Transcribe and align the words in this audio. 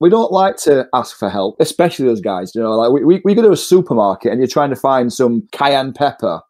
we 0.00 0.10
don't 0.10 0.32
like 0.32 0.56
to 0.58 0.88
ask 0.92 1.16
for 1.18 1.28
help, 1.30 1.56
especially 1.60 2.06
those 2.06 2.20
guys. 2.20 2.54
You 2.54 2.62
know, 2.62 2.72
like 2.72 2.90
we, 2.90 3.04
we, 3.04 3.22
we 3.24 3.34
go 3.34 3.42
to 3.42 3.52
a 3.52 3.56
supermarket 3.56 4.32
and 4.32 4.40
you're 4.40 4.48
trying 4.48 4.70
to 4.70 4.76
find 4.76 5.12
some 5.12 5.48
cayenne 5.52 5.92
pepper. 5.92 6.40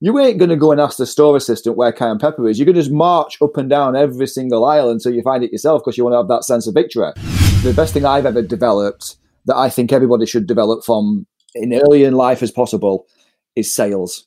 You 0.00 0.18
ain't 0.18 0.38
going 0.38 0.50
to 0.50 0.56
go 0.56 0.72
and 0.72 0.80
ask 0.80 0.98
the 0.98 1.06
store 1.06 1.36
assistant 1.36 1.76
where 1.76 1.92
cayenne 1.92 2.18
pepper 2.18 2.48
is. 2.48 2.58
Going 2.58 2.66
to 2.66 2.72
just 2.74 2.90
march 2.90 3.40
up 3.40 3.56
and 3.56 3.70
down 3.70 3.96
every 3.96 4.26
single 4.26 4.64
aisle 4.64 4.90
until 4.90 5.14
you 5.14 5.22
find 5.22 5.44
it 5.44 5.52
yourself 5.52 5.82
because 5.82 5.96
you 5.96 6.04
want 6.04 6.14
to 6.14 6.18
have 6.18 6.28
that 6.28 6.44
sense 6.44 6.66
of 6.66 6.74
victory. 6.74 7.12
The 7.62 7.72
best 7.74 7.94
thing 7.94 8.04
I've 8.04 8.26
ever 8.26 8.42
developed 8.42 9.16
that 9.46 9.56
I 9.56 9.70
think 9.70 9.92
everybody 9.92 10.26
should 10.26 10.46
develop 10.46 10.84
from 10.84 11.26
in 11.54 11.72
early 11.72 12.04
in 12.04 12.14
life 12.14 12.42
as 12.42 12.50
possible 12.50 13.06
is 13.56 13.72
sales. 13.72 14.26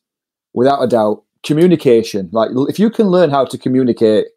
Without 0.53 0.81
a 0.81 0.87
doubt, 0.87 1.23
communication. 1.43 2.29
Like 2.31 2.49
if 2.69 2.79
you 2.79 2.89
can 2.89 3.07
learn 3.07 3.29
how 3.29 3.45
to 3.45 3.57
communicate 3.57 4.27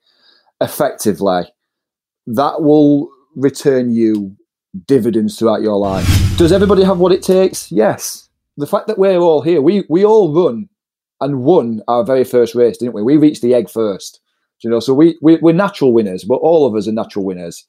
effectively, 0.61 1.43
that 2.27 2.63
will 2.63 3.11
return 3.39 3.91
you 3.91 4.37
dividends 4.87 5.39
throughout 5.39 5.63
your 5.63 5.77
life. 5.77 6.07
Does 6.37 6.53
everybody 6.53 6.83
have 6.83 6.99
what 6.99 7.13
it 7.13 7.23
takes? 7.23 7.73
Yes. 7.73 8.29
The 8.57 8.67
fact 8.67 8.89
that 8.89 8.99
we're 8.99 9.19
all 9.19 9.41
here, 9.41 9.63
we 9.63 9.85
we 9.89 10.05
all 10.05 10.35
run 10.35 10.69
and 11.21 11.43
won 11.43 11.81
our 11.89 12.05
very 12.05 12.25
first 12.25 12.55
race, 12.55 12.77
didn't 12.77 12.95
we? 12.95 13.03
We 13.03 13.17
reached 13.17 13.43
the 13.43 13.55
egg 13.55 13.71
first. 13.71 14.21
You 14.63 14.71
know, 14.71 14.81
so 14.81 14.93
we, 14.93 15.17
we 15.23 15.37
we're 15.37 15.55
natural 15.55 15.93
winners, 15.93 16.25
but 16.25 16.37
all 16.37 16.67
of 16.67 16.75
us 16.75 16.89
are 16.89 16.93
natural 16.93 17.25
winners. 17.25 17.65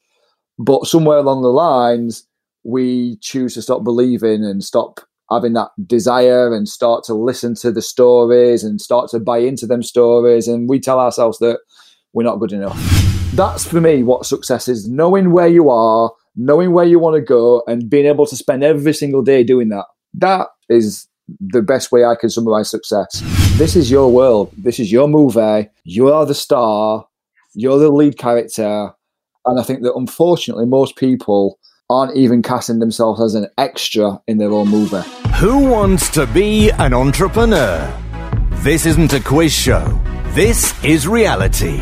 But 0.57 0.87
somewhere 0.87 1.19
along 1.19 1.43
the 1.43 1.49
lines, 1.49 2.25
we 2.63 3.17
choose 3.17 3.53
to 3.53 3.61
stop 3.61 3.83
believing 3.83 4.43
and 4.43 4.63
stop 4.63 4.99
having 5.31 5.53
that 5.53 5.69
desire 5.85 6.53
and 6.53 6.67
start 6.67 7.03
to 7.03 7.13
listen 7.13 7.53
to 7.55 7.71
the 7.71 7.81
stories 7.83 8.63
and 8.63 8.81
start 8.81 9.09
to 9.11 9.19
buy 9.19 9.37
into 9.37 9.67
them 9.67 9.83
stories 9.83 10.47
and 10.47 10.67
we 10.67 10.79
tell 10.79 10.99
ourselves 10.99 11.37
that 11.37 11.59
we're 12.13 12.23
not 12.23 12.39
good 12.39 12.51
enough 12.51 13.18
that's 13.39 13.65
for 13.65 13.79
me 13.79 14.03
what 14.03 14.25
success 14.25 14.67
is 14.67 14.89
knowing 14.89 15.31
where 15.31 15.47
you 15.47 15.69
are 15.69 16.11
knowing 16.35 16.73
where 16.73 16.83
you 16.83 16.99
want 16.99 17.15
to 17.15 17.21
go 17.21 17.63
and 17.67 17.89
being 17.89 18.05
able 18.05 18.25
to 18.25 18.35
spend 18.35 18.65
every 18.65 18.93
single 18.93 19.21
day 19.21 19.45
doing 19.45 19.69
that 19.69 19.85
that 20.13 20.49
is 20.67 21.07
the 21.39 21.61
best 21.61 21.89
way 21.89 22.03
i 22.03 22.15
can 22.15 22.29
summarize 22.29 22.69
success 22.69 23.21
this 23.57 23.77
is 23.77 23.89
your 23.89 24.11
world 24.11 24.51
this 24.57 24.77
is 24.77 24.91
your 24.91 25.07
movie 25.07 25.69
you 25.85 26.11
are 26.11 26.25
the 26.25 26.35
star 26.35 27.07
you're 27.53 27.79
the 27.79 27.89
lead 27.89 28.17
character 28.17 28.91
and 29.45 29.57
i 29.57 29.63
think 29.63 29.83
that 29.83 29.93
unfortunately 29.93 30.65
most 30.65 30.97
people 30.97 31.57
aren't 31.89 32.17
even 32.17 32.41
casting 32.41 32.79
themselves 32.79 33.21
as 33.21 33.35
an 33.35 33.47
extra 33.57 34.21
in 34.27 34.37
their 34.37 34.51
own 34.51 34.67
movie. 34.67 35.01
Who 35.39 35.67
wants 35.69 36.07
to 36.11 36.27
be 36.27 36.69
an 36.71 36.93
entrepreneur? 36.93 37.91
This 38.57 38.85
isn't 38.85 39.13
a 39.13 39.19
quiz 39.19 39.51
show. 39.51 39.99
This 40.35 40.83
is 40.83 41.07
reality. 41.07 41.81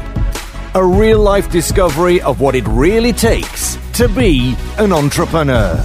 A 0.77 0.85
real 0.85 1.19
life 1.19 1.49
discovery 1.49 2.21
of 2.21 2.39
what 2.39 2.53
it 2.53 2.63
really 2.67 3.11
takes 3.11 3.79
to 3.93 4.07
be 4.07 4.55
an 4.77 4.93
entrepreneur. 4.93 5.83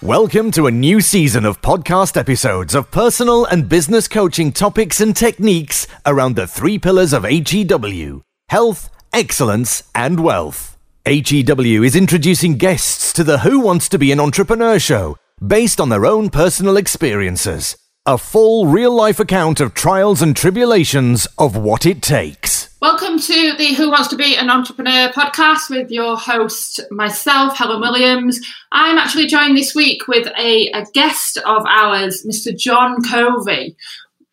Welcome 0.00 0.50
to 0.52 0.66
a 0.66 0.70
new 0.70 1.02
season 1.02 1.44
of 1.44 1.60
podcast 1.60 2.16
episodes 2.16 2.74
of 2.74 2.90
personal 2.90 3.44
and 3.44 3.68
business 3.68 4.08
coaching 4.08 4.50
topics 4.50 5.02
and 5.02 5.14
techniques 5.14 5.86
around 6.06 6.36
the 6.36 6.46
three 6.46 6.78
pillars 6.78 7.12
of 7.12 7.24
HEW 7.24 8.22
health, 8.48 8.88
excellence, 9.12 9.82
and 9.94 10.20
wealth. 10.20 10.78
HEW 11.04 11.82
is 11.82 11.94
introducing 11.94 12.56
guests 12.56 13.12
to 13.12 13.22
the 13.22 13.40
Who 13.40 13.60
Wants 13.60 13.90
to 13.90 13.98
Be 13.98 14.10
an 14.10 14.20
Entrepreneur 14.20 14.78
show 14.78 15.18
based 15.46 15.82
on 15.82 15.90
their 15.90 16.06
own 16.06 16.30
personal 16.30 16.78
experiences. 16.78 17.76
A 18.08 18.16
full 18.16 18.66
real 18.66 18.94
life 18.94 19.20
account 19.20 19.60
of 19.60 19.74
trials 19.74 20.22
and 20.22 20.34
tribulations 20.34 21.28
of 21.36 21.58
what 21.58 21.84
it 21.84 22.00
takes. 22.00 22.74
Welcome 22.80 23.18
to 23.18 23.52
the 23.58 23.74
Who 23.74 23.90
Wants 23.90 24.08
to 24.08 24.16
Be 24.16 24.34
an 24.34 24.48
Entrepreneur 24.48 25.10
podcast 25.10 25.68
with 25.68 25.90
your 25.90 26.16
host, 26.16 26.80
myself, 26.90 27.58
Helen 27.58 27.82
Williams. 27.82 28.40
I'm 28.72 28.96
actually 28.96 29.26
joined 29.26 29.58
this 29.58 29.74
week 29.74 30.08
with 30.08 30.26
a, 30.38 30.70
a 30.70 30.86
guest 30.94 31.36
of 31.44 31.66
ours, 31.66 32.24
Mr. 32.26 32.56
John 32.56 33.02
Covey, 33.02 33.76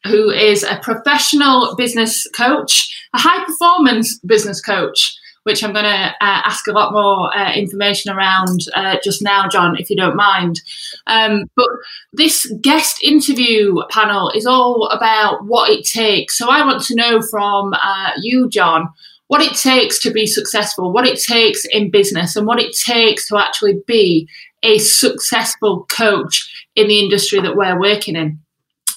who 0.06 0.30
is 0.30 0.64
a 0.64 0.80
professional 0.82 1.76
business 1.76 2.26
coach, 2.34 2.98
a 3.14 3.20
high 3.20 3.44
performance 3.44 4.18
business 4.20 4.62
coach 4.62 5.18
which 5.46 5.64
I'm 5.64 5.74
going 5.74 5.86
to 5.86 6.08
uh, 6.10 6.16
ask 6.20 6.68
a 6.68 6.72
lot 6.72 6.92
more 6.92 7.36
uh, 7.38 7.54
information 7.54 8.12
around 8.12 8.62
uh, 8.74 8.98
just 9.04 9.22
now, 9.22 9.48
John, 9.48 9.78
if 9.78 9.92
you 9.92 9.96
don't 9.96 10.16
mind. 10.16 10.60
Um, 11.06 11.52
but 11.56 11.70
this 12.12 12.52
guest 12.62 13.04
interview 13.04 13.76
panel 13.92 14.32
is 14.32 14.48
all 14.48 14.88
about 14.88 15.46
what 15.46 15.70
it 15.70 15.86
takes. 15.86 16.36
So 16.36 16.50
I 16.50 16.66
want 16.66 16.82
to 16.86 16.96
know 16.96 17.22
from 17.22 17.74
uh, 17.74 18.10
you, 18.20 18.50
John, 18.50 18.90
what 19.28 19.42
it 19.42 19.56
takes 19.56 20.00
to 20.00 20.10
be 20.10 20.26
successful, 20.26 20.92
what 20.92 21.06
it 21.06 21.22
takes 21.22 21.64
in 21.66 21.92
business, 21.92 22.36
and 22.36 22.48
what 22.48 22.60
it 22.60 22.76
takes 22.76 23.28
to 23.30 23.38
actually 23.38 23.80
be 23.86 24.28
a 24.64 24.80
successful 24.80 25.86
coach 25.90 26.66
in 26.76 26.88
the 26.88 27.00
industry 27.00 27.40
that 27.40 27.56
we're 27.56 27.80
working 27.80 28.16
in. 28.16 28.40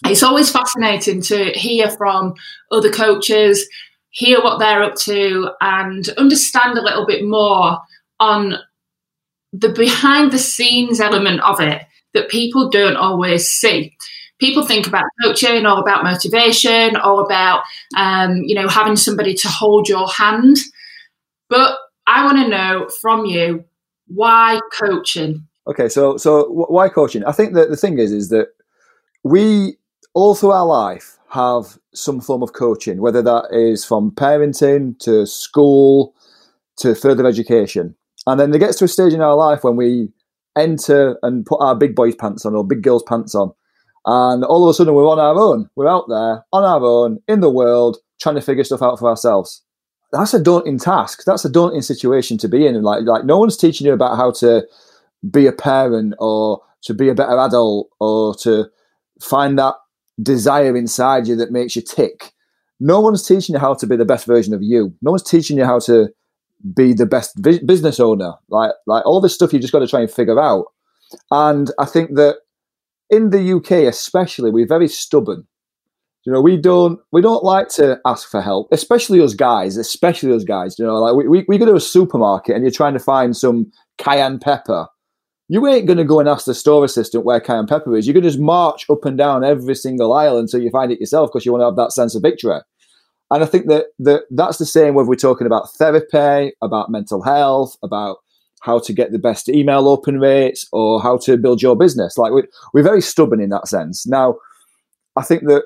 It's 0.06 0.22
always 0.22 0.50
fascinating 0.50 1.20
to 1.22 1.50
hear 1.52 1.90
from 1.90 2.34
other 2.70 2.90
coaches 2.90 3.68
hear 4.10 4.40
what 4.40 4.58
they're 4.58 4.82
up 4.82 4.94
to, 4.96 5.50
and 5.60 6.08
understand 6.16 6.78
a 6.78 6.82
little 6.82 7.06
bit 7.06 7.24
more 7.24 7.78
on 8.20 8.54
the 9.52 9.68
behind 9.68 10.32
the 10.32 10.38
scenes 10.38 11.00
element 11.00 11.40
of 11.40 11.60
it 11.60 11.82
that 12.14 12.28
people 12.28 12.68
don't 12.68 12.96
always 12.96 13.46
see. 13.46 13.96
People 14.38 14.64
think 14.64 14.86
about 14.86 15.04
coaching 15.22 15.66
or 15.66 15.80
about 15.80 16.04
motivation 16.04 16.96
or 16.96 17.24
about, 17.24 17.62
um, 17.96 18.36
you 18.44 18.54
know, 18.54 18.68
having 18.68 18.96
somebody 18.96 19.34
to 19.34 19.48
hold 19.48 19.88
your 19.88 20.06
hand. 20.08 20.56
But 21.48 21.76
I 22.06 22.24
want 22.24 22.38
to 22.38 22.48
know 22.48 22.88
from 23.00 23.26
you 23.26 23.64
why 24.06 24.60
coaching. 24.78 25.46
Okay, 25.66 25.88
so 25.88 26.16
so 26.16 26.44
why 26.48 26.88
coaching? 26.88 27.24
I 27.24 27.32
think 27.32 27.54
that 27.54 27.68
the 27.68 27.76
thing 27.76 27.98
is, 27.98 28.12
is 28.12 28.28
that 28.30 28.48
we 29.24 29.76
all 30.14 30.34
through 30.34 30.52
our 30.52 30.66
life 30.66 31.17
have 31.30 31.78
some 31.94 32.20
form 32.20 32.42
of 32.42 32.52
coaching, 32.52 33.00
whether 33.00 33.22
that 33.22 33.48
is 33.50 33.84
from 33.84 34.10
parenting 34.10 34.98
to 35.00 35.26
school 35.26 36.14
to 36.78 36.94
further 36.94 37.26
education. 37.26 37.94
And 38.26 38.40
then 38.40 38.50
there 38.50 38.60
gets 38.60 38.78
to 38.78 38.84
a 38.84 38.88
stage 38.88 39.12
in 39.12 39.20
our 39.20 39.34
life 39.34 39.64
when 39.64 39.76
we 39.76 40.08
enter 40.56 41.18
and 41.22 41.44
put 41.46 41.60
our 41.60 41.74
big 41.74 41.94
boys' 41.94 42.14
pants 42.14 42.44
on 42.44 42.54
or 42.54 42.66
big 42.66 42.82
girls' 42.82 43.02
pants 43.02 43.34
on. 43.34 43.52
And 44.06 44.44
all 44.44 44.64
of 44.64 44.70
a 44.70 44.74
sudden 44.74 44.94
we're 44.94 45.08
on 45.08 45.18
our 45.18 45.38
own. 45.38 45.68
We're 45.76 45.88
out 45.88 46.06
there 46.08 46.44
on 46.52 46.64
our 46.64 46.82
own 46.82 47.18
in 47.28 47.40
the 47.40 47.50
world 47.50 47.98
trying 48.20 48.36
to 48.36 48.40
figure 48.40 48.64
stuff 48.64 48.82
out 48.82 48.98
for 48.98 49.08
ourselves. 49.08 49.62
That's 50.12 50.32
a 50.32 50.42
daunting 50.42 50.78
task. 50.78 51.24
That's 51.26 51.44
a 51.44 51.50
daunting 51.50 51.82
situation 51.82 52.38
to 52.38 52.48
be 52.48 52.66
in. 52.66 52.74
And 52.74 52.84
like, 52.84 53.04
like 53.04 53.24
no 53.24 53.38
one's 53.38 53.56
teaching 53.56 53.86
you 53.86 53.92
about 53.92 54.16
how 54.16 54.30
to 54.32 54.66
be 55.30 55.46
a 55.46 55.52
parent 55.52 56.14
or 56.18 56.62
to 56.82 56.94
be 56.94 57.08
a 57.08 57.14
better 57.14 57.38
adult 57.38 57.90
or 58.00 58.34
to 58.36 58.70
find 59.20 59.58
that 59.58 59.74
desire 60.22 60.76
inside 60.76 61.26
you 61.26 61.36
that 61.36 61.52
makes 61.52 61.76
you 61.76 61.82
tick. 61.82 62.32
No 62.80 63.00
one's 63.00 63.26
teaching 63.26 63.54
you 63.54 63.58
how 63.58 63.74
to 63.74 63.86
be 63.86 63.96
the 63.96 64.04
best 64.04 64.26
version 64.26 64.54
of 64.54 64.62
you. 64.62 64.94
No 65.02 65.10
one's 65.10 65.22
teaching 65.22 65.58
you 65.58 65.64
how 65.64 65.80
to 65.80 66.08
be 66.74 66.92
the 66.92 67.06
best 67.06 67.34
vi- 67.38 67.64
business 67.64 68.00
owner. 68.00 68.34
Like 68.48 68.72
like 68.86 69.04
all 69.06 69.20
this 69.20 69.34
stuff 69.34 69.52
you 69.52 69.58
just 69.58 69.72
got 69.72 69.80
to 69.80 69.88
try 69.88 70.00
and 70.00 70.10
figure 70.10 70.40
out. 70.40 70.66
And 71.30 71.70
I 71.78 71.86
think 71.86 72.14
that 72.16 72.38
in 73.10 73.30
the 73.30 73.52
UK 73.54 73.88
especially, 73.88 74.50
we're 74.50 74.66
very 74.66 74.88
stubborn. 74.88 75.46
You 76.24 76.32
know, 76.32 76.42
we 76.42 76.56
don't 76.56 77.00
we 77.10 77.22
don't 77.22 77.44
like 77.44 77.68
to 77.70 77.98
ask 78.04 78.28
for 78.30 78.42
help, 78.42 78.68
especially 78.70 79.20
us 79.20 79.34
guys, 79.34 79.76
especially 79.76 80.34
us 80.34 80.44
guys. 80.44 80.78
You 80.78 80.84
know, 80.84 80.96
like 80.96 81.14
we, 81.14 81.28
we, 81.28 81.44
we 81.48 81.58
go 81.58 81.66
to 81.66 81.74
a 81.74 81.80
supermarket 81.80 82.54
and 82.54 82.62
you're 82.62 82.70
trying 82.70 82.92
to 82.94 83.00
find 83.00 83.36
some 83.36 83.72
cayenne 83.96 84.38
pepper 84.38 84.88
you 85.48 85.66
ain't 85.66 85.86
going 85.86 85.98
to 85.98 86.04
go 86.04 86.20
and 86.20 86.28
ask 86.28 86.44
the 86.44 86.54
store 86.54 86.84
assistant 86.84 87.24
where 87.24 87.40
cayenne 87.40 87.66
pepper 87.66 87.96
is. 87.96 88.06
You're 88.06 88.14
going 88.14 88.24
to 88.24 88.28
just 88.28 88.40
march 88.40 88.84
up 88.90 89.04
and 89.04 89.16
down 89.16 89.44
every 89.44 89.74
single 89.74 90.12
aisle 90.12 90.38
until 90.38 90.62
you 90.62 90.70
find 90.70 90.92
it 90.92 91.00
yourself 91.00 91.30
because 91.30 91.46
you 91.46 91.52
want 91.52 91.62
to 91.62 91.66
have 91.66 91.76
that 91.76 91.92
sense 91.92 92.14
of 92.14 92.22
victory. 92.22 92.60
And 93.30 93.42
I 93.42 93.46
think 93.46 93.66
that, 93.66 93.86
that 93.98 94.22
that's 94.30 94.58
the 94.58 94.66
same 94.66 94.94
whether 94.94 95.08
we're 95.08 95.14
talking 95.16 95.46
about 95.46 95.70
therapy, 95.72 96.54
about 96.62 96.90
mental 96.90 97.22
health, 97.22 97.76
about 97.82 98.18
how 98.60 98.78
to 98.80 98.92
get 98.92 99.12
the 99.12 99.18
best 99.18 99.48
email 99.48 99.88
open 99.88 100.18
rates, 100.18 100.66
or 100.72 101.00
how 101.00 101.16
to 101.18 101.36
build 101.36 101.62
your 101.62 101.76
business. 101.76 102.18
Like 102.18 102.32
we, 102.32 102.42
we're 102.74 102.82
very 102.82 103.00
stubborn 103.00 103.40
in 103.40 103.50
that 103.50 103.68
sense. 103.68 104.06
Now, 104.06 104.36
I 105.16 105.22
think 105.22 105.44
that 105.44 105.62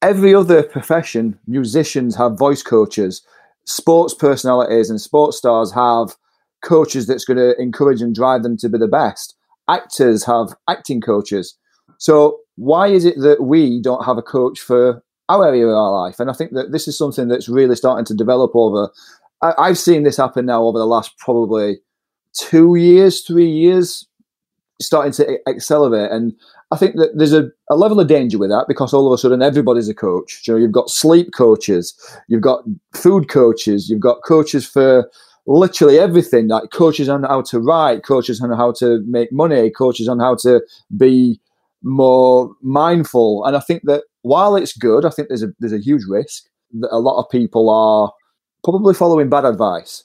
every 0.00 0.34
other 0.34 0.62
profession, 0.62 1.38
musicians 1.46 2.16
have 2.16 2.38
voice 2.38 2.62
coaches, 2.62 3.22
sports 3.64 4.14
personalities 4.14 4.90
and 4.90 5.00
sports 5.00 5.38
stars 5.38 5.72
have 5.72 6.16
coaches 6.62 7.06
that's 7.06 7.24
going 7.24 7.36
to 7.36 7.60
encourage 7.60 8.00
and 8.00 8.14
drive 8.14 8.42
them 8.42 8.56
to 8.58 8.68
be 8.68 8.78
the 8.78 8.88
best. 8.88 9.34
Actors 9.68 10.24
have 10.24 10.54
acting 10.68 11.00
coaches. 11.00 11.56
So 11.98 12.38
why 12.56 12.88
is 12.88 13.04
it 13.04 13.16
that 13.18 13.42
we 13.42 13.80
don't 13.80 14.04
have 14.04 14.18
a 14.18 14.22
coach 14.22 14.60
for 14.60 15.02
our 15.28 15.46
area 15.46 15.66
of 15.66 15.74
our 15.74 15.92
life? 15.92 16.18
And 16.20 16.30
I 16.30 16.32
think 16.32 16.52
that 16.52 16.72
this 16.72 16.88
is 16.88 16.96
something 16.96 17.28
that's 17.28 17.48
really 17.48 17.76
starting 17.76 18.04
to 18.06 18.14
develop 18.14 18.52
over. 18.54 18.90
I, 19.42 19.68
have 19.68 19.78
seen 19.78 20.02
this 20.02 20.16
happen 20.16 20.46
now 20.46 20.64
over 20.64 20.78
the 20.78 20.86
last 20.86 21.16
probably 21.18 21.78
two 22.34 22.74
years, 22.74 23.22
three 23.22 23.48
years, 23.48 24.06
starting 24.80 25.12
to 25.12 25.38
accelerate. 25.48 26.10
And 26.10 26.34
I 26.70 26.76
think 26.76 26.96
that 26.96 27.16
there's 27.16 27.32
a, 27.32 27.48
a 27.70 27.76
level 27.76 28.00
of 28.00 28.08
danger 28.08 28.38
with 28.38 28.50
that 28.50 28.66
because 28.68 28.92
all 28.92 29.06
of 29.06 29.12
a 29.12 29.18
sudden 29.18 29.42
everybody's 29.42 29.88
a 29.88 29.94
coach. 29.94 30.42
You 30.46 30.54
know, 30.54 30.60
you've 30.60 30.72
got 30.72 30.90
sleep 30.90 31.32
coaches, 31.36 31.94
you've 32.28 32.42
got 32.42 32.64
food 32.94 33.28
coaches, 33.28 33.88
you've 33.88 34.00
got 34.00 34.24
coaches 34.26 34.66
for 34.66 35.08
literally 35.48 35.98
everything 35.98 36.48
like 36.48 36.70
coaches 36.70 37.08
on 37.08 37.22
how 37.22 37.40
to 37.42 37.58
write, 37.58 38.04
coaches 38.04 38.40
on 38.40 38.50
how 38.50 38.72
to 38.72 39.02
make 39.06 39.32
money, 39.32 39.70
coaches 39.70 40.08
on 40.08 40.20
how 40.20 40.34
to 40.36 40.60
be 40.96 41.40
more 41.82 42.54
mindful. 42.62 43.44
And 43.44 43.56
I 43.56 43.60
think 43.60 43.82
that 43.84 44.04
while 44.22 44.56
it's 44.56 44.76
good, 44.76 45.04
I 45.04 45.10
think 45.10 45.28
there's 45.28 45.42
a 45.42 45.48
there's 45.58 45.72
a 45.72 45.80
huge 45.80 46.02
risk 46.08 46.44
that 46.80 46.94
a 46.94 46.98
lot 46.98 47.18
of 47.18 47.30
people 47.30 47.70
are 47.70 48.12
probably 48.62 48.92
following 48.94 49.30
bad 49.30 49.46
advice. 49.46 50.04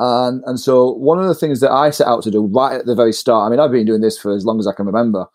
And 0.00 0.42
and 0.44 0.58
so 0.58 0.92
one 0.94 1.20
of 1.20 1.28
the 1.28 1.34
things 1.34 1.60
that 1.60 1.70
I 1.70 1.90
set 1.90 2.08
out 2.08 2.22
to 2.24 2.30
do 2.30 2.46
right 2.46 2.80
at 2.80 2.86
the 2.86 2.94
very 2.96 3.12
start, 3.12 3.46
I 3.46 3.50
mean, 3.50 3.60
I've 3.60 3.70
been 3.70 3.86
doing 3.86 4.00
this 4.00 4.18
for 4.18 4.34
as 4.34 4.44
long 4.44 4.58
as 4.58 4.66
I 4.66 4.72
can 4.72 4.86
remember, 4.86 5.26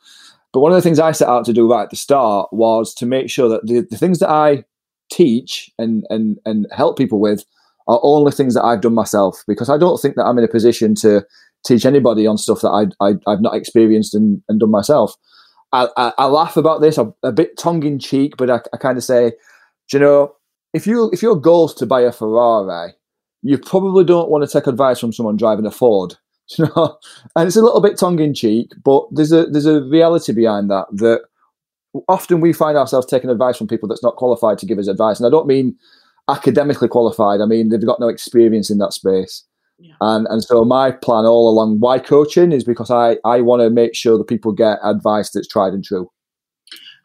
but 0.52 0.60
one 0.60 0.72
of 0.72 0.76
the 0.76 0.82
things 0.82 1.00
I 1.00 1.14
set 1.14 1.30
out 1.30 1.46
to 1.46 1.54
do 1.54 1.72
right 1.72 1.84
at 1.84 1.92
the 1.92 1.96
start 1.96 2.52
was 2.52 2.94
to 2.96 3.06
make 3.06 3.30
sure 3.30 3.48
that 3.48 3.66
the, 3.66 3.88
the 3.90 3.98
things 3.98 4.20
that 4.20 4.30
I 4.30 4.66
teach 5.10 5.72
and 5.78 6.06
and 6.10 6.40
and 6.46 6.68
help 6.72 6.98
people 6.98 7.22
with 7.22 7.46
are 7.88 8.00
only 8.04 8.32
things 8.32 8.54
that 8.56 8.64
I've 8.64 8.82
done 8.82 8.94
myself 8.94 9.44
because 9.48 9.70
I 9.70 9.78
don't 9.78 10.02
think 10.02 10.16
that 10.16 10.26
I'm 10.26 10.38
in 10.38 10.44
a 10.44 10.50
position 10.50 10.96
to 10.96 11.26
teach 11.66 11.86
anybody 11.86 12.28
on 12.28 12.38
stuff 12.38 12.62
that 12.62 12.70
I, 13.00 13.06
I 13.06 13.32
have 13.32 13.42
not 13.42 13.56
experienced 13.56 14.16
and, 14.16 14.42
and 14.48 14.60
done 14.60 14.72
myself. 14.72 15.16
I, 15.72 15.90
I, 15.98 16.14
I 16.18 16.26
laugh 16.26 16.58
about 16.58 16.82
this 16.82 16.98
a, 16.98 17.14
a 17.24 17.32
bit 17.32 17.58
tongue 17.58 17.84
in 17.84 18.00
cheek, 18.00 18.38
but 18.38 18.50
I, 18.50 18.60
I 18.74 18.78
kind 18.78 18.98
of 18.98 19.04
say, 19.04 19.34
you 19.92 20.00
know, 20.00 20.36
if 20.74 20.86
you 20.86 21.10
if 21.14 21.22
your 21.22 21.36
goal 21.36 21.68
is 21.68 21.74
to 21.76 21.86
buy 21.86 22.02
a 22.02 22.12
Ferrari, 22.12 22.94
you 23.42 23.58
probably 23.58 24.04
don't 24.04 24.30
want 24.30 24.44
to 24.44 24.52
take 24.52 24.68
advice 24.68 25.00
from 25.00 25.14
someone 25.14 25.38
driving 25.38 25.66
a 25.66 25.72
Ford. 25.72 26.16
You 26.60 26.66
know, 26.66 27.00
and 27.36 27.48
it's 27.48 27.56
a 27.56 27.64
little 27.64 27.82
bit 27.82 27.98
tongue 27.98 28.20
in 28.20 28.36
cheek, 28.36 28.72
but 28.84 29.08
there's 29.10 29.32
a 29.32 29.48
there's 29.48 29.66
a 29.66 29.82
reality 29.82 30.32
behind 30.32 30.70
that 30.70 30.86
that 30.92 31.22
often 32.08 32.40
we 32.40 32.54
find 32.54 32.78
ourselves 32.78 33.08
taking 33.08 33.32
advice 33.32 33.58
from 33.58 33.66
people 33.66 33.90
that's 33.90 34.04
not 34.04 34.18
qualified 34.18 34.60
to 34.60 34.68
give 34.68 34.78
us 34.78 34.88
advice. 34.88 35.20
And 35.20 35.26
I 35.26 35.32
don't 35.32 35.48
mean 35.48 35.76
academically 36.30 36.88
qualified. 36.88 37.42
I 37.42 37.46
mean 37.46 37.70
they've 37.70 37.86
got 37.86 38.00
no 38.00 38.08
experience 38.08 38.70
in 38.70 38.78
that 38.80 38.94
space. 38.94 39.44
Yeah. 39.78 39.94
And 40.02 40.28
and 40.30 40.44
so 40.44 40.64
my 40.64 40.92
plan 40.92 41.26
all 41.26 41.50
along 41.50 41.80
why 41.80 42.00
coaching 42.00 42.52
is 42.52 42.64
because 42.64 42.92
I 42.92 43.18
I 43.26 43.42
want 43.42 43.62
to 43.62 43.70
make 43.70 43.96
sure 43.96 44.18
that 44.18 44.28
people 44.28 44.52
get 44.52 44.80
advice 44.84 45.32
that's 45.32 45.48
tried 45.48 45.74
and 45.74 45.84
true. 45.84 46.10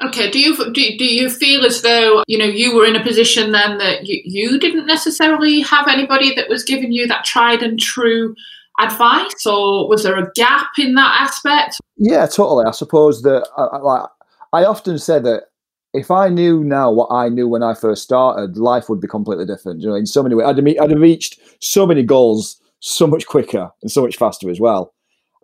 Okay. 0.03 0.31
Do 0.31 0.39
you 0.39 0.57
do, 0.57 0.73
do 0.73 1.05
you 1.05 1.29
feel 1.29 1.65
as 1.65 1.83
though 1.83 2.23
you 2.27 2.39
know 2.39 2.47
you 2.47 2.75
were 2.75 2.87
in 2.87 2.97
a 2.97 3.03
position 3.03 3.53
then 3.53 3.79
that 3.79 4.07
you, 4.07 4.23
you 4.25 4.59
didn't 4.59 4.87
necessarily 4.87 5.61
have 5.61 5.89
anybody 5.89 6.35
that 6.35 6.49
was 6.49 6.65
giving 6.65 6.93
you 6.93 7.07
that 7.07 7.25
tried 7.25 7.63
and 7.63 7.79
true 7.79 8.35
advice, 8.81 9.45
or 9.45 9.89
was 9.89 10.05
there 10.05 10.17
a 10.17 10.31
gap 10.35 10.71
in 10.79 10.95
that 10.95 11.21
aspect? 11.21 11.79
Yeah, 11.97 12.27
totally. 12.27 12.65
I 12.65 12.71
suppose 12.71 13.23
that 13.23 13.47
I, 13.57 13.77
like 13.79 14.09
I 14.53 14.65
often 14.65 14.99
say 14.99 15.19
that 15.19 15.45
if 15.93 16.11
I 16.11 16.29
knew 16.29 16.63
now 16.63 16.91
what 16.91 17.09
I 17.11 17.29
knew 17.29 17.49
when 17.49 17.63
I 17.63 17.75
first 17.75 18.03
started, 18.03 18.57
life 18.57 18.89
would 18.89 19.01
be 19.01 19.09
completely 19.09 19.47
different. 19.47 19.81
You 19.81 19.89
know, 19.89 19.95
in 19.95 20.07
so 20.07 20.23
many 20.23 20.35
ways, 20.35 20.47
I'd 20.47 20.57
have, 20.57 20.67
I'd 20.67 20.91
have 20.91 21.01
reached 21.01 21.41
so 21.61 21.87
many 21.87 22.03
goals 22.03 22.61
so 22.81 23.07
much 23.07 23.27
quicker 23.27 23.71
and 23.83 23.91
so 23.91 24.03
much 24.03 24.17
faster 24.17 24.51
as 24.51 24.61
well. 24.61 24.95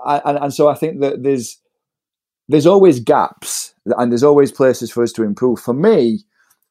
I, 0.04 0.20
and, 0.24 0.38
and 0.38 0.54
so 0.54 0.68
I 0.68 0.74
think 0.74 1.00
that 1.00 1.22
there's 1.22 1.58
there's 2.48 2.66
always 2.66 3.00
gaps 3.00 3.74
and 3.86 4.12
there's 4.12 4.22
always 4.22 4.52
places 4.52 4.90
for 4.90 5.02
us 5.02 5.12
to 5.12 5.24
improve. 5.24 5.58
For 5.58 5.74
me, 5.74 6.20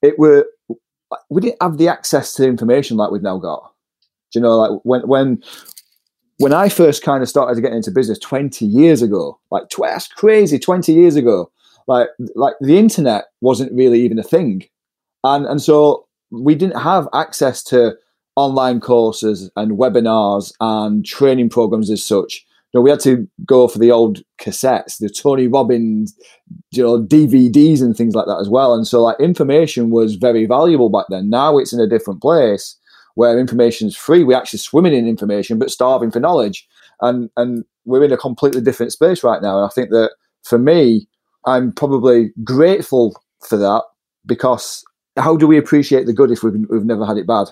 it 0.02 0.18
were 0.18 0.46
we 1.30 1.42
didn't 1.42 1.62
have 1.62 1.78
the 1.78 1.88
access 1.88 2.34
to 2.34 2.48
information 2.48 2.98
like 2.98 3.12
we've 3.12 3.22
now 3.22 3.38
got. 3.38 3.74
Do 4.32 4.40
you 4.40 4.44
know, 4.44 4.58
like 4.58 4.80
when 4.84 5.02
when 5.08 5.44
when 6.38 6.54
I 6.54 6.70
first 6.70 7.04
kind 7.04 7.24
of 7.24 7.30
started 7.30 7.62
getting 7.62 7.78
into 7.78 7.92
business 7.92 8.20
20 8.20 8.66
years 8.66 9.02
ago, 9.02 9.40
like 9.52 9.64
that's 9.70 10.08
crazy, 10.08 10.60
20 10.60 10.94
years 10.94 11.16
ago, 11.16 11.52
like 11.88 12.10
like 12.36 12.56
the 12.62 12.78
internet 12.78 13.26
wasn't 13.42 13.72
really 13.74 14.02
even 14.02 14.20
a 14.20 14.24
thing. 14.24 14.64
And 15.24 15.46
and 15.46 15.62
so 15.62 16.08
we 16.32 16.56
didn't 16.56 16.80
have 16.82 17.08
access 17.14 17.64
to 17.66 17.96
online 18.36 18.80
courses 18.82 19.50
and 19.56 19.78
webinars 19.78 20.54
and 20.60 21.06
training 21.06 21.50
programs 21.50 21.90
as 21.90 22.04
such 22.04 22.46
You 22.74 22.80
know, 22.80 22.82
we 22.84 22.90
had 22.90 23.00
to 23.02 23.28
go 23.46 23.68
for 23.68 23.80
the 23.80 23.92
old 23.92 24.22
cassettes, 24.38 24.98
the 25.00 25.10
Tony 25.10 25.48
Robbins, 25.48 26.14
you 26.72 26.84
know, 26.84 27.02
DVDs 27.02 27.82
and 27.82 27.96
things 27.96 28.16
like 28.16 28.26
that 28.26 28.40
as 28.42 28.50
well. 28.50 28.74
And 28.74 28.86
so, 28.86 29.02
like, 29.02 29.18
information 29.20 29.90
was 29.92 30.16
very 30.16 30.46
valuable 30.46 30.90
back 30.90 31.06
then. 31.10 31.30
Now 31.30 31.58
it's 31.58 31.72
in 31.72 31.80
a 31.80 31.88
different 31.88 32.22
place 32.22 32.78
where 33.14 33.40
information 33.40 33.88
is 33.88 33.96
free. 33.96 34.26
We're 34.26 34.38
actually 34.38 34.60
swimming 34.60 34.94
in 34.94 35.08
information, 35.08 35.58
but 35.58 35.72
starving 35.72 36.12
for 36.12 36.20
knowledge. 36.20 36.68
And 37.00 37.30
and 37.38 37.64
we're 37.86 38.04
in 38.04 38.12
a 38.12 38.18
completely 38.18 38.62
different 38.62 38.92
space 38.92 39.24
right 39.24 39.42
now. 39.42 39.58
And 39.58 39.66
I 39.66 39.70
think 39.74 39.92
that 39.92 40.12
for 40.44 40.58
me, 40.58 41.08
I'm 41.46 41.72
probably 41.72 42.32
grateful 42.44 43.22
for 43.48 43.58
that 43.58 43.84
because 44.26 44.84
how 45.18 45.38
do 45.38 45.48
we 45.48 45.58
appreciate 45.58 46.06
the 46.06 46.14
good 46.14 46.32
if 46.32 46.44
we've, 46.44 46.54
we've 46.70 46.86
never 46.86 47.06
had 47.06 47.18
it 47.18 47.28
bad? 47.28 47.48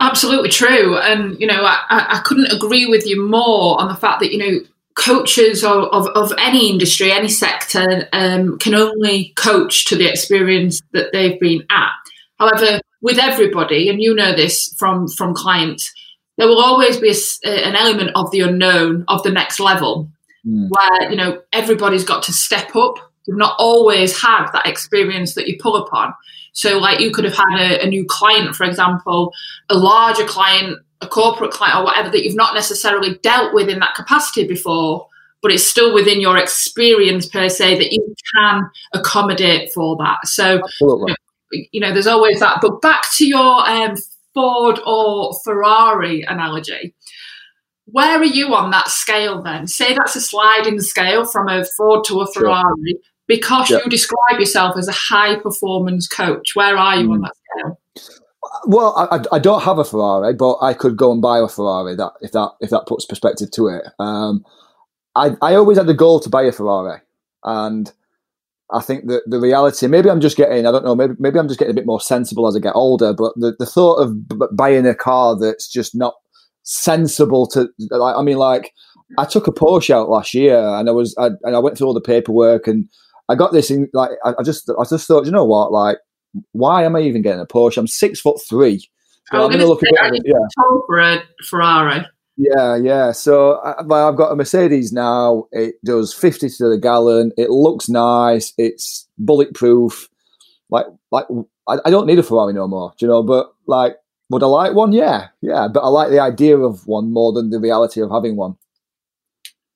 Absolutely 0.00 0.48
true. 0.48 0.96
And, 0.96 1.38
you 1.38 1.46
know, 1.46 1.62
I, 1.62 1.84
I 1.90 2.20
couldn't 2.24 2.50
agree 2.52 2.86
with 2.86 3.06
you 3.06 3.28
more 3.28 3.80
on 3.80 3.88
the 3.88 3.94
fact 3.94 4.20
that, 4.20 4.32
you 4.32 4.38
know, 4.38 4.60
coaches 4.96 5.62
of, 5.62 5.84
of, 5.92 6.06
of 6.08 6.32
any 6.38 6.70
industry, 6.70 7.12
any 7.12 7.28
sector, 7.28 8.08
um, 8.12 8.58
can 8.58 8.74
only 8.74 9.32
coach 9.36 9.84
to 9.86 9.96
the 9.96 10.08
experience 10.08 10.80
that 10.92 11.12
they've 11.12 11.38
been 11.38 11.64
at. 11.70 11.92
However, 12.38 12.80
with 13.02 13.18
everybody, 13.18 13.88
and 13.88 14.02
you 14.02 14.14
know 14.14 14.34
this 14.34 14.74
from, 14.78 15.06
from 15.08 15.34
clients, 15.34 15.92
there 16.38 16.48
will 16.48 16.60
always 16.60 16.96
be 16.96 17.14
a, 17.44 17.66
an 17.66 17.76
element 17.76 18.10
of 18.14 18.30
the 18.30 18.40
unknown, 18.40 19.04
of 19.08 19.22
the 19.22 19.30
next 19.30 19.60
level, 19.60 20.10
mm. 20.46 20.68
where, 20.70 21.10
you 21.10 21.16
know, 21.16 21.42
everybody's 21.52 22.04
got 22.04 22.22
to 22.24 22.32
step 22.32 22.74
up. 22.74 23.09
You've 23.26 23.38
not 23.38 23.56
always 23.58 24.20
had 24.20 24.46
that 24.52 24.66
experience 24.66 25.34
that 25.34 25.46
you 25.46 25.56
pull 25.60 25.76
upon. 25.76 26.14
So, 26.52 26.78
like, 26.78 27.00
you 27.00 27.12
could 27.12 27.24
have 27.24 27.36
had 27.36 27.60
a, 27.60 27.84
a 27.84 27.86
new 27.86 28.04
client, 28.08 28.56
for 28.56 28.64
example, 28.64 29.32
a 29.68 29.76
larger 29.76 30.24
client, 30.24 30.78
a 31.00 31.06
corporate 31.06 31.52
client, 31.52 31.78
or 31.78 31.84
whatever 31.84 32.10
that 32.10 32.24
you've 32.24 32.36
not 32.36 32.54
necessarily 32.54 33.18
dealt 33.22 33.54
with 33.54 33.68
in 33.68 33.78
that 33.80 33.94
capacity 33.94 34.46
before, 34.46 35.06
but 35.42 35.52
it's 35.52 35.66
still 35.66 35.94
within 35.94 36.20
your 36.20 36.36
experience 36.36 37.26
per 37.26 37.48
se 37.48 37.78
that 37.78 37.92
you 37.92 38.14
can 38.34 38.68
accommodate 38.94 39.72
for 39.72 39.96
that. 39.98 40.26
So, 40.26 40.60
you 40.80 41.06
know, 41.06 41.14
you 41.72 41.80
know, 41.80 41.92
there's 41.92 42.06
always 42.06 42.40
that. 42.40 42.58
But 42.60 42.80
back 42.80 43.04
to 43.16 43.26
your 43.26 43.68
um, 43.68 43.94
Ford 44.34 44.80
or 44.86 45.34
Ferrari 45.44 46.22
analogy. 46.22 46.94
Where 47.86 48.18
are 48.18 48.24
you 48.24 48.54
on 48.54 48.70
that 48.70 48.88
scale 48.88 49.42
then? 49.42 49.66
Say 49.66 49.94
that's 49.94 50.14
a 50.14 50.20
sliding 50.20 50.80
scale 50.80 51.24
from 51.24 51.48
a 51.48 51.64
Ford 51.76 52.04
to 52.04 52.20
a 52.20 52.32
Ferrari. 52.32 52.62
Sure 52.86 53.09
because 53.30 53.70
yep. 53.70 53.84
you 53.84 53.90
describe 53.90 54.40
yourself 54.40 54.76
as 54.76 54.88
a 54.88 54.92
high 54.92 55.36
performance 55.36 56.08
coach. 56.08 56.56
Where 56.56 56.76
are 56.76 56.96
you 56.96 57.08
mm. 57.08 57.12
on 57.12 57.20
that 57.20 57.32
scale? 57.36 57.80
Well, 58.66 59.08
I, 59.10 59.36
I, 59.36 59.38
don't 59.38 59.62
have 59.62 59.78
a 59.78 59.84
Ferrari, 59.84 60.34
but 60.34 60.58
I 60.60 60.74
could 60.74 60.96
go 60.96 61.12
and 61.12 61.22
buy 61.22 61.38
a 61.38 61.46
Ferrari. 61.46 61.94
That 61.94 62.10
if 62.20 62.32
that 62.32 62.50
if 62.60 62.70
that 62.70 62.86
puts 62.88 63.06
perspective 63.06 63.52
to 63.52 63.68
it. 63.68 63.84
Um, 64.00 64.44
I 65.14 65.36
I 65.40 65.54
always 65.54 65.78
had 65.78 65.86
the 65.86 65.94
goal 65.94 66.18
to 66.20 66.28
buy 66.28 66.42
a 66.42 66.50
Ferrari, 66.50 66.98
and 67.44 67.92
I 68.72 68.80
think 68.80 69.06
that 69.06 69.22
the 69.26 69.38
reality, 69.38 69.86
maybe 69.86 70.10
I'm 70.10 70.20
just 70.20 70.36
getting, 70.36 70.66
I 70.66 70.72
don't 70.72 70.84
know, 70.84 70.96
maybe 70.96 71.14
maybe 71.20 71.38
I'm 71.38 71.46
just 71.46 71.60
getting 71.60 71.72
a 71.72 71.80
bit 71.80 71.86
more 71.86 72.00
sensible 72.00 72.48
as 72.48 72.56
I 72.56 72.58
get 72.58 72.74
older. 72.74 73.12
But 73.12 73.34
the, 73.36 73.54
the 73.60 73.66
thought 73.66 74.02
of 74.02 74.26
b- 74.26 74.46
buying 74.52 74.86
a 74.86 74.94
car 74.94 75.38
that's 75.38 75.68
just 75.68 75.94
not 75.94 76.14
sensible 76.64 77.46
to, 77.48 77.68
like, 77.90 78.16
I 78.16 78.22
mean, 78.22 78.38
like 78.38 78.72
I 79.18 79.24
took 79.24 79.46
a 79.46 79.52
Porsche 79.52 79.94
out 79.94 80.08
last 80.08 80.34
year, 80.34 80.58
and 80.58 80.88
I 80.88 80.92
was, 80.92 81.14
I, 81.16 81.28
and 81.44 81.54
I 81.54 81.60
went 81.60 81.78
through 81.78 81.86
all 81.86 81.94
the 81.94 82.00
paperwork 82.00 82.66
and 82.66 82.88
I 83.30 83.36
got 83.36 83.52
this 83.52 83.70
in 83.70 83.88
like 83.94 84.10
I, 84.24 84.34
I 84.38 84.42
just 84.42 84.68
I 84.70 84.84
just 84.84 85.06
thought, 85.06 85.24
you 85.24 85.32
know 85.32 85.44
what, 85.44 85.72
like 85.72 85.98
why 86.52 86.84
am 86.84 86.96
I 86.96 87.00
even 87.00 87.22
getting 87.22 87.40
a 87.40 87.46
Porsche? 87.46 87.78
I'm 87.78 87.86
six 87.86 88.20
foot 88.20 88.40
three. 88.48 88.88
I'm, 89.32 89.48
going 89.48 89.60
to 89.60 89.68
look 89.68 89.80
say, 89.80 89.92
at 90.00 90.14
it. 90.14 90.22
Yeah. 90.24 90.34
for 90.86 90.98
a 90.98 91.22
Ferrari. 91.44 92.04
Yeah, 92.36 92.76
yeah. 92.76 93.12
So 93.12 93.58
I, 93.58 93.80
I've 93.80 94.16
got 94.16 94.32
a 94.32 94.36
Mercedes 94.36 94.92
now. 94.92 95.46
It 95.52 95.76
does 95.84 96.12
50 96.12 96.48
to 96.48 96.68
the 96.68 96.78
gallon. 96.78 97.32
It 97.36 97.50
looks 97.50 97.88
nice. 97.88 98.52
It's 98.58 99.06
bulletproof. 99.18 100.08
Like, 100.68 100.86
like 101.12 101.26
I, 101.68 101.76
I 101.84 101.90
don't 101.90 102.06
need 102.06 102.18
a 102.18 102.22
Ferrari 102.22 102.54
no 102.54 102.66
more. 102.66 102.92
Do 102.98 103.06
you 103.06 103.10
know? 103.10 103.22
But 103.22 103.52
like, 103.66 103.96
would 104.30 104.42
I 104.42 104.46
like 104.46 104.74
one? 104.74 104.92
Yeah, 104.92 105.28
yeah. 105.42 105.68
But 105.72 105.80
I 105.80 105.88
like 105.88 106.10
the 106.10 106.20
idea 106.20 106.56
of 106.56 106.86
one 106.86 107.12
more 107.12 107.32
than 107.32 107.50
the 107.50 107.60
reality 107.60 108.00
of 108.00 108.10
having 108.10 108.36
one. 108.36 108.56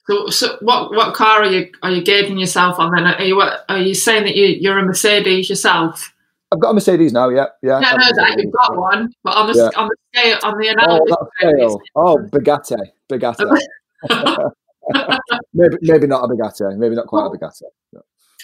So, 0.06 0.28
so 0.28 0.58
what 0.60 0.90
what 0.90 1.14
car 1.14 1.42
are 1.42 1.50
you 1.50 1.70
are 1.82 1.90
you 1.90 2.02
gauging 2.02 2.38
yourself 2.38 2.78
on 2.78 2.92
then? 2.94 3.06
Are 3.06 3.24
you 3.24 3.40
are 3.40 3.78
you 3.78 3.94
saying 3.94 4.24
that 4.24 4.36
you 4.36 4.46
you're 4.46 4.78
a 4.78 4.84
Mercedes 4.84 5.48
yourself? 5.48 6.12
I've 6.52 6.60
got 6.60 6.70
a 6.70 6.74
Mercedes 6.74 7.12
now. 7.12 7.30
Yeah, 7.30 7.46
yeah. 7.62 7.78
I 7.78 7.96
know 7.96 8.12
that 8.14 8.38
you've 8.38 8.52
got 8.52 8.76
one, 8.76 9.12
but 9.24 9.34
on 9.34 9.46
the 9.46 9.54
yeah. 9.54 9.80
on 9.80 9.88
the 9.88 9.96
scale 10.14 10.38
on 10.42 10.58
the 10.58 10.68
analogy. 10.68 11.12
Oh, 11.12 11.28
scale. 11.38 11.80
oh 11.96 12.18
Bugatti, 12.30 12.76
Bugatti. 13.10 13.60
maybe 15.54 15.76
maybe 15.80 16.06
not 16.06 16.24
a 16.24 16.28
Bugatti. 16.28 16.76
Maybe 16.76 16.94
not 16.94 17.06
quite 17.06 17.26
a 17.26 17.30
Bugatti. 17.30 17.62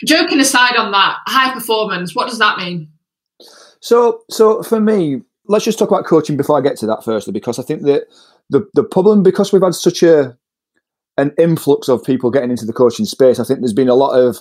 Joking 0.06 0.40
aside 0.40 0.76
on 0.76 0.92
that, 0.92 1.18
high 1.26 1.52
performance. 1.52 2.14
What 2.14 2.28
does 2.28 2.38
that 2.38 2.56
mean? 2.56 2.88
So 3.80 4.22
so 4.30 4.62
for 4.62 4.80
me, 4.80 5.20
let's 5.46 5.66
just 5.66 5.78
talk 5.78 5.90
about 5.90 6.06
coaching 6.06 6.38
before 6.38 6.56
I 6.56 6.62
get 6.62 6.78
to 6.78 6.86
that 6.86 7.04
firstly, 7.04 7.34
because 7.34 7.58
I 7.58 7.62
think 7.62 7.82
that 7.82 8.06
the 8.48 8.66
the 8.74 8.82
problem 8.82 9.22
because 9.22 9.52
we've 9.52 9.62
had 9.62 9.74
such 9.74 10.02
a 10.02 10.38
an 11.16 11.32
influx 11.38 11.88
of 11.88 12.02
people 12.04 12.30
getting 12.30 12.50
into 12.50 12.64
the 12.66 12.72
coaching 12.72 13.04
space. 13.04 13.38
I 13.38 13.44
think 13.44 13.60
there's 13.60 13.72
been 13.72 13.88
a 13.88 13.94
lot 13.94 14.18
of 14.18 14.38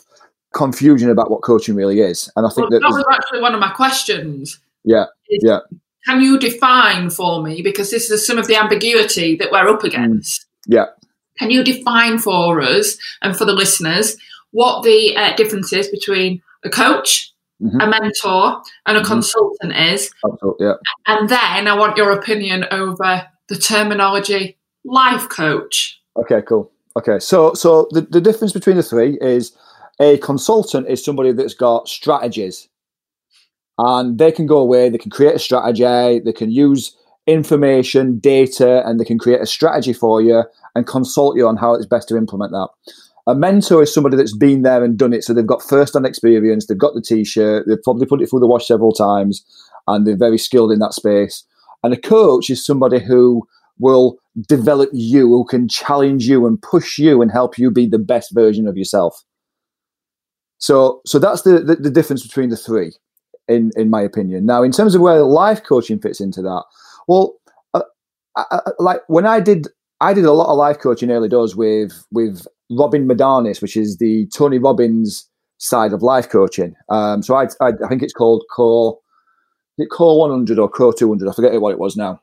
confusion 0.53 1.09
about 1.09 1.29
what 1.29 1.41
coaching 1.41 1.75
really 1.75 1.99
is, 1.99 2.31
and 2.35 2.45
I 2.45 2.49
think 2.49 2.69
well, 2.69 2.79
that, 2.79 2.81
that 2.81 2.95
was 2.95 3.05
actually 3.11 3.41
one 3.41 3.53
of 3.53 3.59
my 3.59 3.69
questions. 3.69 4.59
Yeah, 4.83 5.05
is, 5.29 5.43
yeah. 5.43 5.59
can 6.07 6.21
you 6.21 6.39
define 6.39 7.09
for 7.09 7.43
me 7.43 7.61
because 7.61 7.91
this 7.91 8.09
is 8.09 8.25
some 8.25 8.37
of 8.37 8.47
the 8.47 8.55
ambiguity 8.55 9.35
that 9.35 9.51
we're 9.51 9.67
up 9.67 9.83
against? 9.83 10.45
Yeah. 10.67 10.85
Can 11.37 11.51
you 11.51 11.63
define 11.63 12.17
for 12.19 12.61
us 12.61 12.97
and 13.21 13.35
for 13.35 13.45
the 13.45 13.53
listeners 13.53 14.17
what 14.51 14.83
the 14.83 15.15
uh, 15.15 15.35
difference 15.35 15.71
is 15.71 15.87
between 15.87 16.41
a 16.65 16.69
coach, 16.69 17.33
Mhm. 17.61 17.81
a 17.83 17.87
mentor, 17.87 18.61
and 18.85 18.97
a 18.97 19.01
Mhm. 19.01 19.05
consultant 19.05 19.73
is? 19.75 20.09
Absolutely. 20.25 20.65
Yeah. 20.65 20.73
And 21.07 21.29
then 21.29 21.67
I 21.67 21.75
want 21.75 21.97
your 21.97 22.11
opinion 22.11 22.65
over 22.71 23.27
the 23.47 23.55
terminology 23.55 24.57
life 24.83 25.29
coach. 25.29 26.01
Okay, 26.19 26.41
cool. 26.47 26.71
Okay, 26.97 27.19
so 27.19 27.53
so 27.53 27.87
the, 27.91 28.01
the 28.01 28.21
difference 28.21 28.51
between 28.51 28.75
the 28.75 28.83
three 28.83 29.17
is 29.21 29.55
a 30.01 30.17
consultant 30.17 30.87
is 30.87 31.03
somebody 31.03 31.31
that's 31.31 31.53
got 31.53 31.87
strategies, 31.87 32.67
and 33.77 34.17
they 34.17 34.31
can 34.31 34.45
go 34.45 34.57
away, 34.57 34.89
they 34.89 34.97
can 34.97 35.11
create 35.11 35.35
a 35.35 35.39
strategy, 35.39 36.19
they 36.19 36.33
can 36.33 36.51
use 36.51 36.95
information, 37.27 38.19
data, 38.19 38.85
and 38.85 38.99
they 38.99 39.05
can 39.05 39.19
create 39.19 39.41
a 39.41 39.45
strategy 39.45 39.93
for 39.93 40.21
you 40.21 40.43
and 40.75 40.87
consult 40.87 41.37
you 41.37 41.47
on 41.47 41.57
how 41.57 41.73
it's 41.73 41.85
best 41.85 42.07
to 42.09 42.17
implement 42.17 42.51
that. 42.51 42.67
A 43.27 43.35
mentor 43.35 43.83
is 43.83 43.93
somebody 43.93 44.17
that's 44.17 44.35
been 44.35 44.63
there 44.63 44.83
and 44.83 44.97
done 44.97 45.13
it, 45.13 45.23
so 45.23 45.33
they've 45.33 45.45
got 45.45 45.61
first-hand 45.61 46.05
experience, 46.05 46.65
they've 46.65 46.77
got 46.77 46.95
the 46.95 47.01
t-shirt, 47.01 47.65
they've 47.67 47.83
probably 47.83 48.07
put 48.07 48.21
it 48.21 48.29
through 48.29 48.39
the 48.39 48.47
wash 48.47 48.67
several 48.67 48.91
times, 48.91 49.45
and 49.87 50.07
they're 50.07 50.17
very 50.17 50.39
skilled 50.39 50.71
in 50.71 50.79
that 50.79 50.93
space. 50.93 51.43
And 51.83 51.93
a 51.93 51.97
coach 51.97 52.49
is 52.49 52.65
somebody 52.65 52.99
who 52.99 53.47
will 53.79 54.17
develop 54.47 54.89
you, 54.93 55.27
who 55.27 55.45
can 55.45 55.67
challenge 55.67 56.27
you 56.27 56.45
and 56.45 56.61
push 56.61 56.97
you 56.97 57.21
and 57.21 57.31
help 57.31 57.57
you 57.57 57.71
be 57.71 57.87
the 57.87 57.99
best 57.99 58.33
version 58.33 58.67
of 58.67 58.77
yourself. 58.77 59.23
So, 60.57 61.01
so 61.05 61.19
that's 61.19 61.43
the, 61.43 61.59
the, 61.59 61.75
the 61.75 61.89
difference 61.89 62.21
between 62.21 62.49
the 62.49 62.57
three, 62.57 62.93
in 63.47 63.71
in 63.75 63.89
my 63.89 64.01
opinion. 64.01 64.45
Now, 64.45 64.61
in 64.61 64.71
terms 64.71 64.93
of 64.93 65.01
where 65.01 65.21
life 65.21 65.63
coaching 65.63 65.99
fits 65.99 66.19
into 66.19 66.41
that, 66.41 66.63
well, 67.07 67.35
uh, 67.73 67.81
I, 68.35 68.43
I, 68.51 68.59
like 68.77 69.01
when 69.07 69.25
I 69.25 69.39
did, 69.39 69.67
I 70.01 70.13
did 70.13 70.25
a 70.25 70.33
lot 70.33 70.51
of 70.51 70.57
life 70.57 70.79
coaching 70.79 71.11
early 71.11 71.29
doors 71.29 71.55
with 71.55 72.05
with 72.11 72.45
Robbins-Madanes, 72.69 73.61
which 73.61 73.77
is 73.77 73.97
the 73.97 74.27
Tony 74.33 74.59
Robbins 74.59 75.29
side 75.59 75.93
of 75.93 76.01
life 76.01 76.29
coaching. 76.29 76.75
Um, 76.89 77.21
so 77.21 77.35
I, 77.35 77.45
I, 77.61 77.71
I 77.83 77.87
think 77.87 78.01
it's 78.01 78.13
called 78.13 78.43
Core, 78.53 78.97
it 79.77 79.89
Core 79.89 80.19
100 80.19 80.57
or 80.57 80.69
Core 80.69 80.93
200? 80.93 81.29
I 81.29 81.33
forget 81.33 81.61
what 81.61 81.71
it 81.71 81.79
was 81.79 81.95
now. 81.95 82.19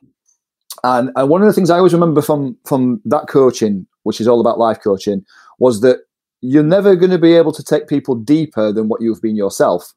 And, 0.87 1.11
and 1.17 1.27
one 1.27 1.41
of 1.41 1.47
the 1.47 1.53
things 1.53 1.69
I 1.69 1.77
always 1.77 1.93
remember 1.93 2.21
from 2.21 2.57
from 2.63 3.01
that 3.03 3.27
coaching, 3.27 3.85
which 4.03 4.21
is 4.21 4.27
all 4.27 4.39
about 4.39 4.57
life 4.57 4.79
coaching, 4.81 5.25
was 5.59 5.81
that 5.81 5.97
you're 6.39 6.63
never 6.63 6.95
going 6.95 7.11
to 7.11 7.17
be 7.17 7.33
able 7.33 7.51
to 7.51 7.63
take 7.63 7.89
people 7.89 8.15
deeper 8.15 8.71
than 8.71 8.87
what 8.87 9.01
you've 9.01 9.21
been 9.21 9.35
yourself. 9.35 9.93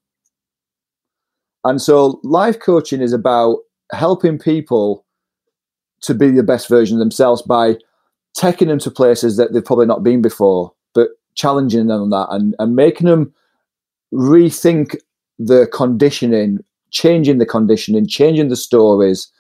And 1.63 1.81
so 1.81 2.19
life 2.25 2.59
coaching 2.59 3.03
is 3.03 3.13
about 3.13 3.59
helping 3.93 4.37
people 4.37 5.05
to 6.01 6.13
be 6.13 6.33
the 6.33 6.43
best 6.43 6.69
version 6.69 6.97
of 6.97 7.01
themselves 7.01 7.43
by 7.43 7.77
taking 8.35 8.67
them 8.67 8.81
to 8.81 8.91
places 8.91 9.37
that 9.37 9.53
they've 9.53 9.65
probably 9.65 9.87
not 9.87 10.03
been 10.03 10.23
before, 10.23 10.73
but 10.93 11.11
challenging 11.37 11.87
them 11.87 12.03
on 12.03 12.11
that 12.11 12.27
and, 12.31 12.57
and 12.59 12.75
making 12.75 13.07
them 13.07 13.33
rethink 14.13 14.97
the 15.39 15.69
conditioning, 15.73 16.59
changing 16.91 17.39
the 17.39 17.47
conditioning, 17.47 18.09
changing 18.09 18.49
the 18.49 18.57
stories, 18.57 19.31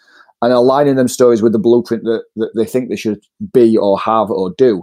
and 0.42 0.52
aligning 0.52 0.96
them 0.96 1.08
stories 1.08 1.42
with 1.42 1.52
the 1.52 1.58
blueprint 1.58 2.04
that, 2.04 2.22
that 2.36 2.50
they 2.56 2.64
think 2.64 2.88
they 2.88 2.96
should 2.96 3.20
be 3.52 3.76
or 3.76 3.98
have 3.98 4.30
or 4.30 4.54
do. 4.56 4.82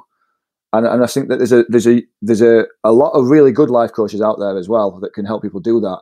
And, 0.73 0.85
and 0.85 1.03
I 1.03 1.07
think 1.07 1.29
that 1.29 1.37
there's 1.37 1.53
a 1.53 1.63
there's 1.69 1.87
a 1.87 2.03
there's 2.21 2.41
a, 2.41 2.65
a 2.83 2.91
lot 2.91 3.11
of 3.11 3.27
really 3.27 3.51
good 3.51 3.69
life 3.69 3.93
coaches 3.93 4.21
out 4.21 4.37
there 4.39 4.57
as 4.57 4.67
well 4.67 4.99
that 4.99 5.13
can 5.13 5.25
help 5.25 5.41
people 5.41 5.59
do 5.59 5.79
that. 5.79 6.01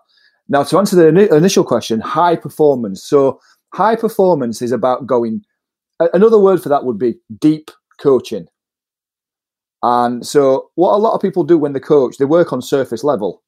Now, 0.50 0.64
to 0.64 0.78
answer 0.78 0.96
the 0.96 1.04
ini- 1.04 1.32
initial 1.32 1.64
question, 1.64 2.00
high 2.00 2.36
performance. 2.36 3.04
So, 3.04 3.40
high 3.74 3.96
performance 3.96 4.62
is 4.62 4.72
about 4.72 5.08
going. 5.08 5.42
Another 6.14 6.40
word 6.40 6.62
for 6.62 6.70
that 6.70 6.84
would 6.84 7.00
be 7.00 7.16
deep 7.40 7.72
coaching. 8.00 8.48
And 9.82 10.26
so, 10.26 10.72
what 10.76 10.94
a 10.94 10.98
lot 10.98 11.14
of 11.14 11.22
people 11.22 11.44
do 11.44 11.58
when 11.58 11.74
they 11.74 11.80
coach, 11.80 12.18
they 12.18 12.26
work 12.26 12.52
on 12.52 12.62
surface 12.62 13.04
level. 13.04 13.44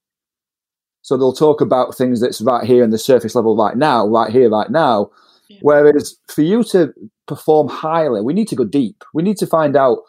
So 1.01 1.15
they'll 1.15 1.31
talk 1.31 1.61
about 1.61 1.95
things 1.95 2.19
that's 2.19 2.41
right 2.41 2.65
here 2.65 2.83
in 2.83 2.89
the 2.89 2.97
surface 2.97 3.33
level 3.33 3.55
right 3.55 3.77
now, 3.77 4.05
right 4.05 4.29
here, 4.29 4.49
right 4.49 4.69
now. 4.69 5.09
Whereas 5.61 6.15
for 6.27 6.41
you 6.41 6.63
to 6.65 6.93
perform 7.27 7.67
highly, 7.67 8.21
we 8.21 8.33
need 8.33 8.47
to 8.49 8.55
go 8.55 8.65
deep. 8.65 9.03
We 9.13 9.23
need 9.23 9.37
to 9.37 9.47
find 9.47 9.75
out 9.75 9.99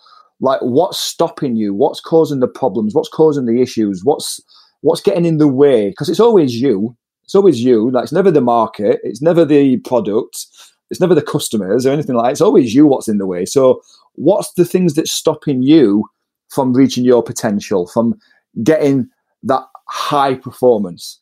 like 0.40 0.60
what's 0.60 0.98
stopping 0.98 1.56
you, 1.56 1.74
what's 1.74 2.00
causing 2.00 2.40
the 2.40 2.48
problems, 2.48 2.94
what's 2.94 3.08
causing 3.08 3.46
the 3.46 3.60
issues, 3.60 4.04
what's 4.04 4.40
what's 4.82 5.00
getting 5.00 5.24
in 5.24 5.38
the 5.38 5.48
way. 5.48 5.90
Because 5.90 6.08
it's 6.08 6.20
always 6.20 6.60
you. 6.60 6.96
It's 7.24 7.34
always 7.34 7.62
you. 7.62 7.90
Like 7.90 8.04
it's 8.04 8.12
never 8.12 8.30
the 8.30 8.40
market. 8.40 9.00
It's 9.02 9.22
never 9.22 9.44
the 9.44 9.78
product. 9.78 10.46
It's 10.90 11.00
never 11.00 11.14
the 11.14 11.22
customers 11.22 11.84
or 11.84 11.90
anything 11.90 12.14
like 12.14 12.26
that. 12.26 12.32
It's 12.32 12.40
always 12.40 12.74
you 12.74 12.86
what's 12.86 13.08
in 13.08 13.18
the 13.18 13.26
way. 13.26 13.44
So 13.44 13.82
what's 14.14 14.52
the 14.54 14.64
things 14.64 14.94
that's 14.94 15.12
stopping 15.12 15.62
you 15.62 16.04
from 16.48 16.72
reaching 16.72 17.04
your 17.04 17.22
potential, 17.22 17.86
from 17.86 18.18
getting 18.62 19.08
that 19.42 19.64
high 19.88 20.34
performance? 20.34 21.20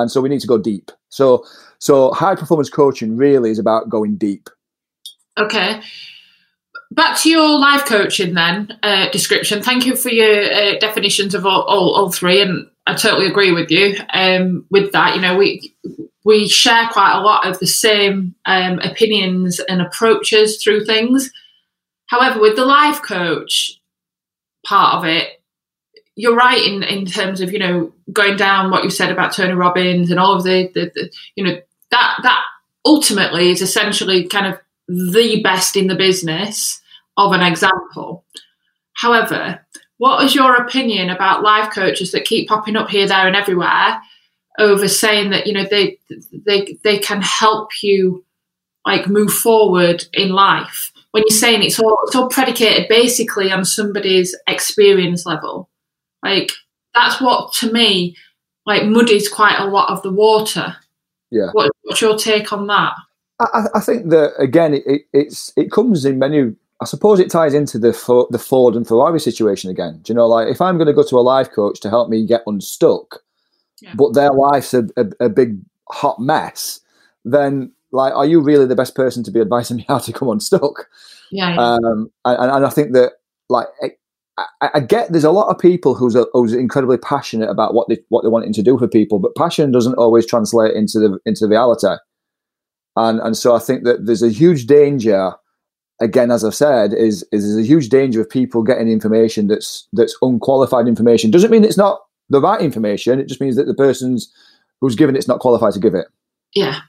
And 0.00 0.10
so 0.10 0.20
we 0.20 0.28
need 0.28 0.40
to 0.40 0.46
go 0.46 0.58
deep. 0.58 0.90
So 1.08 1.44
so 1.78 2.12
high 2.12 2.34
performance 2.34 2.70
coaching 2.70 3.16
really 3.16 3.50
is 3.50 3.58
about 3.58 3.88
going 3.88 4.16
deep. 4.16 4.48
Okay. 5.38 5.80
Back 6.90 7.18
to 7.18 7.30
your 7.30 7.58
life 7.58 7.84
coaching 7.84 8.34
then 8.34 8.78
uh, 8.82 9.10
description. 9.10 9.62
Thank 9.62 9.86
you 9.86 9.94
for 9.94 10.08
your 10.08 10.52
uh, 10.52 10.78
definitions 10.78 11.34
of 11.34 11.44
all, 11.44 11.62
all, 11.62 11.94
all 11.94 12.10
three, 12.10 12.40
and 12.40 12.66
I 12.86 12.94
totally 12.94 13.26
agree 13.26 13.52
with 13.52 13.70
you 13.70 13.96
um, 14.14 14.64
with 14.70 14.92
that. 14.92 15.14
You 15.14 15.20
know, 15.20 15.36
we 15.36 15.74
we 16.24 16.48
share 16.48 16.88
quite 16.90 17.16
a 17.16 17.22
lot 17.22 17.46
of 17.46 17.58
the 17.58 17.66
same 17.66 18.34
um, 18.46 18.78
opinions 18.78 19.60
and 19.60 19.82
approaches 19.82 20.62
through 20.62 20.86
things. 20.86 21.30
However, 22.06 22.40
with 22.40 22.56
the 22.56 22.64
life 22.64 23.02
coach 23.02 23.78
part 24.66 24.96
of 24.96 25.04
it, 25.04 25.37
you're 26.18 26.34
right 26.34 26.60
in, 26.66 26.82
in 26.82 27.06
terms 27.06 27.40
of 27.40 27.52
you 27.52 27.60
know 27.60 27.92
going 28.12 28.36
down 28.36 28.72
what 28.72 28.82
you 28.82 28.90
said 28.90 29.12
about 29.12 29.32
Tony 29.32 29.54
Robbins 29.54 30.10
and 30.10 30.18
all 30.18 30.34
of 30.34 30.42
the, 30.42 30.68
the, 30.74 30.90
the 30.94 31.10
you 31.36 31.44
know 31.44 31.60
that 31.92 32.18
that 32.22 32.42
ultimately 32.84 33.50
is 33.50 33.62
essentially 33.62 34.26
kind 34.26 34.46
of 34.46 34.58
the 34.88 35.40
best 35.42 35.76
in 35.76 35.86
the 35.86 35.94
business 35.94 36.80
of 37.16 37.32
an 37.32 37.40
example. 37.40 38.24
However, 38.94 39.64
what 39.98 40.24
is 40.24 40.34
your 40.34 40.56
opinion 40.56 41.08
about 41.08 41.44
life 41.44 41.72
coaches 41.72 42.10
that 42.12 42.24
keep 42.24 42.48
popping 42.48 42.76
up 42.76 42.88
here, 42.88 43.06
there, 43.06 43.26
and 43.26 43.36
everywhere 43.36 44.00
over 44.58 44.88
saying 44.88 45.30
that 45.30 45.46
you 45.46 45.52
know 45.52 45.64
they 45.70 45.98
they 46.32 46.76
they 46.82 46.98
can 46.98 47.22
help 47.22 47.70
you 47.80 48.24
like 48.84 49.06
move 49.06 49.32
forward 49.32 50.04
in 50.12 50.30
life? 50.30 50.90
When 51.12 51.22
you're 51.28 51.38
saying 51.38 51.62
it's 51.62 51.78
all 51.78 51.96
it's 52.06 52.16
all 52.16 52.28
predicated 52.28 52.88
basically 52.88 53.52
on 53.52 53.64
somebody's 53.64 54.34
experience 54.48 55.24
level, 55.24 55.67
like 56.22 56.50
that's 56.94 57.20
what 57.20 57.52
to 57.54 57.72
me 57.72 58.16
like 58.66 58.84
muddies 58.84 59.28
quite 59.28 59.58
a 59.58 59.64
lot 59.66 59.90
of 59.90 60.02
the 60.02 60.12
water. 60.12 60.76
Yeah. 61.30 61.48
What, 61.52 61.70
what's 61.82 62.00
your 62.00 62.18
take 62.18 62.52
on 62.52 62.66
that? 62.68 62.92
I, 63.40 63.64
I 63.74 63.80
think 63.80 64.10
that 64.10 64.34
again, 64.38 64.74
it, 64.74 64.82
it, 64.86 65.02
it's 65.12 65.52
it 65.56 65.70
comes 65.70 66.04
in 66.04 66.18
many. 66.18 66.54
I 66.80 66.84
suppose 66.84 67.18
it 67.18 67.30
ties 67.30 67.54
into 67.54 67.78
the 67.78 67.92
the 68.30 68.38
Ford 68.38 68.76
and 68.76 68.86
Ferrari 68.86 69.20
situation 69.20 69.70
again. 69.70 70.00
Do 70.02 70.12
you 70.12 70.14
know, 70.14 70.26
like 70.26 70.48
if 70.48 70.60
I'm 70.60 70.76
going 70.76 70.86
to 70.86 70.92
go 70.92 71.02
to 71.02 71.18
a 71.18 71.20
life 71.20 71.50
coach 71.50 71.80
to 71.80 71.90
help 71.90 72.08
me 72.08 72.26
get 72.26 72.42
unstuck, 72.46 73.22
Yeah. 73.80 73.94
but 73.96 74.14
their 74.14 74.30
life's 74.32 74.74
a, 74.74 74.86
a, 74.96 75.06
a 75.20 75.28
big 75.28 75.58
hot 75.88 76.20
mess, 76.20 76.80
then 77.24 77.72
like, 77.90 78.12
are 78.12 78.26
you 78.26 78.40
really 78.40 78.66
the 78.66 78.76
best 78.76 78.94
person 78.94 79.22
to 79.24 79.30
be 79.30 79.40
advising 79.40 79.78
me 79.78 79.84
how 79.88 79.98
to 79.98 80.12
come 80.12 80.28
unstuck? 80.28 80.88
Yeah, 81.30 81.54
yeah. 81.54 81.60
Um, 81.60 82.10
and, 82.24 82.50
and 82.52 82.66
I 82.66 82.70
think 82.70 82.92
that 82.92 83.12
like 83.48 83.68
I, 84.60 84.70
I- 84.74 84.80
get 84.80 85.10
there's 85.12 85.24
a 85.24 85.30
lot 85.30 85.48
of 85.48 85.58
people 85.58 85.94
who's 85.94 86.14
a, 86.14 86.26
who's 86.32 86.52
incredibly 86.54 86.98
passionate 86.98 87.50
about 87.50 87.74
what 87.74 87.88
they 87.88 87.98
what 88.08 88.22
they're 88.22 88.30
wanting 88.30 88.52
to 88.54 88.62
do 88.62 88.78
for 88.78 88.88
people, 88.88 89.18
but 89.18 89.34
passion 89.36 89.70
doesn't 89.72 89.94
always 89.94 90.26
translate 90.26 90.74
into 90.74 90.98
the 90.98 91.18
into 91.26 91.46
reality. 91.46 91.88
And 92.96 93.20
and 93.20 93.36
so 93.36 93.54
I 93.54 93.58
think 93.58 93.84
that 93.84 94.06
there's 94.06 94.22
a 94.22 94.30
huge 94.30 94.66
danger. 94.66 95.32
Again, 96.00 96.30
as 96.30 96.44
I've 96.44 96.54
said, 96.54 96.92
is 96.94 97.24
is 97.32 97.44
there's 97.44 97.56
a 97.64 97.68
huge 97.68 97.88
danger 97.88 98.20
of 98.20 98.30
people 98.30 98.62
getting 98.62 98.88
information 98.88 99.48
that's 99.48 99.88
that's 99.92 100.16
unqualified 100.22 100.86
information. 100.86 101.30
Doesn't 101.30 101.50
mean 101.50 101.64
it's 101.64 101.76
not 101.76 102.00
the 102.30 102.40
right 102.40 102.60
information. 102.60 103.18
It 103.18 103.26
just 103.28 103.40
means 103.40 103.56
that 103.56 103.66
the 103.66 103.74
person's 103.74 104.32
who's 104.80 104.94
given 104.94 105.16
it's 105.16 105.26
not 105.28 105.40
qualified 105.40 105.72
to 105.72 105.80
give 105.80 105.94
it. 105.94 106.06
yeah 106.54 106.80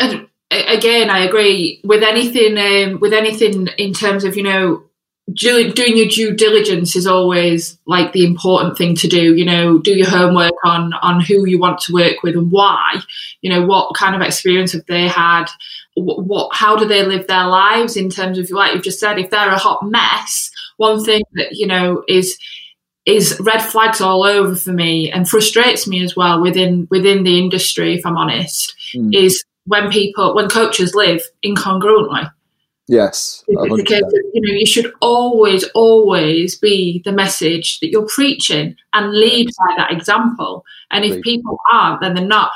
and 0.00 0.26
again 0.50 1.08
i 1.08 1.20
agree 1.20 1.80
with 1.84 2.02
anything 2.02 2.58
um, 2.58 2.98
with 3.00 3.12
anything 3.12 3.68
in 3.78 3.92
terms 3.92 4.24
of 4.24 4.36
you 4.36 4.42
know 4.42 4.82
do, 5.32 5.72
doing 5.72 5.96
your 5.96 6.08
due 6.08 6.34
diligence 6.34 6.96
is 6.96 7.06
always 7.06 7.78
like 7.86 8.12
the 8.12 8.24
important 8.26 8.76
thing 8.76 8.94
to 8.96 9.08
do 9.08 9.34
you 9.34 9.44
know 9.44 9.78
do 9.78 9.92
your 9.92 10.08
homework 10.08 10.52
on 10.64 10.92
on 10.94 11.20
who 11.20 11.46
you 11.46 11.58
want 11.58 11.78
to 11.80 11.92
work 11.92 12.22
with 12.22 12.34
and 12.36 12.50
why 12.50 13.00
you 13.40 13.50
know 13.50 13.64
what 13.64 13.94
kind 13.94 14.14
of 14.16 14.20
experience 14.20 14.72
have 14.72 14.84
they 14.86 15.06
had 15.06 15.46
what, 15.94 16.24
what 16.24 16.54
how 16.54 16.76
do 16.76 16.86
they 16.86 17.04
live 17.04 17.26
their 17.28 17.46
lives 17.46 17.96
in 17.96 18.10
terms 18.10 18.36
of 18.36 18.50
like 18.50 18.74
you've 18.74 18.82
just 18.82 18.98
said 19.00 19.18
if 19.18 19.30
they're 19.30 19.50
a 19.50 19.58
hot 19.58 19.84
mess 19.88 20.50
one 20.76 21.02
thing 21.04 21.22
that 21.34 21.52
you 21.52 21.66
know 21.66 22.02
is 22.08 22.36
is 23.06 23.38
red 23.40 23.60
flags 23.60 24.00
all 24.00 24.24
over 24.24 24.54
for 24.56 24.72
me 24.72 25.10
and 25.10 25.28
frustrates 25.28 25.86
me 25.86 26.02
as 26.02 26.16
well 26.16 26.40
within 26.42 26.86
within 26.90 27.22
the 27.22 27.38
industry 27.38 27.94
if 27.94 28.04
i'm 28.04 28.16
honest 28.16 28.74
Mm. 28.94 29.14
is 29.14 29.42
when 29.64 29.90
people 29.90 30.34
when 30.34 30.48
coaches 30.48 30.94
live 30.94 31.22
incongruently. 31.44 32.30
Yes, 32.92 33.42
it's 33.48 33.80
a 33.80 33.84
case 33.84 34.02
of, 34.02 34.12
you 34.34 34.42
know 34.42 34.52
you 34.52 34.66
should 34.66 34.92
always 35.00 35.64
always 35.74 36.58
be 36.58 37.00
the 37.06 37.12
message 37.12 37.80
that 37.80 37.88
you're 37.88 38.06
preaching 38.06 38.76
and 38.92 39.14
lead 39.14 39.46
by 39.46 39.74
that 39.78 39.92
example. 39.92 40.66
And 40.90 41.02
if 41.02 41.22
people 41.22 41.56
aren't, 41.72 42.02
then 42.02 42.12
they're 42.12 42.26
not. 42.26 42.50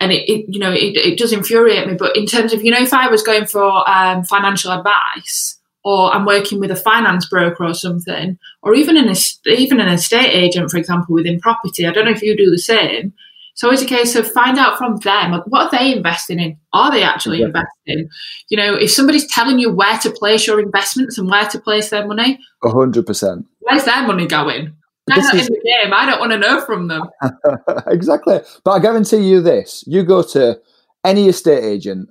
And 0.00 0.10
it, 0.10 0.26
it 0.26 0.46
you 0.48 0.58
know 0.58 0.72
it, 0.72 0.96
it 0.96 1.18
does 1.18 1.34
infuriate 1.34 1.86
me. 1.86 1.96
But 1.96 2.16
in 2.16 2.24
terms 2.24 2.54
of 2.54 2.64
you 2.64 2.70
know 2.70 2.80
if 2.80 2.94
I 2.94 3.08
was 3.08 3.22
going 3.22 3.44
for 3.44 3.86
um, 3.86 4.24
financial 4.24 4.72
advice 4.72 5.58
or 5.84 6.14
I'm 6.14 6.24
working 6.24 6.60
with 6.60 6.70
a 6.70 6.76
finance 6.76 7.28
broker 7.28 7.64
or 7.64 7.74
something, 7.74 8.38
or 8.62 8.74
even 8.74 8.96
an 8.96 9.14
even 9.44 9.80
an 9.80 9.88
estate 9.88 10.30
agent, 10.30 10.70
for 10.70 10.78
example, 10.78 11.14
within 11.14 11.40
property. 11.40 11.86
I 11.86 11.92
don't 11.92 12.06
know 12.06 12.10
if 12.10 12.22
you 12.22 12.34
do 12.34 12.50
the 12.50 12.58
same. 12.58 13.12
So, 13.58 13.72
it's 13.72 13.82
always 13.82 13.82
a 13.82 13.96
case 13.96 14.14
of 14.14 14.30
find 14.30 14.56
out 14.56 14.78
from 14.78 14.98
them 14.98 15.32
what 15.46 15.66
are 15.66 15.76
they 15.76 15.92
investing 15.92 16.38
in? 16.38 16.56
Are 16.72 16.92
they 16.92 17.02
actually 17.02 17.40
yeah. 17.40 17.46
investing? 17.46 18.08
You 18.50 18.56
know, 18.56 18.76
if 18.76 18.92
somebody's 18.92 19.26
telling 19.26 19.58
you 19.58 19.72
where 19.72 19.98
to 19.98 20.12
place 20.12 20.46
your 20.46 20.60
investments 20.60 21.18
and 21.18 21.28
where 21.28 21.48
to 21.48 21.58
place 21.58 21.90
their 21.90 22.06
money, 22.06 22.38
hundred 22.62 23.04
percent. 23.04 23.46
Where's 23.58 23.82
their 23.82 24.06
money 24.06 24.28
going? 24.28 24.76
They're 25.08 25.16
not 25.16 25.34
is... 25.34 25.48
in 25.48 25.54
the 25.54 25.60
game. 25.60 25.92
I 25.92 26.06
don't 26.06 26.20
want 26.20 26.30
to 26.30 26.38
know 26.38 26.60
from 26.60 26.86
them. 26.86 27.02
exactly. 27.88 28.38
But 28.62 28.70
I 28.70 28.78
guarantee 28.78 29.28
you 29.28 29.40
this: 29.40 29.82
you 29.88 30.04
go 30.04 30.22
to 30.22 30.60
any 31.02 31.26
estate 31.26 31.64
agent 31.64 32.08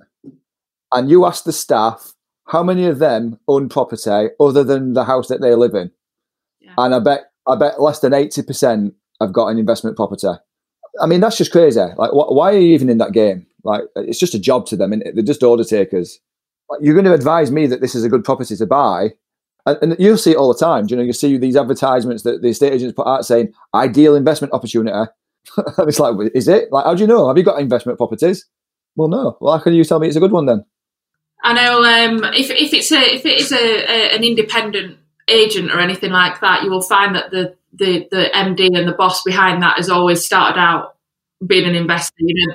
and 0.92 1.08
you 1.08 1.24
ask 1.24 1.44
the 1.44 1.52
staff 1.54 2.12
how 2.48 2.62
many 2.62 2.84
of 2.84 2.98
them 2.98 3.38
own 3.48 3.70
property 3.70 4.28
other 4.38 4.64
than 4.64 4.92
the 4.92 5.04
house 5.04 5.28
that 5.28 5.40
they 5.40 5.54
live 5.54 5.74
in, 5.74 5.92
yeah. 6.60 6.74
and 6.76 6.94
I 6.94 6.98
bet 6.98 7.30
I 7.46 7.56
bet 7.56 7.80
less 7.80 8.00
than 8.00 8.12
eighty 8.12 8.42
percent 8.42 8.92
have 9.18 9.32
got 9.32 9.46
an 9.46 9.58
investment 9.58 9.96
property. 9.96 10.28
I 11.00 11.06
mean, 11.06 11.20
that's 11.20 11.36
just 11.36 11.52
crazy. 11.52 11.80
Like, 11.80 12.10
wh- 12.10 12.32
why 12.32 12.54
are 12.54 12.58
you 12.58 12.74
even 12.74 12.88
in 12.88 12.98
that 12.98 13.12
game? 13.12 13.46
Like, 13.64 13.82
it's 13.96 14.18
just 14.18 14.34
a 14.34 14.38
job 14.38 14.66
to 14.66 14.76
them, 14.76 14.92
and 14.92 15.02
they're 15.14 15.24
just 15.24 15.42
order 15.42 15.64
takers. 15.64 16.20
Like, 16.70 16.80
you're 16.82 16.94
going 16.94 17.04
to 17.06 17.14
advise 17.14 17.50
me 17.50 17.66
that 17.66 17.80
this 17.80 17.94
is 17.94 18.04
a 18.04 18.08
good 18.08 18.24
property 18.24 18.56
to 18.56 18.66
buy, 18.66 19.10
and, 19.66 19.78
and 19.82 19.96
you'll 19.98 20.18
see 20.18 20.32
it 20.32 20.36
all 20.36 20.52
the 20.52 20.58
time. 20.58 20.86
Do 20.86 20.94
you 20.94 20.96
know, 20.96 21.04
you 21.04 21.12
see 21.12 21.36
these 21.36 21.56
advertisements 21.56 22.22
that 22.22 22.42
the 22.42 22.48
estate 22.48 22.72
agents 22.72 22.94
put 22.94 23.06
out 23.06 23.26
saying 23.26 23.52
ideal 23.74 24.14
investment 24.14 24.52
opportunity. 24.52 25.10
it's 25.78 25.98
like, 25.98 26.14
is 26.34 26.48
it? 26.48 26.70
Like, 26.72 26.84
how 26.84 26.94
do 26.94 27.00
you 27.00 27.06
know? 27.06 27.28
Have 27.28 27.36
you 27.36 27.44
got 27.44 27.60
investment 27.60 27.98
properties? 27.98 28.46
Well, 28.96 29.08
no. 29.08 29.36
Well, 29.40 29.56
how 29.56 29.62
can 29.62 29.74
you 29.74 29.84
tell 29.84 29.98
me 29.98 30.08
it's 30.08 30.16
a 30.16 30.20
good 30.20 30.32
one 30.32 30.46
then? 30.46 30.64
I 31.42 31.52
know 31.52 31.82
um, 31.82 32.24
if 32.34 32.50
if 32.50 32.74
it's 32.74 32.90
a 32.90 33.14
if 33.14 33.24
it 33.24 33.38
is 33.38 33.52
a, 33.52 33.56
a, 33.56 34.16
an 34.16 34.24
independent 34.24 34.98
agent 35.28 35.70
or 35.70 35.78
anything 35.78 36.10
like 36.10 36.40
that, 36.40 36.64
you 36.64 36.70
will 36.70 36.82
find 36.82 37.14
that 37.14 37.30
the 37.30 37.56
the 37.72 38.08
the 38.10 38.30
MD 38.34 38.76
and 38.76 38.88
the 38.88 38.92
boss 38.96 39.22
behind 39.22 39.62
that 39.62 39.76
has 39.76 39.90
always 39.90 40.24
started 40.24 40.58
out 40.58 40.96
being 41.46 41.68
an 41.68 41.74
investor. 41.74 42.16
You 42.18 42.46
know, 42.46 42.54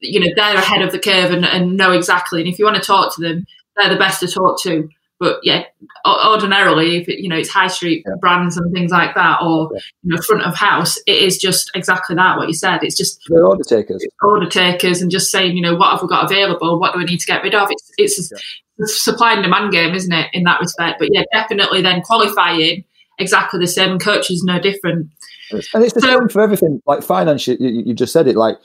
you 0.00 0.20
know 0.20 0.32
they're 0.34 0.56
ahead 0.56 0.82
of 0.82 0.92
the 0.92 0.98
curve 0.98 1.30
and, 1.30 1.44
and 1.44 1.76
know 1.76 1.92
exactly. 1.92 2.40
And 2.40 2.48
if 2.48 2.58
you 2.58 2.64
want 2.64 2.76
to 2.76 2.82
talk 2.82 3.14
to 3.14 3.20
them, 3.20 3.46
they're 3.76 3.90
the 3.90 3.96
best 3.96 4.20
to 4.20 4.28
talk 4.28 4.60
to. 4.62 4.88
But 5.20 5.38
yeah, 5.42 5.64
ordinarily, 6.06 6.96
if 6.96 7.08
it, 7.08 7.22
you 7.22 7.28
know 7.28 7.36
it's 7.36 7.48
high 7.48 7.68
street 7.68 8.04
yeah. 8.06 8.14
brands 8.20 8.56
and 8.56 8.72
things 8.72 8.90
like 8.90 9.14
that, 9.14 9.38
or 9.42 9.70
yeah. 9.72 9.80
you 10.02 10.14
know 10.14 10.22
front 10.22 10.42
of 10.42 10.56
house, 10.56 10.98
it 11.06 11.16
is 11.16 11.38
just 11.38 11.70
exactly 11.74 12.16
that. 12.16 12.36
What 12.36 12.48
you 12.48 12.54
said, 12.54 12.82
it's 12.82 12.96
just 12.96 13.20
they're 13.28 13.46
order 13.46 13.62
takers, 13.62 14.04
order 14.22 14.48
takers, 14.48 15.00
and 15.00 15.10
just 15.10 15.30
saying, 15.30 15.56
you 15.56 15.62
know, 15.62 15.76
what 15.76 15.92
have 15.92 16.02
we 16.02 16.08
got 16.08 16.30
available? 16.30 16.80
What 16.80 16.92
do 16.92 16.98
we 16.98 17.04
need 17.04 17.20
to 17.20 17.26
get 17.26 17.42
rid 17.42 17.54
of? 17.54 17.68
It's 17.70 17.92
it's 17.96 18.32
yeah. 18.32 18.84
a 18.84 18.88
supply 18.88 19.34
and 19.34 19.42
demand 19.42 19.72
game, 19.72 19.94
isn't 19.94 20.12
it, 20.12 20.30
in 20.32 20.42
that 20.44 20.60
respect? 20.60 20.98
But 20.98 21.08
yeah, 21.12 21.22
definitely 21.32 21.80
then 21.80 22.02
qualifying 22.02 22.84
exactly 23.18 23.60
the 23.60 23.66
same. 23.66 23.98
Coach 23.98 24.30
is 24.30 24.42
no 24.44 24.58
different. 24.60 25.10
And 25.50 25.84
it's 25.84 25.94
the 25.94 26.00
so, 26.00 26.08
same 26.08 26.28
for 26.28 26.40
everything. 26.40 26.80
Like 26.86 27.02
finance, 27.02 27.46
you, 27.46 27.56
you, 27.60 27.94
just 27.94 28.12
said 28.12 28.26
it. 28.26 28.36
Like, 28.36 28.56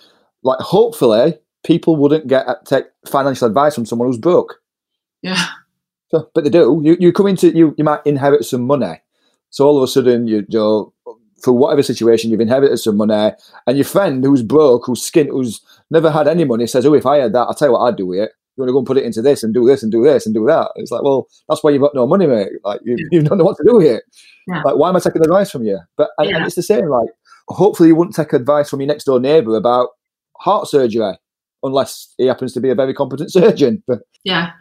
like 0.44 0.60
hopefully 0.60 1.38
people 1.64 1.96
wouldn't 1.96 2.28
get 2.28 2.48
uh, 2.48 2.56
take 2.66 2.86
financial 3.08 3.48
advice 3.48 3.76
from 3.76 3.86
someone 3.86 4.08
who's 4.08 4.18
broke. 4.18 4.62
Yeah. 5.22 5.46
So, 6.10 6.30
but 6.34 6.44
they 6.44 6.50
do. 6.50 6.82
You 6.84 6.98
you 7.00 7.12
come 7.12 7.28
into 7.28 7.50
you 7.56 7.76
you 7.78 7.84
might 7.84 8.06
inherit 8.06 8.46
some 8.46 8.66
money. 8.66 9.02
So 9.50 9.66
all 9.66 9.78
of 9.78 9.84
a 9.84 9.88
sudden 9.88 10.28
you 10.28 10.46
you 10.50 10.94
for 11.44 11.54
whatever 11.54 11.84
situation 11.84 12.32
you've 12.32 12.42
inherited 12.42 12.78
some 12.78 12.98
money, 12.98 13.32
and 13.68 13.78
your 13.78 13.86
friend 13.86 14.24
who's 14.24 14.44
broke, 14.44 14.86
who's 14.86 15.02
skint, 15.02 15.30
who's 15.30 15.62
never 15.90 16.12
had 16.12 16.28
any 16.28 16.46
money 16.46 16.68
says, 16.68 16.86
"Oh, 16.86 16.94
if 16.94 17.06
I 17.06 17.18
had 17.18 17.34
that, 17.34 17.40
I'll 17.42 17.54
tell 17.54 17.70
you 17.70 17.74
what 17.74 17.82
I'd 17.82 17.96
do 17.98 18.08
with 18.08 18.20
it." 18.20 18.32
You 18.60 18.64
want 18.64 18.70
to 18.70 18.74
go 18.74 18.80
and 18.80 18.88
put 18.88 18.98
it 18.98 19.06
into 19.06 19.22
this 19.22 19.44
and 19.44 19.54
do 19.54 19.66
this 19.66 19.84
and 19.84 19.92
do 19.92 20.04
this 20.04 20.26
and 20.26 20.36
do 20.36 20.46
that. 20.46 20.72
It's 20.76 20.92
like, 20.92 21.04
well, 21.04 21.28
that's 21.48 21.64
why 21.64 21.72
you've 21.72 21.82
got 21.82 21.96
no 21.96 22.06
money, 22.06 22.28
mate. 22.28 22.50
Like 22.64 22.82
you, 22.84 22.98
you 23.12 23.22
don't 23.22 23.38
know 23.38 23.46
what 23.46 23.58
to 23.58 23.64
do 23.64 23.80
here. 23.80 24.02
Yeah. 24.48 24.62
Like, 24.64 24.76
why 24.76 24.90
am 24.90 24.96
I 24.96 25.00
taking 25.00 25.22
advice 25.22 25.50
from 25.50 25.64
you? 25.64 25.80
But 25.98 26.10
and, 26.18 26.30
yeah. 26.30 26.38
and 26.38 26.46
it's 26.46 26.56
the 26.56 26.64
same. 26.64 26.90
Like, 26.90 27.10
hopefully, 27.48 27.90
you 27.90 27.96
wouldn't 27.96 28.16
take 28.16 28.34
advice 28.34 28.70
from 28.70 28.82
your 28.82 28.88
next 28.88 29.06
door 29.06 29.20
neighbour 29.20 29.56
about 29.56 29.90
heart 30.38 30.68
surgery, 30.68 31.14
unless 31.64 32.14
he 32.18 32.26
happens 32.26 32.54
to 32.54 32.62
be 32.62 32.70
a 32.70 32.76
very 32.76 32.94
competent 32.94 33.32
surgeon. 33.32 33.84
But 33.88 34.00
yeah, 34.26 34.52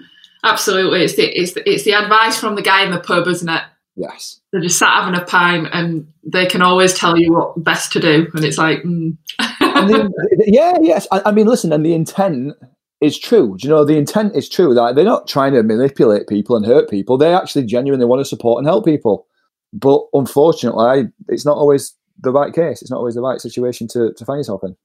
absolutely. 0.45 1.03
It's 1.03 1.17
the 1.17 1.25
it's 1.25 1.53
the, 1.55 1.69
it's 1.69 1.85
the 1.85 1.95
advice 1.95 2.39
from 2.39 2.55
the 2.55 2.63
guy 2.63 2.85
in 2.85 2.93
the 2.93 3.01
pub, 3.01 3.27
isn't 3.27 3.49
it? 3.49 3.63
Yes. 3.97 4.41
They're 4.53 4.61
just 4.61 4.79
sat 4.79 5.03
having 5.03 5.21
a 5.21 5.25
pint, 5.25 5.69
and 5.73 6.07
they 6.23 6.47
can 6.47 6.63
always 6.63 6.95
tell 6.95 7.19
you 7.19 7.33
what 7.33 7.65
best 7.65 7.93
to 7.95 8.01
do, 8.01 8.29
and 8.33 8.45
it's 8.45 8.59
like, 8.59 8.83
mm. 8.85 9.17
yeah, 10.47 10.75
yes. 10.81 11.09
I, 11.11 11.23
I 11.27 11.31
mean, 11.33 11.49
listen, 11.49 11.73
and 11.73 11.85
the 11.85 11.95
intent 11.95 12.55
is 13.01 13.19
true. 13.19 13.57
Do 13.57 13.67
you 13.67 13.73
know 13.73 13.85
the 13.85 13.97
intent 13.97 14.35
is 14.35 14.49
true 14.49 14.75
that 14.75 14.95
they're 14.95 15.05
not 15.05 15.29
trying 15.29 15.53
to 15.53 15.63
manipulate 15.63 16.27
people 16.27 16.57
and 16.57 16.67
hurt 16.67 16.91
people. 16.91 17.17
They 17.17 17.35
actually 17.35 17.65
genuinely 17.65 18.07
want 18.07 18.21
to 18.21 18.25
support 18.25 18.59
and 18.59 18.67
help 18.67 18.85
people. 18.85 19.27
But 19.73 20.03
unfortunately, 20.13 21.09
it's 21.29 21.45
not 21.45 21.57
always 21.57 21.95
the 22.21 22.33
right 22.33 22.53
case. 22.53 22.83
It's 22.83 22.91
not 22.91 22.99
always 22.99 23.15
the 23.15 23.21
right 23.21 23.41
situation 23.41 23.87
to, 23.89 24.13
to 24.15 24.25
find 24.25 24.39
yourself 24.39 24.65
in. 24.65 24.77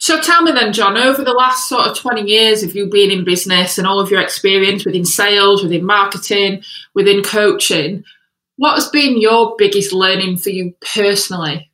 So 0.00 0.20
tell 0.20 0.42
me 0.42 0.50
then, 0.50 0.72
John, 0.72 0.96
over 0.96 1.22
the 1.22 1.32
last 1.32 1.68
sort 1.68 1.86
of 1.86 1.96
20 1.96 2.22
years 2.22 2.62
of 2.64 2.74
you 2.74 2.88
being 2.88 3.12
in 3.12 3.24
business 3.24 3.78
and 3.78 3.86
all 3.86 4.00
of 4.00 4.10
your 4.10 4.20
experience 4.20 4.84
within 4.84 5.04
sales, 5.04 5.62
within 5.62 5.84
marketing, 5.84 6.62
within 6.94 7.22
coaching, 7.22 8.02
what 8.56 8.74
has 8.74 8.88
been 8.88 9.20
your 9.20 9.54
biggest 9.56 9.92
learning 9.92 10.38
for 10.38 10.50
you 10.50 10.74
personally? 10.94 11.70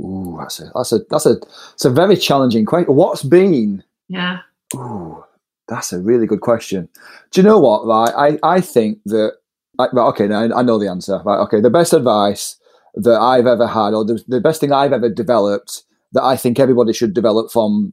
Ooh, 0.00 0.36
that's 0.38 0.60
a 0.60 0.70
that's 0.74 0.92
a 0.92 0.98
that's 1.10 1.26
a 1.26 1.36
it's 1.72 1.84
a 1.84 1.90
very 1.90 2.16
challenging 2.16 2.66
question. 2.66 2.94
What's 2.94 3.22
been 3.22 3.82
yeah. 4.08 4.38
Ooh, 4.74 5.24
that's 5.68 5.92
a 5.92 6.00
really 6.00 6.26
good 6.26 6.40
question. 6.40 6.88
Do 7.30 7.40
you 7.40 7.46
know 7.46 7.58
what? 7.58 7.86
Right, 7.86 8.38
I, 8.42 8.56
I 8.56 8.60
think 8.60 8.98
that. 9.06 9.32
I, 9.78 9.88
right, 9.92 10.06
okay, 10.08 10.26
now 10.26 10.48
I 10.56 10.62
know 10.62 10.78
the 10.78 10.88
answer. 10.88 11.20
Right, 11.24 11.38
okay, 11.40 11.60
the 11.60 11.70
best 11.70 11.92
advice 11.92 12.56
that 12.94 13.20
I've 13.20 13.46
ever 13.46 13.66
had, 13.66 13.92
or 13.92 14.04
the, 14.04 14.22
the 14.26 14.40
best 14.40 14.60
thing 14.60 14.72
I've 14.72 14.92
ever 14.92 15.10
developed 15.10 15.82
that 16.12 16.22
I 16.22 16.36
think 16.36 16.58
everybody 16.58 16.92
should 16.92 17.12
develop 17.12 17.52
from 17.52 17.92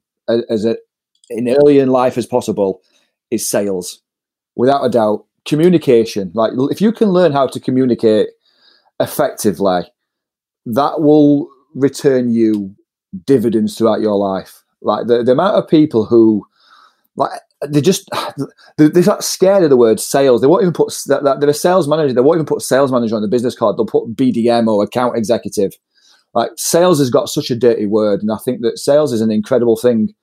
as 0.49 0.63
a 0.65 0.77
in 1.29 1.49
early 1.49 1.79
in 1.79 1.89
life 1.89 2.17
as 2.17 2.25
possible, 2.25 2.81
is 3.31 3.47
sales. 3.47 4.01
Without 4.55 4.85
a 4.85 4.89
doubt, 4.89 5.25
communication. 5.45 6.31
Like 6.33 6.51
if 6.71 6.79
you 6.79 6.91
can 6.91 7.09
learn 7.09 7.33
how 7.33 7.47
to 7.47 7.59
communicate 7.59 8.29
effectively, 8.99 9.81
that 10.65 11.01
will 11.01 11.49
return 11.75 12.29
you 12.29 12.75
dividends 13.25 13.77
throughout 13.77 14.01
your 14.01 14.15
life. 14.15 14.62
Like 14.83 15.07
the, 15.07 15.23
the 15.23 15.31
amount 15.31 15.55
of 15.55 15.67
people 15.67 16.05
who 16.05 16.45
like 17.15 17.31
they 17.67 17.81
just 17.81 18.09
they're, 18.77 18.89
they're 18.89 19.21
scared 19.21 19.63
of 19.63 19.69
the 19.69 19.77
word 19.77 19.99
sales. 19.99 20.41
They 20.41 20.47
won't 20.47 20.63
even 20.63 20.73
put 20.73 20.93
that, 21.07 21.37
they're 21.39 21.49
a 21.49 21.53
sales 21.53 21.87
manager. 21.87 22.13
They 22.13 22.21
won't 22.21 22.37
even 22.37 22.45
put 22.45 22.61
sales 22.61 22.91
manager 22.91 23.15
on 23.15 23.21
the 23.21 23.27
business 23.27 23.55
card. 23.55 23.77
They'll 23.77 23.85
put 23.85 24.15
BDM 24.15 24.67
or 24.67 24.83
account 24.83 25.17
executive. 25.17 25.73
Like 26.33 26.51
sales 26.57 26.99
has 26.99 27.09
got 27.09 27.29
such 27.29 27.51
a 27.51 27.55
dirty 27.55 27.85
word, 27.85 28.21
and 28.21 28.31
I 28.31 28.37
think 28.43 28.61
that 28.61 28.79
sales 28.79 29.13
is 29.13 29.21
an 29.21 29.31
incredible 29.31 29.75
thing 29.75 30.13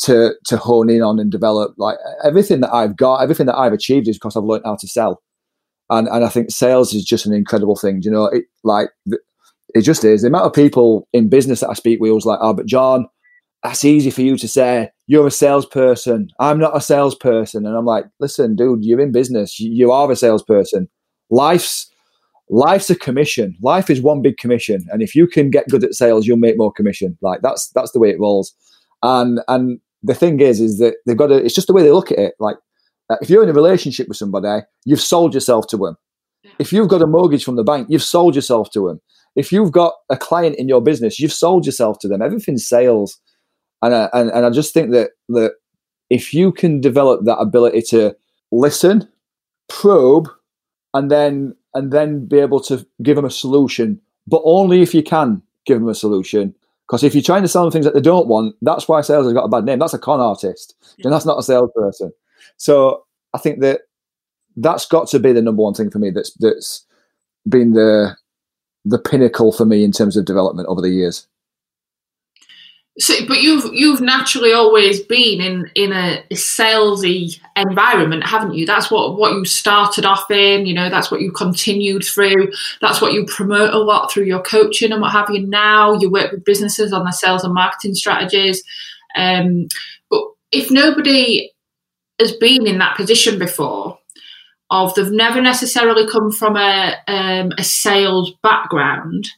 to 0.00 0.34
to 0.46 0.56
hone 0.56 0.90
in 0.90 1.02
on 1.02 1.18
and 1.18 1.30
develop. 1.30 1.74
Like 1.78 1.96
everything 2.24 2.60
that 2.60 2.72
I've 2.72 2.96
got, 2.96 3.22
everything 3.22 3.46
that 3.46 3.56
I've 3.56 3.72
achieved 3.72 4.08
is 4.08 4.16
because 4.16 4.36
I've 4.36 4.44
learned 4.44 4.64
how 4.66 4.76
to 4.76 4.86
sell, 4.86 5.22
and 5.88 6.08
and 6.08 6.24
I 6.24 6.28
think 6.28 6.50
sales 6.50 6.92
is 6.92 7.04
just 7.04 7.24
an 7.24 7.32
incredible 7.32 7.76
thing. 7.76 8.00
You 8.02 8.10
know, 8.10 8.26
it 8.26 8.44
like 8.64 8.90
it 9.74 9.82
just 9.82 10.04
is. 10.04 10.22
The 10.22 10.28
amount 10.28 10.44
of 10.44 10.52
people 10.52 11.08
in 11.12 11.28
business 11.28 11.60
that 11.60 11.70
I 11.70 11.74
speak 11.74 12.00
with 12.00 12.12
was 12.12 12.26
like, 12.26 12.38
oh, 12.42 12.52
but 12.52 12.66
John, 12.66 13.06
that's 13.62 13.84
easy 13.84 14.10
for 14.10 14.22
you 14.22 14.36
to 14.36 14.48
say. 14.48 14.90
You're 15.06 15.26
a 15.26 15.30
salesperson. 15.30 16.28
I'm 16.38 16.58
not 16.58 16.76
a 16.76 16.80
salesperson. 16.80 17.66
And 17.66 17.76
I'm 17.76 17.84
like, 17.84 18.06
listen, 18.18 18.56
dude, 18.56 18.84
you're 18.84 19.00
in 19.00 19.12
business. 19.12 19.60
You 19.60 19.92
are 19.92 20.10
a 20.10 20.16
salesperson. 20.16 20.88
Life's 21.30 21.90
life's 22.48 22.90
a 22.90 22.96
commission. 22.96 23.56
Life 23.62 23.90
is 23.90 24.00
one 24.00 24.22
big 24.22 24.38
commission. 24.38 24.84
And 24.90 25.02
if 25.02 25.14
you 25.14 25.26
can 25.26 25.50
get 25.50 25.68
good 25.68 25.84
at 25.84 25.94
sales, 25.94 26.26
you'll 26.26 26.36
make 26.38 26.56
more 26.56 26.72
commission. 26.72 27.18
Like 27.20 27.42
that's 27.42 27.70
that's 27.74 27.92
the 27.92 28.00
way 28.00 28.10
it 28.10 28.20
rolls. 28.20 28.54
And 29.02 29.40
and 29.48 29.80
the 30.02 30.14
thing 30.14 30.40
is, 30.40 30.60
is 30.60 30.78
that 30.78 30.96
they've 31.06 31.16
got 31.16 31.28
to. 31.28 31.36
It's 31.36 31.54
just 31.54 31.66
the 31.66 31.74
way 31.74 31.82
they 31.82 31.92
look 31.92 32.10
at 32.10 32.18
it. 32.18 32.34
Like 32.40 32.56
uh, 33.10 33.16
if 33.20 33.28
you're 33.28 33.42
in 33.42 33.50
a 33.50 33.54
relationship 33.54 34.08
with 34.08 34.16
somebody, 34.16 34.64
you've 34.84 35.00
sold 35.00 35.34
yourself 35.34 35.66
to 35.68 35.76
them. 35.76 35.96
If 36.58 36.72
you've 36.72 36.88
got 36.88 37.02
a 37.02 37.06
mortgage 37.06 37.44
from 37.44 37.56
the 37.56 37.64
bank, 37.64 37.88
you've 37.90 38.02
sold 38.02 38.34
yourself 38.34 38.70
to 38.70 38.88
them. 38.88 39.00
If 39.36 39.52
you've 39.52 39.70
got 39.70 39.94
a 40.08 40.16
client 40.16 40.56
in 40.56 40.68
your 40.68 40.80
business, 40.80 41.20
you've 41.20 41.32
sold 41.32 41.66
yourself 41.66 41.98
to 42.00 42.08
them. 42.08 42.22
Everything's 42.22 42.66
sales 42.66 43.20
and 43.82 43.94
I, 43.94 44.08
and, 44.12 44.30
and 44.30 44.46
I 44.46 44.50
just 44.50 44.74
think 44.74 44.90
that 44.92 45.10
that 45.28 45.54
if 46.10 46.34
you 46.34 46.52
can 46.52 46.80
develop 46.80 47.24
that 47.24 47.38
ability 47.38 47.82
to 47.90 48.16
listen, 48.50 49.08
probe, 49.68 50.28
and 50.94 51.10
then 51.10 51.54
and 51.74 51.92
then 51.92 52.26
be 52.26 52.38
able 52.38 52.60
to 52.60 52.86
give 53.02 53.16
them 53.16 53.24
a 53.24 53.30
solution, 53.30 54.00
but 54.26 54.42
only 54.44 54.82
if 54.82 54.94
you 54.94 55.02
can 55.02 55.42
give 55.66 55.78
them 55.78 55.88
a 55.88 55.94
solution. 55.94 56.54
Because 56.86 57.04
if 57.04 57.14
you're 57.14 57.22
trying 57.22 57.42
to 57.42 57.48
sell 57.48 57.62
them 57.62 57.70
things 57.70 57.84
that 57.84 57.94
they 57.94 58.00
don't 58.00 58.26
want, 58.26 58.56
that's 58.62 58.88
why 58.88 59.00
sales 59.00 59.24
has 59.24 59.32
got 59.32 59.44
a 59.44 59.48
bad 59.48 59.64
name. 59.64 59.78
That's 59.78 59.94
a 59.94 59.98
con 59.98 60.18
artist, 60.18 60.74
and 61.04 61.12
that's 61.12 61.26
not 61.26 61.38
a 61.38 61.42
salesperson. 61.42 62.12
So 62.56 63.04
I 63.32 63.38
think 63.38 63.60
that 63.60 63.82
that's 64.56 64.86
got 64.86 65.06
to 65.08 65.20
be 65.20 65.32
the 65.32 65.42
number 65.42 65.62
one 65.62 65.74
thing 65.74 65.90
for 65.90 66.00
me. 66.00 66.10
That's 66.10 66.32
that's 66.34 66.84
been 67.48 67.74
the 67.74 68.16
the 68.84 68.98
pinnacle 68.98 69.52
for 69.52 69.64
me 69.64 69.84
in 69.84 69.92
terms 69.92 70.16
of 70.16 70.24
development 70.24 70.68
over 70.68 70.80
the 70.80 70.90
years. 70.90 71.26
So, 72.98 73.14
but 73.28 73.40
you've 73.40 73.72
you've 73.72 74.00
naturally 74.00 74.52
always 74.52 75.00
been 75.00 75.40
in 75.40 75.70
in 75.74 75.92
a, 75.92 76.24
salesy 76.32 77.40
environment, 77.56 78.26
haven't 78.26 78.54
you? 78.54 78.66
That's 78.66 78.90
what 78.90 79.16
what 79.16 79.32
you 79.32 79.44
started 79.44 80.04
off 80.04 80.30
in. 80.30 80.66
You 80.66 80.74
know, 80.74 80.90
that's 80.90 81.10
what 81.10 81.20
you 81.20 81.30
continued 81.30 82.04
through. 82.04 82.50
That's 82.80 83.00
what 83.00 83.12
you 83.12 83.24
promote 83.26 83.72
a 83.72 83.78
lot 83.78 84.10
through 84.10 84.24
your 84.24 84.42
coaching 84.42 84.90
and 84.92 85.00
what 85.00 85.12
have 85.12 85.30
you. 85.30 85.46
Now 85.46 85.94
you 85.94 86.10
work 86.10 86.32
with 86.32 86.44
businesses 86.44 86.92
on 86.92 87.04
their 87.04 87.12
sales 87.12 87.44
and 87.44 87.54
marketing 87.54 87.94
strategies. 87.94 88.62
Um, 89.16 89.68
but 90.10 90.22
if 90.50 90.70
nobody 90.70 91.52
has 92.18 92.32
been 92.32 92.66
in 92.66 92.78
that 92.78 92.96
position 92.96 93.38
before, 93.38 93.98
of 94.68 94.94
they've 94.94 95.10
never 95.10 95.40
necessarily 95.40 96.08
come 96.08 96.30
from 96.30 96.56
a 96.56 96.96
um, 97.06 97.52
a 97.56 97.62
sales 97.64 98.32
background, 98.42 99.28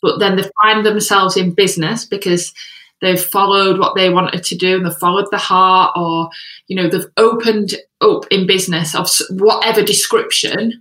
but 0.00 0.20
then 0.20 0.36
they 0.36 0.44
find 0.62 0.86
themselves 0.86 1.36
in 1.36 1.54
business 1.54 2.04
because 2.04 2.52
they've 3.00 3.22
followed 3.22 3.78
what 3.78 3.94
they 3.94 4.10
wanted 4.10 4.42
to 4.44 4.56
do 4.56 4.76
and 4.76 4.86
they've 4.86 4.94
followed 4.94 5.28
the 5.30 5.38
heart 5.38 5.92
or 5.96 6.30
you 6.66 6.76
know 6.76 6.88
they've 6.88 7.10
opened 7.16 7.74
up 8.00 8.24
in 8.30 8.46
business 8.46 8.94
of 8.94 9.08
whatever 9.30 9.82
description 9.82 10.80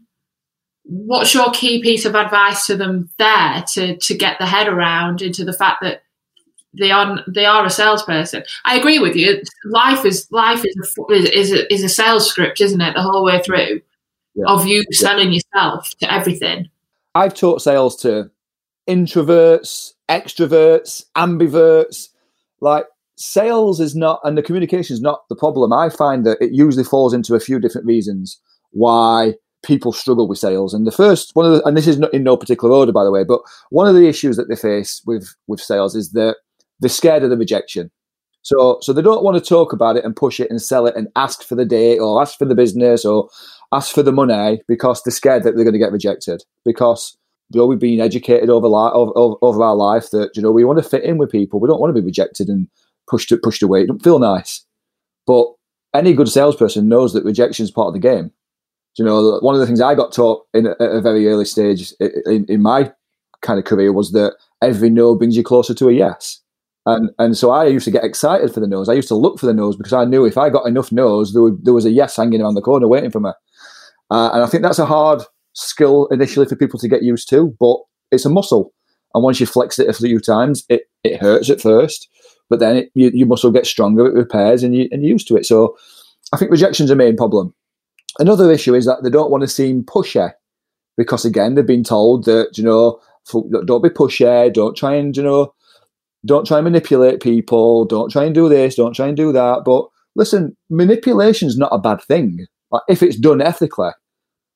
what's 0.83 1.33
your 1.33 1.51
key 1.51 1.81
piece 1.81 2.05
of 2.05 2.15
advice 2.15 2.65
to 2.65 2.75
them 2.75 3.09
there 3.17 3.63
to 3.73 3.97
to 3.97 4.15
get 4.15 4.37
the 4.39 4.45
head 4.45 4.67
around 4.67 5.21
into 5.21 5.45
the 5.45 5.53
fact 5.53 5.81
that 5.81 6.01
they 6.77 6.91
are 6.91 7.23
they 7.27 7.45
are 7.45 7.65
a 7.65 7.69
salesperson. 7.69 8.43
I 8.65 8.77
agree 8.77 8.99
with 8.99 9.15
you. 9.15 9.41
Life 9.65 10.05
is 10.05 10.27
life 10.31 10.63
is 10.63 10.75
a, 10.77 11.37
is 11.37 11.51
a, 11.51 11.73
is 11.73 11.83
a 11.83 11.89
sales 11.89 12.29
script, 12.29 12.61
isn't 12.61 12.79
it? 12.79 12.93
The 12.93 13.01
whole 13.01 13.23
way 13.23 13.41
through 13.41 13.81
yeah. 14.35 14.45
of 14.47 14.67
you 14.67 14.83
selling 14.91 15.31
yeah. 15.31 15.39
yourself 15.53 15.89
to 15.99 16.13
everything. 16.13 16.69
I've 17.15 17.33
taught 17.33 17.61
sales 17.61 17.95
to 18.01 18.29
introverts, 18.87 19.93
extroverts, 20.09 21.05
ambiverts. 21.15 22.08
Like 22.61 22.85
sales 23.15 23.79
is 23.79 23.95
not, 23.95 24.19
and 24.23 24.37
the 24.37 24.43
communication 24.43 24.93
is 24.93 25.01
not 25.01 25.21
the 25.29 25.35
problem. 25.35 25.73
I 25.73 25.89
find 25.89 26.25
that 26.25 26.41
it 26.41 26.51
usually 26.53 26.83
falls 26.83 27.13
into 27.13 27.35
a 27.35 27.39
few 27.39 27.59
different 27.59 27.87
reasons 27.87 28.39
why 28.71 29.33
people 29.63 29.91
struggle 29.91 30.27
with 30.27 30.37
sales. 30.37 30.73
And 30.73 30.87
the 30.87 30.91
first 30.91 31.31
one 31.33 31.45
of 31.45 31.53
the, 31.53 31.65
and 31.65 31.75
this 31.75 31.87
is 31.87 32.01
in 32.13 32.23
no 32.23 32.37
particular 32.37 32.73
order, 32.73 32.91
by 32.91 33.03
the 33.03 33.11
way, 33.11 33.23
but 33.23 33.41
one 33.69 33.87
of 33.87 33.95
the 33.95 34.07
issues 34.07 34.37
that 34.37 34.47
they 34.47 34.55
face 34.55 35.01
with 35.05 35.35
with 35.47 35.59
sales 35.59 35.95
is 35.95 36.11
that 36.11 36.37
they're 36.79 36.89
scared 36.89 37.23
of 37.23 37.29
the 37.29 37.37
rejection. 37.37 37.91
So, 38.41 38.79
so 38.81 38.93
they 38.93 39.01
don't 39.01 39.23
want 39.23 39.37
to 39.37 39.47
talk 39.47 39.73
about 39.73 39.97
it 39.97 40.05
and 40.05 40.15
push 40.15 40.39
it 40.39 40.49
and 40.49 40.61
sell 40.61 40.87
it 40.87 40.95
and 40.95 41.09
ask 41.15 41.43
for 41.43 41.55
the 41.55 41.65
date 41.65 41.99
or 41.99 42.21
ask 42.21 42.37
for 42.37 42.45
the 42.45 42.55
business 42.55 43.03
or 43.03 43.29
ask 43.73 43.93
for 43.93 44.01
the 44.01 44.13
money 44.13 44.61
because 44.67 45.03
they're 45.03 45.11
scared 45.11 45.43
that 45.43 45.55
they're 45.55 45.65
going 45.65 45.73
to 45.73 45.79
get 45.79 45.91
rejected. 45.91 46.41
Because 46.63 47.17
we've 47.51 47.79
been 47.79 47.99
educated 47.99 48.49
over, 48.49 48.67
li- 48.67 48.91
over, 48.93 49.35
over 49.41 49.63
our 49.63 49.75
life 49.75 50.11
that 50.11 50.31
you 50.35 50.41
know 50.41 50.51
we 50.51 50.63
want 50.63 50.81
to 50.81 50.87
fit 50.87 51.03
in 51.03 51.17
with 51.17 51.31
people. 51.31 51.59
We 51.59 51.67
don't 51.67 51.79
want 51.79 51.93
to 51.93 52.01
be 52.01 52.05
rejected 52.05 52.47
and 52.47 52.67
pushed 53.07 53.33
pushed 53.43 53.63
away. 53.63 53.81
It 53.81 53.87
don't 53.87 54.03
feel 54.03 54.19
nice. 54.19 54.65
But 55.25 55.47
any 55.93 56.13
good 56.13 56.29
salesperson 56.29 56.87
knows 56.87 57.13
that 57.13 57.25
rejection 57.25 57.63
is 57.63 57.71
part 57.71 57.87
of 57.87 57.93
the 57.93 57.99
game. 57.99 58.31
You 58.97 59.05
know, 59.05 59.39
one 59.39 59.55
of 59.55 59.61
the 59.61 59.67
things 59.67 59.81
I 59.81 59.95
got 59.95 60.11
taught 60.11 60.45
in 60.53 60.67
a, 60.67 60.71
at 60.71 60.91
a 60.91 61.01
very 61.01 61.27
early 61.27 61.45
stage 61.45 61.93
in, 61.99 62.45
in 62.49 62.61
my 62.61 62.91
kind 63.41 63.57
of 63.57 63.65
career 63.65 63.93
was 63.93 64.11
that 64.11 64.35
every 64.61 64.89
no 64.89 65.15
brings 65.15 65.37
you 65.37 65.43
closer 65.43 65.73
to 65.73 65.89
a 65.89 65.93
yes. 65.93 66.41
And 66.85 67.11
and 67.19 67.37
so 67.37 67.51
I 67.51 67.67
used 67.67 67.85
to 67.85 67.91
get 67.91 68.03
excited 68.03 68.53
for 68.53 68.59
the 68.59 68.67
noes. 68.67 68.89
I 68.89 68.93
used 68.93 69.07
to 69.09 69.15
look 69.15 69.39
for 69.39 69.45
the 69.45 69.53
noes 69.53 69.75
because 69.75 69.93
I 69.93 70.05
knew 70.05 70.25
if 70.25 70.37
I 70.37 70.49
got 70.49 70.67
enough 70.67 70.91
noes, 70.91 71.33
there, 71.33 71.41
would, 71.41 71.65
there 71.65 71.73
was 71.73 71.85
a 71.85 71.91
yes 71.91 72.15
hanging 72.15 72.41
around 72.41 72.55
the 72.55 72.61
corner 72.61 72.87
waiting 72.87 73.11
for 73.11 73.19
me. 73.19 73.31
Uh, 74.11 74.31
and 74.33 74.43
I 74.43 74.47
think 74.47 74.63
that's 74.63 74.79
a 74.79 74.85
hard 74.85 75.21
skill 75.59 76.07
initially 76.07 76.45
for 76.45 76.55
people 76.55 76.79
to 76.79 76.87
get 76.87 77.03
used 77.03 77.29
to, 77.29 77.55
but 77.59 77.77
it's 78.11 78.25
a 78.25 78.29
muscle. 78.29 78.73
And 79.13 79.23
once 79.23 79.39
you 79.39 79.45
flex 79.45 79.79
it 79.79 79.89
a 79.89 79.93
few 79.93 80.19
times, 80.19 80.65
it, 80.69 80.83
it 81.03 81.19
hurts 81.19 81.49
at 81.49 81.61
first, 81.61 82.07
but 82.49 82.59
then 82.59 82.77
it, 82.77 82.91
you, 82.93 83.11
your 83.13 83.27
muscle 83.27 83.51
gets 83.51 83.69
stronger, 83.69 84.05
it 84.05 84.13
repairs, 84.13 84.63
and, 84.63 84.75
you, 84.75 84.87
and 84.91 85.01
you're 85.01 85.13
used 85.13 85.27
to 85.27 85.35
it. 85.35 85.45
So 85.45 85.77
I 86.31 86.37
think 86.37 86.51
rejection's 86.51 86.91
a 86.91 86.95
main 86.95 87.15
problem. 87.15 87.53
Another 88.19 88.51
issue 88.51 88.75
is 88.75 88.85
that 88.85 89.03
they 89.03 89.09
don't 89.09 89.31
want 89.31 89.41
to 89.41 89.47
seem 89.47 89.83
pushy 89.83 90.31
because, 90.97 91.25
again, 91.25 91.55
they've 91.55 91.65
been 91.65 91.83
told 91.83 92.25
that, 92.25 92.57
you 92.57 92.63
know, 92.63 92.99
don't 93.65 93.83
be 93.83 93.89
pushy, 93.89 94.51
don't 94.53 94.75
try 94.75 94.95
and, 94.95 95.15
you 95.15 95.23
know, 95.23 95.53
don't 96.25 96.45
try 96.45 96.57
and 96.57 96.65
manipulate 96.65 97.21
people, 97.21 97.85
don't 97.85 98.11
try 98.11 98.25
and 98.25 98.35
do 98.35 98.49
this, 98.49 98.75
don't 98.75 98.93
try 98.93 99.07
and 99.07 99.15
do 99.15 99.31
that. 99.31 99.61
But 99.63 99.85
listen, 100.15 100.55
manipulation's 100.69 101.57
not 101.57 101.71
a 101.71 101.79
bad 101.79 102.01
thing. 102.01 102.45
Like 102.71 102.83
if 102.89 103.01
it's 103.01 103.15
done 103.15 103.41
ethically, 103.41 103.91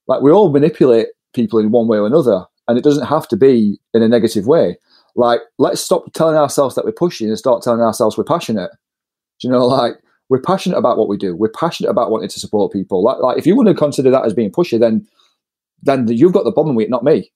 like 0.07 0.21
we 0.21 0.31
all 0.31 0.51
manipulate 0.51 1.07
people 1.33 1.59
in 1.59 1.71
one 1.71 1.87
way 1.87 1.97
or 1.97 2.07
another, 2.07 2.45
and 2.67 2.77
it 2.77 2.83
doesn't 2.83 3.07
have 3.07 3.27
to 3.29 3.37
be 3.37 3.79
in 3.93 4.01
a 4.01 4.07
negative 4.07 4.47
way. 4.47 4.77
Like 5.15 5.41
let's 5.59 5.81
stop 5.81 6.11
telling 6.13 6.35
ourselves 6.35 6.75
that 6.75 6.85
we're 6.85 6.91
pushing 6.91 7.27
and 7.27 7.37
start 7.37 7.61
telling 7.61 7.81
ourselves 7.81 8.17
we're 8.17 8.23
passionate. 8.23 8.71
Do 9.39 9.47
you 9.47 9.51
know, 9.51 9.65
like 9.65 9.95
we're 10.29 10.41
passionate 10.41 10.77
about 10.77 10.97
what 10.97 11.09
we 11.09 11.17
do. 11.17 11.35
We're 11.35 11.49
passionate 11.49 11.89
about 11.89 12.09
wanting 12.09 12.29
to 12.29 12.39
support 12.39 12.73
people. 12.73 13.03
Like, 13.03 13.17
like 13.19 13.37
if 13.37 13.45
you 13.45 13.55
want 13.55 13.67
to 13.67 13.75
consider 13.75 14.09
that 14.11 14.25
as 14.25 14.33
being 14.33 14.51
pushy, 14.51 14.79
then 14.79 15.07
then 15.81 16.07
you've 16.07 16.33
got 16.33 16.45
the 16.45 16.51
problem 16.51 16.75
with 16.75 16.85
it, 16.85 16.89
not 16.89 17.03
me. 17.03 17.31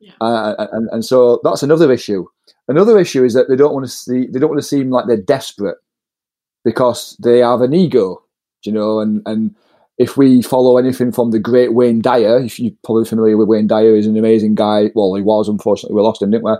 Yeah. 0.00 0.12
Uh, 0.20 0.66
and 0.72 0.88
and 0.92 1.04
so 1.04 1.40
that's 1.42 1.62
another 1.62 1.90
issue. 1.90 2.26
Another 2.68 2.98
issue 2.98 3.24
is 3.24 3.34
that 3.34 3.48
they 3.48 3.56
don't 3.56 3.74
want 3.74 3.86
to 3.86 3.90
see 3.90 4.26
they 4.26 4.38
don't 4.38 4.50
want 4.50 4.60
to 4.60 4.66
seem 4.66 4.90
like 4.90 5.06
they're 5.06 5.16
desperate 5.16 5.78
because 6.64 7.16
they 7.22 7.38
have 7.38 7.62
an 7.62 7.74
ego, 7.74 8.22
you 8.62 8.72
know, 8.72 9.00
and 9.00 9.22
and 9.26 9.56
if 9.98 10.16
we 10.16 10.42
follow 10.42 10.78
anything 10.78 11.10
from 11.10 11.32
the 11.32 11.40
great 11.40 11.74
Wayne 11.74 12.00
Dyer, 12.00 12.38
if 12.38 12.58
you're 12.58 12.72
probably 12.84 13.04
familiar 13.04 13.36
with 13.36 13.48
Wayne 13.48 13.66
Dyer, 13.66 13.96
he's 13.96 14.06
an 14.06 14.16
amazing 14.16 14.54
guy. 14.54 14.90
Well, 14.94 15.14
he 15.14 15.22
was, 15.22 15.48
unfortunately, 15.48 15.96
we 15.96 16.02
lost 16.02 16.22
him, 16.22 16.30
didn't 16.30 16.44
we, 16.44 16.54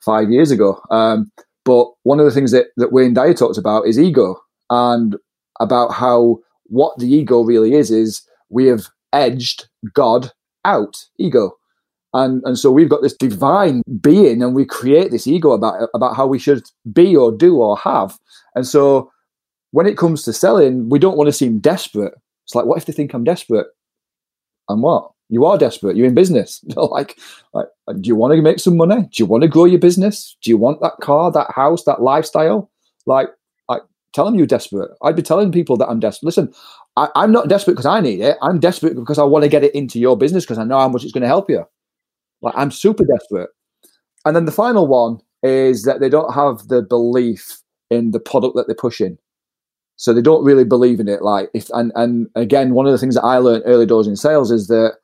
five 0.00 0.30
years 0.30 0.52
ago. 0.52 0.80
Um, 0.90 1.30
but 1.64 1.88
one 2.04 2.20
of 2.20 2.26
the 2.26 2.30
things 2.30 2.52
that, 2.52 2.66
that 2.76 2.92
Wayne 2.92 3.12
Dyer 3.12 3.34
talks 3.34 3.58
about 3.58 3.88
is 3.88 3.98
ego 3.98 4.36
and 4.70 5.16
about 5.58 5.92
how 5.92 6.38
what 6.66 6.96
the 6.98 7.12
ego 7.12 7.42
really 7.42 7.74
is, 7.74 7.90
is 7.90 8.22
we 8.50 8.66
have 8.66 8.86
edged 9.12 9.66
God 9.92 10.30
out, 10.64 10.96
ego. 11.18 11.52
And, 12.14 12.40
and 12.44 12.56
so 12.56 12.70
we've 12.70 12.88
got 12.88 13.02
this 13.02 13.16
divine 13.16 13.82
being 14.00 14.42
and 14.42 14.54
we 14.54 14.64
create 14.64 15.10
this 15.10 15.26
ego 15.26 15.50
about, 15.50 15.88
about 15.92 16.16
how 16.16 16.26
we 16.26 16.38
should 16.38 16.62
be 16.92 17.16
or 17.16 17.32
do 17.32 17.56
or 17.56 17.76
have. 17.78 18.16
And 18.54 18.66
so 18.66 19.10
when 19.72 19.86
it 19.86 19.98
comes 19.98 20.22
to 20.22 20.32
selling, 20.32 20.88
we 20.88 21.00
don't 21.00 21.16
want 21.16 21.26
to 21.28 21.32
seem 21.32 21.58
desperate 21.58 22.14
it's 22.46 22.54
like, 22.54 22.64
what 22.64 22.78
if 22.78 22.86
they 22.86 22.92
think 22.92 23.12
I'm 23.12 23.24
desperate? 23.24 23.66
And 24.68 24.82
what? 24.82 25.10
You 25.28 25.44
are 25.44 25.58
desperate. 25.58 25.96
You're 25.96 26.06
in 26.06 26.14
business. 26.14 26.64
like, 26.76 27.18
like, 27.52 27.66
do 28.00 28.06
you 28.08 28.14
want 28.14 28.34
to 28.34 28.42
make 28.42 28.60
some 28.60 28.76
money? 28.76 29.02
Do 29.02 29.08
you 29.22 29.26
want 29.26 29.42
to 29.42 29.48
grow 29.48 29.64
your 29.64 29.80
business? 29.80 30.36
Do 30.42 30.50
you 30.50 30.56
want 30.56 30.80
that 30.80 30.98
car, 31.00 31.32
that 31.32 31.50
house, 31.50 31.82
that 31.84 32.02
lifestyle? 32.02 32.70
Like, 33.06 33.28
like, 33.68 33.82
tell 34.14 34.24
them 34.24 34.36
you're 34.36 34.46
desperate. 34.46 34.90
I'd 35.02 35.16
be 35.16 35.22
telling 35.22 35.50
people 35.50 35.76
that 35.78 35.88
I'm 35.88 35.98
desperate. 35.98 36.26
Listen, 36.26 36.52
I, 36.96 37.08
I'm 37.16 37.32
not 37.32 37.48
desperate 37.48 37.74
because 37.74 37.86
I 37.86 38.00
need 38.00 38.20
it. 38.20 38.36
I'm 38.40 38.60
desperate 38.60 38.94
because 38.94 39.18
I 39.18 39.24
want 39.24 39.42
to 39.42 39.48
get 39.48 39.64
it 39.64 39.74
into 39.74 39.98
your 39.98 40.16
business 40.16 40.44
because 40.44 40.58
I 40.58 40.64
know 40.64 40.78
how 40.78 40.88
much 40.88 41.02
it's 41.02 41.12
going 41.12 41.22
to 41.22 41.28
help 41.28 41.50
you. 41.50 41.64
Like, 42.42 42.54
I'm 42.56 42.70
super 42.70 43.04
desperate. 43.04 43.50
And 44.24 44.36
then 44.36 44.44
the 44.44 44.52
final 44.52 44.86
one 44.86 45.18
is 45.42 45.82
that 45.82 45.98
they 46.00 46.08
don't 46.08 46.32
have 46.32 46.68
the 46.68 46.82
belief 46.82 47.60
in 47.90 48.12
the 48.12 48.20
product 48.20 48.54
that 48.56 48.66
they're 48.68 48.76
pushing. 48.76 49.18
So 49.96 50.12
they 50.12 50.22
don't 50.22 50.44
really 50.44 50.64
believe 50.64 51.00
in 51.00 51.08
it. 51.08 51.22
Like 51.22 51.50
if 51.54 51.68
and 51.70 51.90
and 51.94 52.28
again, 52.34 52.74
one 52.74 52.86
of 52.86 52.92
the 52.92 52.98
things 52.98 53.14
that 53.14 53.24
I 53.24 53.38
learned 53.38 53.64
early 53.66 53.86
doors 53.86 54.06
in 54.06 54.16
sales 54.16 54.50
is 54.50 54.68
that 54.68 54.96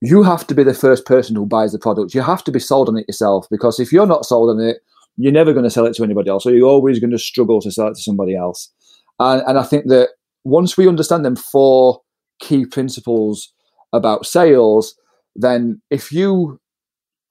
you 0.00 0.22
have 0.22 0.46
to 0.48 0.54
be 0.54 0.64
the 0.64 0.74
first 0.74 1.04
person 1.04 1.36
who 1.36 1.46
buys 1.46 1.72
the 1.72 1.78
product. 1.78 2.14
You 2.14 2.22
have 2.22 2.42
to 2.44 2.52
be 2.52 2.58
sold 2.58 2.88
on 2.88 2.96
it 2.96 3.06
yourself 3.06 3.46
because 3.50 3.78
if 3.78 3.92
you're 3.92 4.06
not 4.06 4.24
sold 4.24 4.50
on 4.50 4.60
it, 4.60 4.78
you're 5.16 5.32
never 5.32 5.52
going 5.52 5.64
to 5.64 5.70
sell 5.70 5.86
it 5.86 5.94
to 5.94 6.04
anybody 6.04 6.30
else. 6.30 6.44
So 6.44 6.50
you're 6.50 6.68
always 6.68 6.98
going 6.98 7.10
to 7.10 7.18
struggle 7.18 7.60
to 7.60 7.70
sell 7.70 7.88
it 7.88 7.94
to 7.96 8.02
somebody 8.02 8.34
else. 8.34 8.72
And 9.18 9.42
and 9.46 9.58
I 9.58 9.62
think 9.62 9.86
that 9.88 10.10
once 10.44 10.76
we 10.76 10.88
understand 10.88 11.24
them 11.24 11.36
four 11.36 12.00
key 12.40 12.66
principles 12.66 13.52
about 13.92 14.26
sales, 14.26 14.96
then 15.36 15.80
if 15.90 16.10
you 16.10 16.58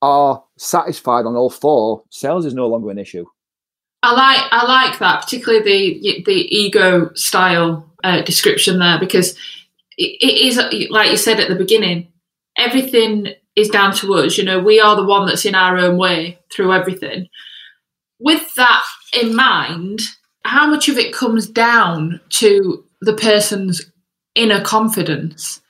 are 0.02 0.44
satisfied 0.58 1.26
on 1.26 1.36
all 1.36 1.50
four, 1.50 2.04
sales 2.10 2.46
is 2.46 2.54
no 2.54 2.68
longer 2.68 2.89
an 2.89 3.00
issue. 3.00 3.26
I 4.02 4.14
like 4.14 4.48
I 4.52 4.66
like 4.66 5.00
that, 5.00 5.24
particularly 5.24 6.00
the 6.02 6.24
the 6.26 6.58
ego 6.58 7.12
style 7.16 7.92
uh, 8.04 8.22
description 8.22 8.80
there, 8.80 9.00
because 9.00 9.32
it, 9.98 10.18
it 10.22 10.38
is 10.48 10.90
like 10.90 11.12
you 11.12 11.18
said 11.18 11.40
at 11.40 11.50
the 11.50 11.56
beginning. 11.56 12.08
Everything 12.58 13.34
is 13.56 13.70
down 13.70 13.94
to 13.96 14.14
us. 14.16 14.38
You 14.38 14.44
know, 14.44 14.60
we 14.60 14.80
are 14.80 14.96
the 14.96 15.06
one 15.06 15.26
that's 15.26 15.46
in 15.46 15.56
our 15.56 15.78
own 15.78 15.98
way 15.98 16.40
through 16.52 16.74
everything. 16.74 17.28
With 18.20 18.54
that 18.56 18.84
in 19.14 19.36
mind, 19.36 20.00
how 20.44 20.68
much 20.68 20.90
of 20.90 20.98
it 20.98 21.14
comes 21.14 21.48
down 21.48 22.20
to 22.30 22.84
the 23.02 23.14
person's 23.14 23.92
inner 24.36 24.62
confidence? 24.62 25.62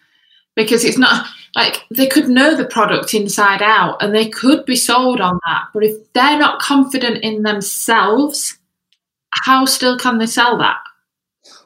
Because 0.56 0.84
it's 0.84 0.98
not 0.98 1.28
like 1.56 1.86
they 1.92 2.08
could 2.08 2.30
know 2.30 2.56
the 2.56 2.66
product 2.66 3.14
inside 3.14 3.62
out 3.62 4.02
and 4.02 4.14
they 4.14 4.30
could 4.30 4.66
be 4.66 4.76
sold 4.76 5.22
on 5.22 5.40
that. 5.46 5.66
But 5.74 5.84
if 5.84 6.14
they're 6.14 6.38
not 6.38 6.60
confident 6.60 7.24
in 7.24 7.44
themselves, 7.44 8.58
how 9.32 9.66
still 9.66 9.98
can 9.98 10.18
they 10.18 10.26
sell 10.26 10.58
that? 10.58 10.78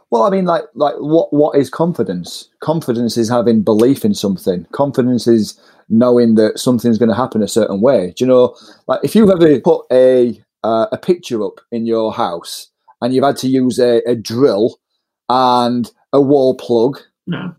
Well, 0.10 0.24
I 0.24 0.30
mean, 0.30 0.46
like, 0.46 0.64
like 0.76 0.96
what 1.00 1.34
what 1.34 1.58
is 1.58 1.70
confidence? 1.70 2.50
Confidence 2.62 3.18
is 3.18 3.30
having 3.30 3.64
belief 3.64 4.06
in 4.06 4.14
something. 4.14 4.66
Confidence 4.72 5.28
is 5.28 5.60
knowing 5.90 6.36
that 6.36 6.60
something's 6.60 6.98
going 6.98 7.10
to 7.10 7.16
happen 7.16 7.42
a 7.42 7.48
certain 7.48 7.82
way. 7.82 8.14
Do 8.16 8.24
you 8.24 8.28
know, 8.28 8.56
like 8.88 9.00
if 9.04 9.16
you've 9.16 9.30
ever 9.30 9.60
put 9.60 9.86
a 9.92 10.42
uh, 10.64 10.88
a 10.92 10.98
picture 10.98 11.44
up 11.44 11.60
in 11.72 11.86
your 11.86 12.14
house 12.14 12.70
and 13.02 13.14
you've 13.14 13.26
had 13.26 13.38
to 13.38 13.48
use 13.48 13.80
a, 13.80 14.02
a 14.10 14.16
drill 14.16 14.80
and 15.30 15.92
a 16.12 16.22
wall 16.22 16.56
plug. 16.56 17.00
No. 17.28 17.56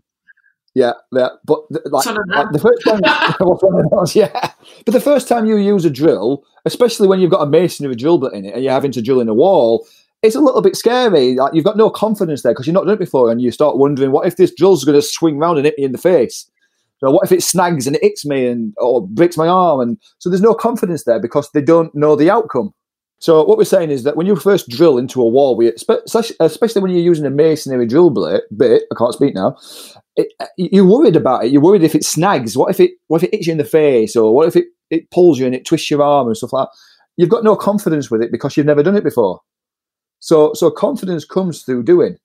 Yeah, 0.75 0.91
yeah, 1.13 1.29
but 1.45 1.61
like, 1.85 2.05
like 2.05 2.51
the 2.51 2.59
first 2.59 2.83
time, 2.83 2.99
yeah. 4.13 4.51
But 4.85 4.91
the 4.91 4.99
first 4.99 5.29
time 5.29 5.45
you 5.45 5.55
use 5.55 5.85
a 5.85 5.89
drill, 5.89 6.43
especially 6.65 7.07
when 7.07 7.21
you've 7.21 7.31
got 7.31 7.41
a 7.41 7.49
masonry 7.49 7.95
drill 7.95 8.17
bit 8.17 8.33
in 8.33 8.43
it 8.43 8.53
and 8.53 8.61
you're 8.61 8.73
having 8.73 8.91
to 8.91 9.01
drill 9.01 9.21
in 9.21 9.29
a 9.29 9.33
wall, 9.33 9.87
it's 10.21 10.35
a 10.35 10.41
little 10.41 10.61
bit 10.61 10.75
scary. 10.75 11.35
Like 11.35 11.53
you've 11.53 11.63
got 11.63 11.77
no 11.77 11.89
confidence 11.89 12.43
there 12.43 12.51
because 12.51 12.67
you've 12.67 12.73
not 12.73 12.83
done 12.83 12.95
it 12.95 12.99
before, 12.99 13.31
and 13.31 13.41
you 13.41 13.51
start 13.51 13.77
wondering, 13.77 14.11
what 14.11 14.27
if 14.27 14.35
this 14.35 14.53
drill's 14.53 14.83
going 14.83 14.99
to 14.99 15.01
swing 15.01 15.37
round 15.37 15.57
and 15.57 15.65
hit 15.65 15.75
me 15.77 15.85
in 15.85 15.93
the 15.93 15.97
face? 15.97 16.51
So 16.99 17.09
what 17.09 17.23
if 17.23 17.31
it 17.31 17.41
snags 17.41 17.87
and 17.87 17.95
it 17.95 18.03
hits 18.03 18.25
me 18.25 18.45
and 18.45 18.73
or 18.77 19.07
breaks 19.07 19.37
my 19.37 19.47
arm? 19.47 19.79
And 19.79 19.97
so 20.19 20.29
there's 20.29 20.41
no 20.41 20.53
confidence 20.53 21.05
there 21.05 21.21
because 21.21 21.49
they 21.51 21.61
don't 21.61 21.95
know 21.95 22.17
the 22.17 22.29
outcome. 22.29 22.73
So 23.19 23.43
what 23.43 23.57
we're 23.57 23.63
saying 23.63 23.91
is 23.91 24.03
that 24.03 24.17
when 24.17 24.27
you 24.27 24.35
first 24.35 24.69
drill 24.69 24.97
into 24.97 25.21
a 25.21 25.27
wall, 25.27 25.55
we 25.55 25.67
especially 25.69 26.81
when 26.81 26.91
you're 26.91 27.01
using 27.01 27.25
a 27.25 27.29
masonry 27.29 27.87
drill 27.87 28.09
bit, 28.09 28.43
bit 28.55 28.83
I 28.91 28.95
can't 28.95 29.13
speak 29.13 29.33
now. 29.33 29.57
It, 30.15 30.33
uh, 30.39 30.47
you're 30.57 30.85
worried 30.85 31.15
about 31.15 31.45
it. 31.45 31.51
You're 31.51 31.61
worried 31.61 31.83
if 31.83 31.95
it 31.95 32.03
snags. 32.03 32.57
What 32.57 32.69
if 32.69 32.79
it? 32.79 32.91
What 33.07 33.23
if 33.23 33.29
it 33.29 33.35
hits 33.35 33.47
you 33.47 33.51
in 33.53 33.57
the 33.57 33.63
face, 33.63 34.15
or 34.15 34.33
what 34.33 34.47
if 34.47 34.55
it, 34.55 34.65
it 34.89 35.09
pulls 35.11 35.39
you 35.39 35.45
and 35.45 35.55
it 35.55 35.65
twists 35.65 35.89
your 35.89 36.03
arm 36.03 36.27
and 36.27 36.37
stuff 36.37 36.53
like 36.53 36.67
that? 36.67 36.77
You've 37.17 37.29
got 37.29 37.43
no 37.43 37.55
confidence 37.55 38.11
with 38.11 38.21
it 38.21 38.31
because 38.31 38.55
you've 38.57 38.65
never 38.65 38.83
done 38.83 38.97
it 38.97 39.03
before. 39.03 39.41
So 40.19 40.53
so 40.53 40.69
confidence 40.69 41.25
comes 41.25 41.63
through 41.63 41.83
doing, 41.83 42.17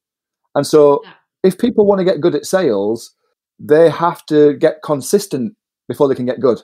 and 0.54 0.66
so 0.66 1.00
yeah. 1.04 1.12
if 1.44 1.58
people 1.58 1.86
want 1.86 2.00
to 2.00 2.04
get 2.04 2.20
good 2.20 2.34
at 2.34 2.46
sales, 2.46 3.14
they 3.58 3.90
have 3.90 4.26
to 4.26 4.54
get 4.54 4.82
consistent 4.82 5.56
before 5.88 6.08
they 6.08 6.14
can 6.14 6.26
get 6.26 6.40
good. 6.40 6.60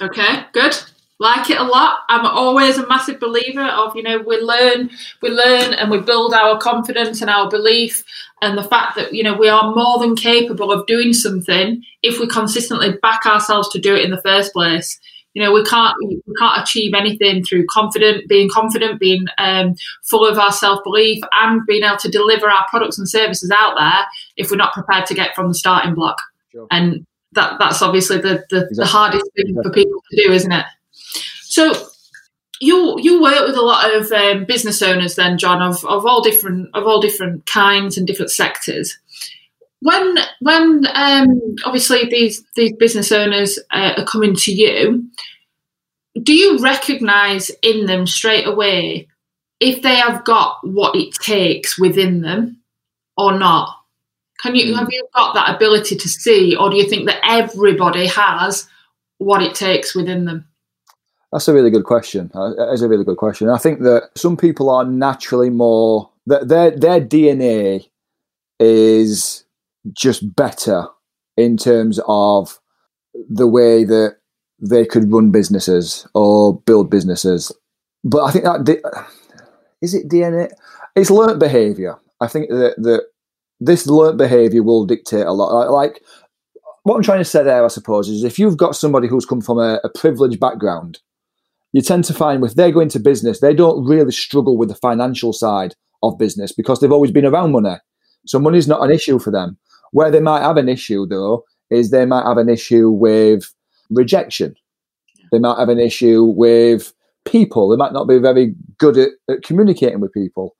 Okay, 0.00 0.44
good 0.52 0.76
like 1.18 1.50
it 1.50 1.58
a 1.58 1.64
lot. 1.64 2.00
I'm 2.08 2.24
always 2.24 2.78
a 2.78 2.86
massive 2.86 3.18
believer 3.18 3.64
of 3.64 3.96
you 3.96 4.02
know 4.02 4.18
we 4.18 4.38
learn, 4.38 4.90
we 5.20 5.30
learn, 5.30 5.74
and 5.74 5.90
we 5.90 6.00
build 6.00 6.32
our 6.32 6.58
confidence 6.58 7.20
and 7.20 7.30
our 7.30 7.50
belief, 7.50 8.04
and 8.40 8.56
the 8.56 8.62
fact 8.62 8.96
that 8.96 9.12
you 9.12 9.22
know 9.22 9.36
we 9.36 9.48
are 9.48 9.74
more 9.74 9.98
than 9.98 10.14
capable 10.14 10.70
of 10.70 10.86
doing 10.86 11.12
something 11.12 11.82
if 12.02 12.20
we 12.20 12.28
consistently 12.28 12.92
back 13.02 13.26
ourselves 13.26 13.68
to 13.70 13.80
do 13.80 13.94
it 13.94 14.04
in 14.04 14.10
the 14.10 14.22
first 14.22 14.52
place. 14.52 14.98
You 15.34 15.42
know 15.42 15.52
we 15.52 15.64
can't 15.64 15.94
we 16.06 16.20
can't 16.38 16.62
achieve 16.62 16.94
anything 16.94 17.44
through 17.44 17.66
confident 17.66 18.28
being 18.28 18.48
confident, 18.48 19.00
being 19.00 19.26
um, 19.38 19.74
full 20.04 20.26
of 20.26 20.38
our 20.38 20.52
self 20.52 20.82
belief, 20.84 21.22
and 21.34 21.66
being 21.66 21.82
able 21.82 21.98
to 21.98 22.10
deliver 22.10 22.48
our 22.48 22.66
products 22.68 22.98
and 22.98 23.08
services 23.08 23.50
out 23.50 23.74
there 23.76 24.06
if 24.36 24.50
we're 24.50 24.56
not 24.56 24.72
prepared 24.72 25.06
to 25.06 25.14
get 25.14 25.34
from 25.34 25.48
the 25.48 25.54
starting 25.54 25.94
block. 25.94 26.22
Sure. 26.52 26.66
And 26.70 27.06
that 27.32 27.58
that's 27.58 27.82
obviously 27.82 28.18
the 28.18 28.44
the, 28.50 28.66
exactly. 28.68 28.76
the 28.76 28.86
hardest 28.86 29.30
thing 29.36 29.54
for 29.62 29.70
people 29.70 30.02
to 30.10 30.24
do, 30.24 30.32
isn't 30.32 30.52
it? 30.52 30.64
So 31.58 31.74
you 32.60 32.94
you 33.00 33.20
work 33.20 33.48
with 33.48 33.56
a 33.56 33.62
lot 33.62 33.92
of 33.92 34.12
um, 34.12 34.44
business 34.44 34.80
owners 34.80 35.16
then, 35.16 35.38
John, 35.38 35.60
of, 35.60 35.84
of 35.84 36.06
all 36.06 36.22
different 36.22 36.68
of 36.72 36.86
all 36.86 37.00
different 37.00 37.46
kinds 37.46 37.98
and 37.98 38.06
different 38.06 38.30
sectors. 38.30 38.96
When 39.80 40.18
when 40.40 40.86
um, 40.94 41.56
obviously 41.64 42.08
these 42.08 42.44
these 42.54 42.72
business 42.74 43.10
owners 43.10 43.58
uh, 43.72 43.94
are 43.96 44.04
coming 44.04 44.36
to 44.36 44.52
you, 44.52 45.10
do 46.22 46.32
you 46.32 46.60
recognise 46.60 47.50
in 47.60 47.86
them 47.86 48.06
straight 48.06 48.46
away 48.46 49.08
if 49.58 49.82
they 49.82 49.96
have 49.96 50.24
got 50.24 50.58
what 50.62 50.94
it 50.94 51.12
takes 51.14 51.76
within 51.76 52.20
them 52.20 52.62
or 53.16 53.36
not? 53.36 53.74
Can 54.40 54.54
you 54.54 54.76
have 54.76 54.90
you 54.92 55.08
got 55.12 55.34
that 55.34 55.56
ability 55.56 55.96
to 55.96 56.08
see, 56.08 56.54
or 56.54 56.70
do 56.70 56.76
you 56.76 56.88
think 56.88 57.08
that 57.08 57.20
everybody 57.28 58.06
has 58.06 58.68
what 59.18 59.42
it 59.42 59.56
takes 59.56 59.92
within 59.92 60.24
them? 60.24 60.47
That's 61.32 61.48
a 61.48 61.54
really 61.54 61.70
good 61.70 61.84
question. 61.84 62.30
Uh, 62.34 62.54
that 62.54 62.72
is 62.72 62.82
a 62.82 62.88
really 62.88 63.04
good 63.04 63.18
question. 63.18 63.48
I 63.48 63.58
think 63.58 63.80
that 63.80 64.10
some 64.16 64.36
people 64.36 64.70
are 64.70 64.84
naturally 64.84 65.50
more 65.50 66.10
that 66.26 66.48
their 66.48 66.70
their 66.70 67.00
DNA 67.00 67.88
is 68.58 69.44
just 69.92 70.34
better 70.34 70.86
in 71.36 71.56
terms 71.56 72.00
of 72.08 72.58
the 73.28 73.46
way 73.46 73.84
that 73.84 74.16
they 74.60 74.84
could 74.84 75.12
run 75.12 75.30
businesses 75.30 76.06
or 76.14 76.60
build 76.60 76.90
businesses. 76.90 77.52
But 78.04 78.24
I 78.24 78.30
think 78.30 78.44
that 78.44 79.04
is 79.82 79.94
it 79.94 80.08
DNA. 80.08 80.50
It's 80.96 81.10
learnt 81.10 81.38
behavior. 81.38 81.96
I 82.20 82.26
think 82.26 82.48
that 82.48 82.74
that 82.78 83.02
this 83.60 83.86
learnt 83.86 84.16
behavior 84.16 84.62
will 84.62 84.86
dictate 84.86 85.26
a 85.26 85.32
lot. 85.32 85.70
Like 85.70 86.02
what 86.84 86.96
I'm 86.96 87.02
trying 87.02 87.18
to 87.18 87.24
say 87.24 87.42
there, 87.42 87.64
I 87.64 87.68
suppose, 87.68 88.08
is 88.08 88.24
if 88.24 88.38
you've 88.38 88.56
got 88.56 88.76
somebody 88.76 89.08
who's 89.08 89.26
come 89.26 89.42
from 89.42 89.58
a, 89.58 89.78
a 89.84 89.90
privileged 89.90 90.40
background 90.40 91.00
you 91.72 91.82
tend 91.82 92.04
to 92.04 92.14
find 92.14 92.42
if 92.44 92.54
they 92.54 92.72
go 92.72 92.80
into 92.80 92.98
business, 92.98 93.40
they 93.40 93.54
don't 93.54 93.84
really 93.86 94.12
struggle 94.12 94.56
with 94.56 94.68
the 94.68 94.74
financial 94.74 95.32
side 95.32 95.74
of 96.02 96.18
business 96.18 96.52
because 96.52 96.80
they've 96.80 96.92
always 96.92 97.10
been 97.10 97.26
around 97.26 97.52
money. 97.52 97.76
So 98.26 98.38
money's 98.38 98.68
not 98.68 98.82
an 98.82 98.90
issue 98.90 99.18
for 99.18 99.30
them. 99.30 99.58
Where 99.92 100.10
they 100.10 100.20
might 100.20 100.42
have 100.42 100.56
an 100.56 100.68
issue 100.68 101.06
though 101.06 101.44
is 101.70 101.90
they 101.90 102.06
might 102.06 102.26
have 102.26 102.38
an 102.38 102.48
issue 102.48 102.90
with 102.90 103.52
rejection. 103.90 104.54
They 105.32 105.38
might 105.38 105.58
have 105.58 105.68
an 105.68 105.80
issue 105.80 106.24
with 106.24 106.92
people. 107.24 107.68
They 107.68 107.76
might 107.76 107.92
not 107.92 108.08
be 108.08 108.18
very 108.18 108.54
good 108.78 108.96
at, 108.96 109.10
at 109.28 109.42
communicating 109.42 110.00
with 110.00 110.12
people. 110.12 110.56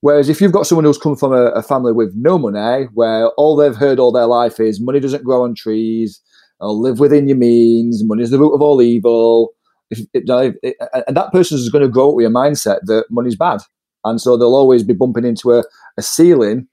Whereas 0.00 0.28
if 0.28 0.40
you've 0.40 0.52
got 0.52 0.66
someone 0.66 0.84
who's 0.84 0.98
come 0.98 1.16
from 1.16 1.32
a, 1.32 1.46
a, 1.46 1.62
family 1.62 1.92
with 1.92 2.12
no 2.16 2.36
money, 2.36 2.88
where 2.92 3.28
all 3.30 3.54
they've 3.54 3.76
heard 3.76 4.00
all 4.00 4.10
their 4.10 4.26
life 4.26 4.58
is 4.58 4.80
money 4.80 4.98
doesn't 4.98 5.22
grow 5.22 5.44
on 5.44 5.54
trees, 5.54 6.20
or 6.58 6.70
live 6.70 6.98
within 6.98 7.28
your 7.28 7.36
means, 7.36 8.02
money 8.04 8.22
is 8.22 8.30
the 8.30 8.38
root 8.38 8.52
of 8.52 8.60
all 8.60 8.82
evil, 8.82 9.52
if, 9.92 10.00
if, 10.12 10.54
if, 10.62 10.74
and 11.06 11.16
that 11.16 11.32
person 11.32 11.58
is 11.58 11.68
going 11.68 11.84
to 11.84 11.88
grow 11.88 12.10
up 12.10 12.16
with 12.16 12.26
a 12.26 12.30
mindset 12.30 12.80
that 12.86 13.04
money's 13.10 13.36
bad, 13.36 13.60
and 14.04 14.20
so 14.20 14.36
they'll 14.36 14.54
always 14.54 14.82
be 14.82 14.94
bumping 14.94 15.24
into 15.24 15.52
a, 15.52 15.64
a 15.96 16.02
ceiling, 16.02 16.66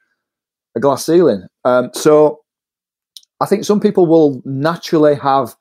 a 0.75 0.79
glass 0.79 1.05
ceiling. 1.05 1.43
Um, 1.65 1.91
so 1.93 2.39
I 3.41 3.45
think 3.45 3.65
some 3.65 3.79
people 3.79 4.05
will 4.05 4.41
naturally 4.45 5.15
have 5.15 5.55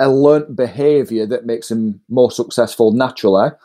a 0.00 0.08
learnt 0.08 0.56
behavior 0.56 1.26
that 1.26 1.46
makes 1.46 1.68
them 1.68 2.00
more 2.08 2.30
successful 2.30 2.92
naturally, 2.92 3.50
mm. 3.50 3.58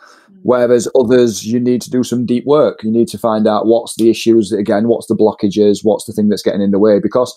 whereas 0.44 0.88
others 0.96 1.46
you 1.46 1.60
need 1.60 1.82
to 1.82 1.90
do 1.90 2.04
some 2.04 2.26
deep 2.26 2.46
work. 2.46 2.84
You 2.84 2.92
need 2.92 3.08
to 3.10 3.18
find 3.18 3.48
out 3.48 3.66
what's 3.66 3.96
the 3.96 4.10
issues 4.10 4.52
again, 4.52 4.88
what's 4.88 5.08
the 5.08 5.16
blockages, 5.16 5.80
what's 5.84 6.06
the 6.06 6.14
thing 6.14 6.30
that's 6.30 6.44
getting 6.44 6.62
in 6.62 6.72
the 6.72 6.80
way. 6.80 7.00
Because 7.00 7.34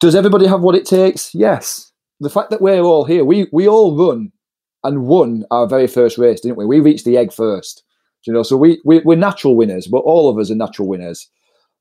does 0.00 0.14
everybody 0.14 0.46
have 0.46 0.62
what 0.62 0.74
it 0.74 0.86
takes? 0.86 1.34
Yes. 1.34 1.92
The 2.20 2.30
fact 2.30 2.50
that 2.50 2.62
we're 2.62 2.80
all 2.80 3.04
here, 3.04 3.24
we 3.24 3.48
we 3.52 3.68
all 3.68 3.96
run 3.96 4.32
and 4.84 5.06
won 5.06 5.44
our 5.50 5.66
very 5.66 5.86
first 5.86 6.18
race, 6.18 6.40
didn't 6.40 6.58
we? 6.58 6.66
We 6.66 6.80
reached 6.80 7.04
the 7.04 7.16
egg 7.16 7.32
first. 7.32 7.84
You 8.26 8.32
know, 8.32 8.42
so 8.44 8.56
we, 8.56 8.80
we 8.84 9.00
we're 9.00 9.16
natural 9.16 9.56
winners, 9.56 9.88
but 9.88 9.98
all 9.98 10.28
of 10.28 10.38
us 10.38 10.50
are 10.50 10.54
natural 10.54 10.86
winners. 10.86 11.28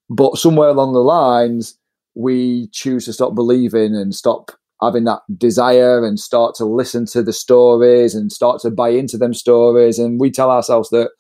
But 0.10 0.38
somewhere 0.38 0.70
along 0.70 0.94
the 0.94 1.00
lines, 1.00 1.78
we 2.16 2.68
choose 2.70 3.06
to 3.06 3.14
stop 3.14 3.36
believing 3.36 3.96
and 3.96 4.14
stop 4.14 4.52
having 4.82 5.04
that 5.04 5.22
desire 5.38 6.04
and 6.04 6.20
start 6.20 6.56
to 6.56 6.66
listen 6.66 7.06
to 7.06 7.22
the 7.22 7.34
stories 7.34 8.16
and 8.16 8.32
start 8.32 8.60
to 8.62 8.72
buy 8.72 8.90
into 8.90 9.18
them 9.18 9.34
stories. 9.34 10.00
And 10.00 10.20
we 10.20 10.32
tell 10.32 10.50
ourselves 10.50 10.90
that 10.90 11.12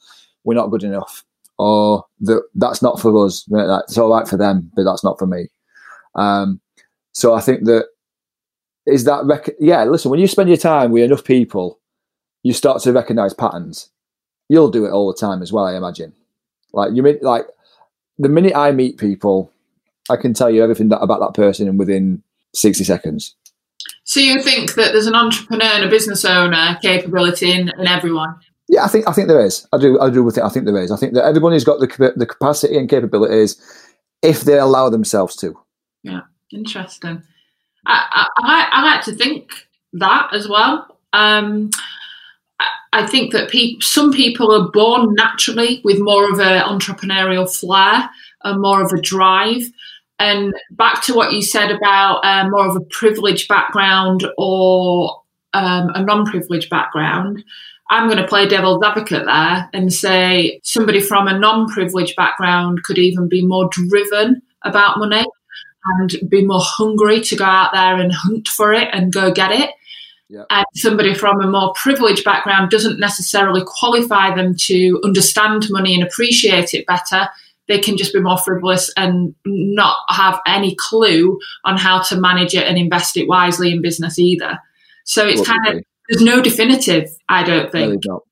we're 0.44 0.56
not 0.56 0.72
good 0.72 0.84
enough 0.84 1.24
or 1.60 2.04
that 2.22 2.41
that's 2.56 2.82
not 2.82 3.00
for 3.00 3.26
us. 3.26 3.46
That's 3.50 3.98
all 3.98 4.10
right 4.10 4.28
for 4.28 4.38
them, 4.38 4.72
but 4.76 4.84
that's 4.84 5.04
not 5.04 5.20
for 5.20 5.28
me. 5.28 5.48
Um, 6.15 6.60
so 7.13 7.36
I 7.36 7.41
think 7.41 7.65
that 7.65 7.86
is 8.91 9.06
that 9.06 9.23
rec- 9.25 9.56
yeah 9.60 9.84
listen 9.84 10.12
when 10.12 10.19
you 10.19 10.27
spend 10.27 10.49
your 10.49 10.58
time 10.58 10.91
with 10.91 11.04
enough 11.04 11.23
people 11.23 11.80
you 12.43 12.54
start 12.54 12.82
to 12.84 12.93
recognize 12.93 13.34
patterns. 13.34 13.89
You'll 14.49 14.71
do 14.71 14.86
it 14.86 14.91
all 14.91 15.12
the 15.12 15.17
time 15.17 15.41
as 15.41 15.51
well 15.51 15.65
i 15.65 15.75
imagine. 15.75 16.13
Like 16.73 16.93
you 16.93 17.04
mean 17.04 17.19
like 17.21 17.45
the 18.17 18.30
minute 18.30 18.56
i 18.56 18.71
meet 18.71 18.97
people 18.97 19.51
i 20.10 20.15
can 20.15 20.34
tell 20.34 20.49
you 20.49 20.63
everything 20.63 20.89
that, 20.89 20.99
about 20.99 21.19
that 21.19 21.34
person 21.34 21.77
within 21.77 22.23
60 22.54 22.84
seconds. 22.84 23.36
So 24.04 24.19
you 24.19 24.41
think 24.41 24.75
that 24.75 24.91
there's 24.91 25.08
an 25.08 25.15
entrepreneur 25.15 25.65
and 25.65 25.86
a 25.86 25.89
business 25.89 26.25
owner 26.25 26.77
capability 26.82 27.51
in, 27.51 27.69
in 27.69 27.88
everyone? 27.88 28.36
Yeah 28.67 28.84
i 28.84 28.88
think 28.88 29.08
i 29.08 29.13
think 29.13 29.27
there 29.27 29.45
is. 29.45 29.67
I 29.71 29.77
do 29.77 29.99
i 29.99 30.10
do 30.10 30.23
with 30.23 30.38
it. 30.38 30.43
I 30.43 30.49
think 30.49 30.65
there 30.65 30.82
is. 30.82 30.91
I 30.91 30.97
think 30.97 31.13
that 31.13 31.25
everybody's 31.25 31.63
got 31.63 31.80
the, 31.80 32.13
the 32.15 32.25
capacity 32.25 32.77
and 32.77 32.89
capabilities 32.89 33.62
if 34.21 34.41
they 34.41 34.58
allow 34.58 34.89
themselves 34.89 35.36
to. 35.38 35.60
Yeah. 36.04 36.21
Interesting 36.51 37.23
I, 37.86 38.28
I, 38.38 38.70
I 38.72 38.84
like 38.84 39.04
to 39.06 39.13
think 39.13 39.52
that 39.94 40.30
as 40.34 40.48
well. 40.48 40.98
Um, 41.13 41.70
I 42.94 43.08
think 43.08 43.32
that 43.32 43.50
pe- 43.50 43.80
some 43.80 44.12
people 44.12 44.54
are 44.54 44.70
born 44.70 45.13
naturally 45.13 45.82
with 45.84 46.00
more 46.00 46.30
of 46.32 46.39
an 46.39 46.62
entrepreneurial 46.62 47.50
flair 47.50 48.10
and 48.44 48.62
more 48.62 48.84
of 48.84 48.91
a 48.91 49.02
drive. 49.02 49.63
And 50.20 50.54
back 50.72 51.04
to 51.06 51.13
what 51.13 51.32
you 51.32 51.41
said 51.41 51.72
about 51.72 52.20
uh, 52.24 52.50
more 52.50 52.67
of 52.67 52.76
a 52.76 52.82
privileged 52.82 53.48
background 53.48 54.28
or 54.38 55.22
um, 55.54 55.89
a 55.96 56.04
non 56.04 56.26
privileged 56.26 56.70
background. 56.70 57.44
I'm 57.89 58.08
going 58.08 58.22
to 58.22 58.28
play 58.28 58.48
devil's 58.48 58.84
advocate 58.84 59.26
there 59.26 59.70
and 59.74 59.91
say 59.91 60.62
somebody 60.63 61.02
from 61.02 61.28
a 61.28 61.38
non 61.38 61.67
privileged 61.70 62.15
background 62.15 62.84
could 62.84 62.98
even 62.98 63.28
be 63.28 63.46
more 63.46 63.67
driven 63.72 64.41
about 64.63 65.00
money 65.00 65.26
and 65.86 66.30
be 66.30 66.46
more 66.46 66.62
hungry 66.62 67.22
to 67.22 67.36
go 67.36 67.46
out 67.46 67.72
there 67.74 67.98
and 67.98 68.12
hunt 68.12 68.48
for 68.48 68.74
it 68.74 68.88
and 68.91 69.12
go 69.12 69.32
get 69.32 69.52
it. 69.52 69.72
Yeah. 70.30 70.44
And 70.50 70.65
somebody 70.76 71.13
from 71.13 71.41
a 71.41 71.48
more 71.48 71.74
privileged 71.74 72.24
background 72.24 72.72
doesn't 72.72 73.00
necessarily 73.00 73.62
qualify 73.65 74.34
them 74.34 74.56
to 74.60 75.02
understand 75.04 75.67
money 75.70 75.94
and 75.94 76.04
appreciate 76.04 76.74
it 76.74 76.86
better. 76.86 77.28
They 77.67 77.80
can 77.80 77.98
just 77.98 78.13
be 78.13 78.22
more 78.22 78.38
frivolous 78.38 78.91
and 78.96 79.36
not 79.46 79.98
have 80.10 80.39
any 80.48 80.76
clue 80.76 81.38
on 81.65 81.78
how 81.78 82.02
to 82.04 82.15
manage 82.15 82.54
it 82.54 82.65
and 82.65 82.78
invest 82.78 83.17
it 83.17 83.28
wisely 83.28 83.72
in 83.72 83.82
business 83.82 84.17
either. 84.17 84.58
So 85.04 85.28
it's 85.28 85.46
kind 85.46 85.67
of 85.67 85.84
there's 86.10 86.22
no 86.22 86.41
definitive. 86.41 87.10
I 87.28 87.44
don't 87.44 87.72
think. 87.72 87.86
No, 87.86 87.89
there's 87.89 88.08
not. 88.08 88.24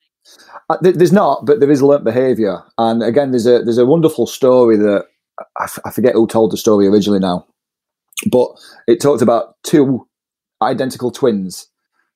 Uh, 0.70 0.78
there's 0.82 1.12
not, 1.12 1.46
but 1.46 1.60
there 1.60 1.72
is 1.72 1.82
learnt 1.82 2.04
behaviour. 2.04 2.64
And 2.78 3.02
again, 3.02 3.32
there's 3.32 3.48
a 3.48 3.64
there's 3.64 3.78
a 3.78 3.86
wonderful 3.86 4.28
story 4.28 4.78
that 4.78 5.06
I, 5.60 5.64
f- 5.64 5.80
I 5.86 5.92
forget 5.92 6.14
who 6.14 6.28
told 6.28 6.52
the 6.52 6.58
story 6.58 6.88
originally 6.88 7.20
now, 7.20 7.46
but 8.30 8.50
it 8.88 9.02
talked 9.02 9.22
about 9.22 9.56
two 9.64 10.08
identical 10.62 11.12
twins 11.12 11.68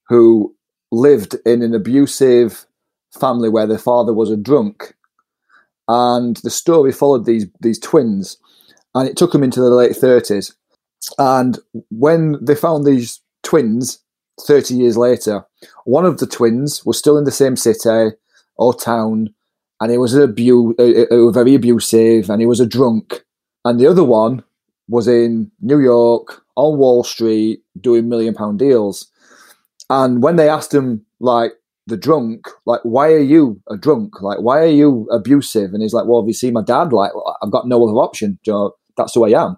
who 0.09 0.55
lived 0.91 1.35
in 1.45 1.61
an 1.61 1.73
abusive 1.73 2.65
family 3.19 3.49
where 3.49 3.67
their 3.67 3.77
father 3.77 4.13
was 4.13 4.29
a 4.29 4.37
drunk, 4.37 4.95
and 5.87 6.37
the 6.37 6.49
story 6.49 6.91
followed 6.91 7.25
these 7.25 7.45
these 7.61 7.79
twins, 7.79 8.37
and 8.95 9.07
it 9.07 9.17
took 9.17 9.31
them 9.31 9.43
into 9.43 9.61
the 9.61 9.69
late 9.69 9.95
thirties. 9.95 10.55
And 11.17 11.59
when 11.89 12.37
they 12.41 12.55
found 12.55 12.85
these 12.85 13.21
twins 13.43 13.99
30 14.41 14.73
years 14.75 14.97
later, 14.97 15.45
one 15.85 16.05
of 16.05 16.17
the 16.17 16.27
twins 16.27 16.85
was 16.85 16.97
still 16.97 17.17
in 17.17 17.23
the 17.25 17.31
same 17.31 17.55
city 17.55 18.15
or 18.55 18.73
town, 18.73 19.33
and 19.79 19.91
he 19.91 19.97
was 19.97 20.17
abu- 20.17 20.73
very 21.31 21.55
abusive, 21.55 22.29
and 22.29 22.41
he 22.41 22.47
was 22.47 22.59
a 22.59 22.67
drunk. 22.67 23.23
And 23.65 23.79
the 23.79 23.87
other 23.87 24.03
one 24.03 24.43
was 24.87 25.07
in 25.07 25.51
New 25.61 25.79
York 25.79 26.43
on 26.55 26.77
Wall 26.77 27.03
Street 27.03 27.63
doing 27.79 28.09
million 28.09 28.33
pound 28.33 28.59
deals. 28.59 29.09
And 29.89 30.21
when 30.21 30.35
they 30.35 30.49
asked 30.49 30.73
him, 30.73 31.05
like 31.19 31.53
the 31.87 31.97
drunk, 31.97 32.47
like, 32.65 32.81
why 32.83 33.11
are 33.11 33.19
you 33.19 33.61
a 33.69 33.77
drunk? 33.77 34.21
Like, 34.21 34.39
why 34.39 34.59
are 34.59 34.65
you 34.65 35.07
abusive? 35.11 35.73
And 35.73 35.81
he's 35.81 35.93
like, 35.93 36.05
well, 36.05 36.21
have 36.21 36.27
you 36.27 36.33
seen 36.33 36.53
my 36.53 36.63
dad? 36.63 36.93
Like, 36.93 37.11
I've 37.41 37.51
got 37.51 37.67
no 37.67 37.83
other 37.83 37.97
option. 37.99 38.39
You 38.45 38.53
know, 38.53 38.71
that's 38.97 39.13
who 39.15 39.25
I 39.25 39.41
am. 39.41 39.57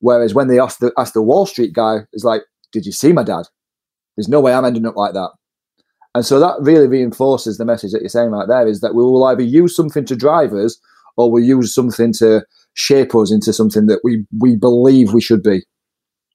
Whereas 0.00 0.34
when 0.34 0.48
they 0.48 0.58
asked 0.58 0.80
the 0.80 0.92
asked 0.98 1.14
the 1.14 1.22
Wall 1.22 1.46
Street 1.46 1.72
guy, 1.72 2.00
he's 2.12 2.24
like, 2.24 2.42
did 2.72 2.86
you 2.86 2.92
see 2.92 3.12
my 3.12 3.22
dad? 3.22 3.44
There's 4.16 4.28
no 4.28 4.40
way 4.40 4.52
I'm 4.52 4.64
ending 4.64 4.86
up 4.86 4.96
like 4.96 5.14
that. 5.14 5.30
And 6.14 6.24
so 6.24 6.38
that 6.38 6.56
really 6.60 6.86
reinforces 6.86 7.58
the 7.58 7.64
message 7.64 7.92
that 7.92 8.00
you're 8.00 8.08
saying 8.08 8.30
right 8.30 8.46
there 8.48 8.66
is 8.68 8.80
that 8.80 8.94
we 8.94 9.02
will 9.02 9.24
either 9.24 9.42
use 9.42 9.74
something 9.74 10.04
to 10.04 10.14
drive 10.16 10.52
us 10.52 10.78
or 11.16 11.30
we'll 11.30 11.42
use 11.44 11.74
something 11.74 12.12
to 12.14 12.44
shape 12.74 13.14
us 13.14 13.32
into 13.32 13.52
something 13.52 13.86
that 13.86 14.00
we, 14.04 14.24
we 14.38 14.54
believe 14.56 15.12
we 15.12 15.20
should 15.20 15.42
be. 15.42 15.62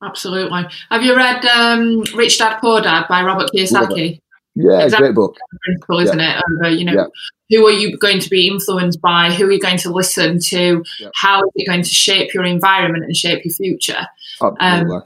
Absolutely. 0.04 0.64
Have 0.92 1.04
you 1.04 1.16
read 1.16 1.46
um, 1.46 2.02
Rich 2.16 2.38
Dad 2.40 2.60
Poor 2.60 2.82
Dad 2.82 3.06
by 3.10 3.22
Robert 3.22 3.50
Kiyosaki? 3.54 4.22
Yeah, 4.56 4.82
it's 4.84 4.94
a 4.94 4.98
great 4.98 5.16
book. 5.16 5.38
Principle, 5.64 6.00
isn't 6.00 6.20
Yeah. 6.20 6.40
it? 6.40 6.44
Over, 6.60 6.70
you 6.76 6.86
know, 6.86 6.94
Yeah. 6.94 7.06
who 7.50 7.66
are 7.68 7.72
you 7.72 7.98
going 7.98 8.20
to 8.20 8.30
be 8.30 8.48
influenced 8.48 9.00
by? 9.02 9.32
Who 9.32 9.46
are 9.46 9.52
you 9.52 9.60
going 9.60 9.78
to 9.80 9.92
listen 9.94 10.40
to? 10.50 10.84
Yeah. 11.00 11.10
How 11.16 11.40
is 11.40 11.52
it 11.56 11.68
going 11.68 11.84
to 11.84 11.90
shape 11.90 12.34
your 12.34 12.44
environment 12.46 13.04
and 13.06 13.16
shape 13.16 13.46
your 13.46 13.54
future? 13.54 14.08
Um, 14.42 14.56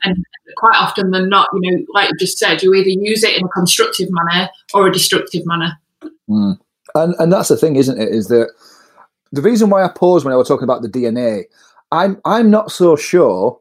and 0.04 0.26
quite 0.58 0.76
often 0.76 1.12
than 1.12 1.30
not, 1.30 1.48
you 1.54 1.72
know, 1.72 1.86
like 1.94 2.10
you 2.10 2.16
just 2.20 2.38
said, 2.38 2.62
you 2.62 2.74
either 2.74 2.90
use 2.90 3.24
it 3.24 3.38
in 3.38 3.46
a 3.46 3.50
constructive 3.50 4.10
manner 4.12 4.50
or 4.74 4.88
a 4.88 4.92
destructive 4.92 5.44
manner. 5.46 5.80
Mm. 6.30 6.60
And 6.96 7.16
and 7.20 7.34
that's 7.34 7.50
the 7.50 7.58
thing, 7.58 7.76
isn't 7.76 8.00
it? 8.00 8.10
Is 8.10 8.28
that 8.28 8.52
the 9.32 9.42
reason 9.42 9.70
why 9.70 9.84
I 9.84 9.88
paused 9.88 10.26
when 10.26 10.34
I 10.34 10.38
was 10.38 10.48
talking 10.48 10.64
about 10.64 10.82
the 10.82 10.90
DNA? 10.90 11.46
I'm 11.92 12.22
I'm 12.26 12.50
not 12.50 12.72
so 12.72 12.96
sure 12.96 13.60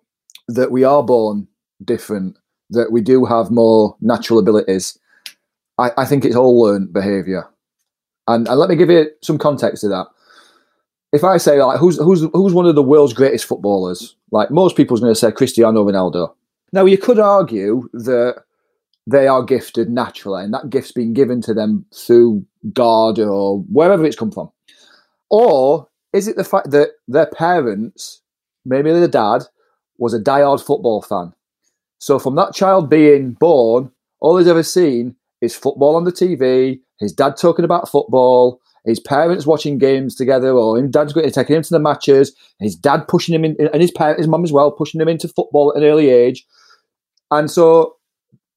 that 0.48 0.70
we 0.70 0.84
are 0.84 1.02
born 1.02 1.48
different, 1.84 2.36
that 2.70 2.92
we 2.92 3.00
do 3.00 3.24
have 3.24 3.50
more 3.50 3.96
natural 4.00 4.38
abilities. 4.38 4.98
I, 5.78 5.90
I 5.96 6.04
think 6.04 6.24
it's 6.24 6.36
all 6.36 6.60
learned 6.60 6.92
behaviour. 6.92 7.48
And 8.28 8.46
and 8.48 8.58
let 8.58 8.68
me 8.68 8.76
give 8.76 8.90
you 8.90 9.10
some 9.22 9.38
context 9.38 9.80
to 9.82 9.88
that. 9.88 10.06
If 11.12 11.24
I 11.24 11.36
say 11.36 11.62
like 11.62 11.78
who's 11.78 11.98
who's 11.98 12.22
who's 12.32 12.54
one 12.54 12.66
of 12.66 12.74
the 12.74 12.82
world's 12.82 13.12
greatest 13.12 13.46
footballers, 13.46 14.16
like 14.30 14.50
most 14.50 14.76
people's 14.76 15.00
going 15.00 15.12
to 15.12 15.18
say 15.18 15.32
Cristiano 15.32 15.84
Ronaldo. 15.84 16.34
Now 16.72 16.84
you 16.86 16.98
could 16.98 17.18
argue 17.18 17.88
that 17.92 18.44
they 19.06 19.26
are 19.26 19.42
gifted 19.42 19.90
naturally, 19.90 20.44
and 20.44 20.54
that 20.54 20.70
gift's 20.70 20.92
been 20.92 21.12
given 21.12 21.40
to 21.42 21.54
them 21.54 21.84
through 21.94 22.46
God 22.72 23.18
or 23.18 23.60
wherever 23.62 24.04
it's 24.04 24.16
come 24.16 24.30
from. 24.30 24.50
Or 25.30 25.88
is 26.12 26.28
it 26.28 26.36
the 26.36 26.44
fact 26.44 26.70
that 26.70 26.90
their 27.08 27.26
parents, 27.26 28.22
maybe 28.64 28.92
their 28.92 29.08
dad, 29.08 29.44
was 29.98 30.14
a 30.14 30.20
diehard 30.20 30.64
football 30.64 31.02
fan? 31.02 31.32
So 31.98 32.18
from 32.18 32.36
that 32.36 32.54
child 32.54 32.88
being 32.88 33.32
born, 33.32 33.90
all 34.20 34.38
he's 34.38 34.48
ever 34.48 34.62
seen 34.62 35.16
is 35.40 35.54
football 35.54 35.96
on 35.96 36.04
the 36.04 36.12
TV, 36.12 36.80
his 36.98 37.12
dad 37.12 37.36
talking 37.36 37.64
about 37.64 37.88
football, 37.88 38.60
his 38.84 39.00
parents 39.00 39.46
watching 39.46 39.78
games 39.78 40.14
together, 40.14 40.50
or 40.50 40.80
his 40.80 40.90
dad's 40.90 41.12
going 41.12 41.26
to 41.26 41.32
taking 41.32 41.56
him 41.56 41.62
to 41.62 41.70
the 41.70 41.78
matches, 41.78 42.34
his 42.58 42.76
dad 42.76 43.06
pushing 43.08 43.34
him 43.34 43.44
in, 43.44 43.56
and 43.72 43.80
his 43.82 43.90
parent, 43.90 44.18
his 44.18 44.28
mum 44.28 44.44
as 44.44 44.52
well, 44.52 44.70
pushing 44.70 45.00
him 45.00 45.08
into 45.08 45.28
football 45.28 45.72
at 45.72 45.82
an 45.82 45.88
early 45.88 46.10
age. 46.10 46.46
And 47.32 47.50
so 47.50 47.96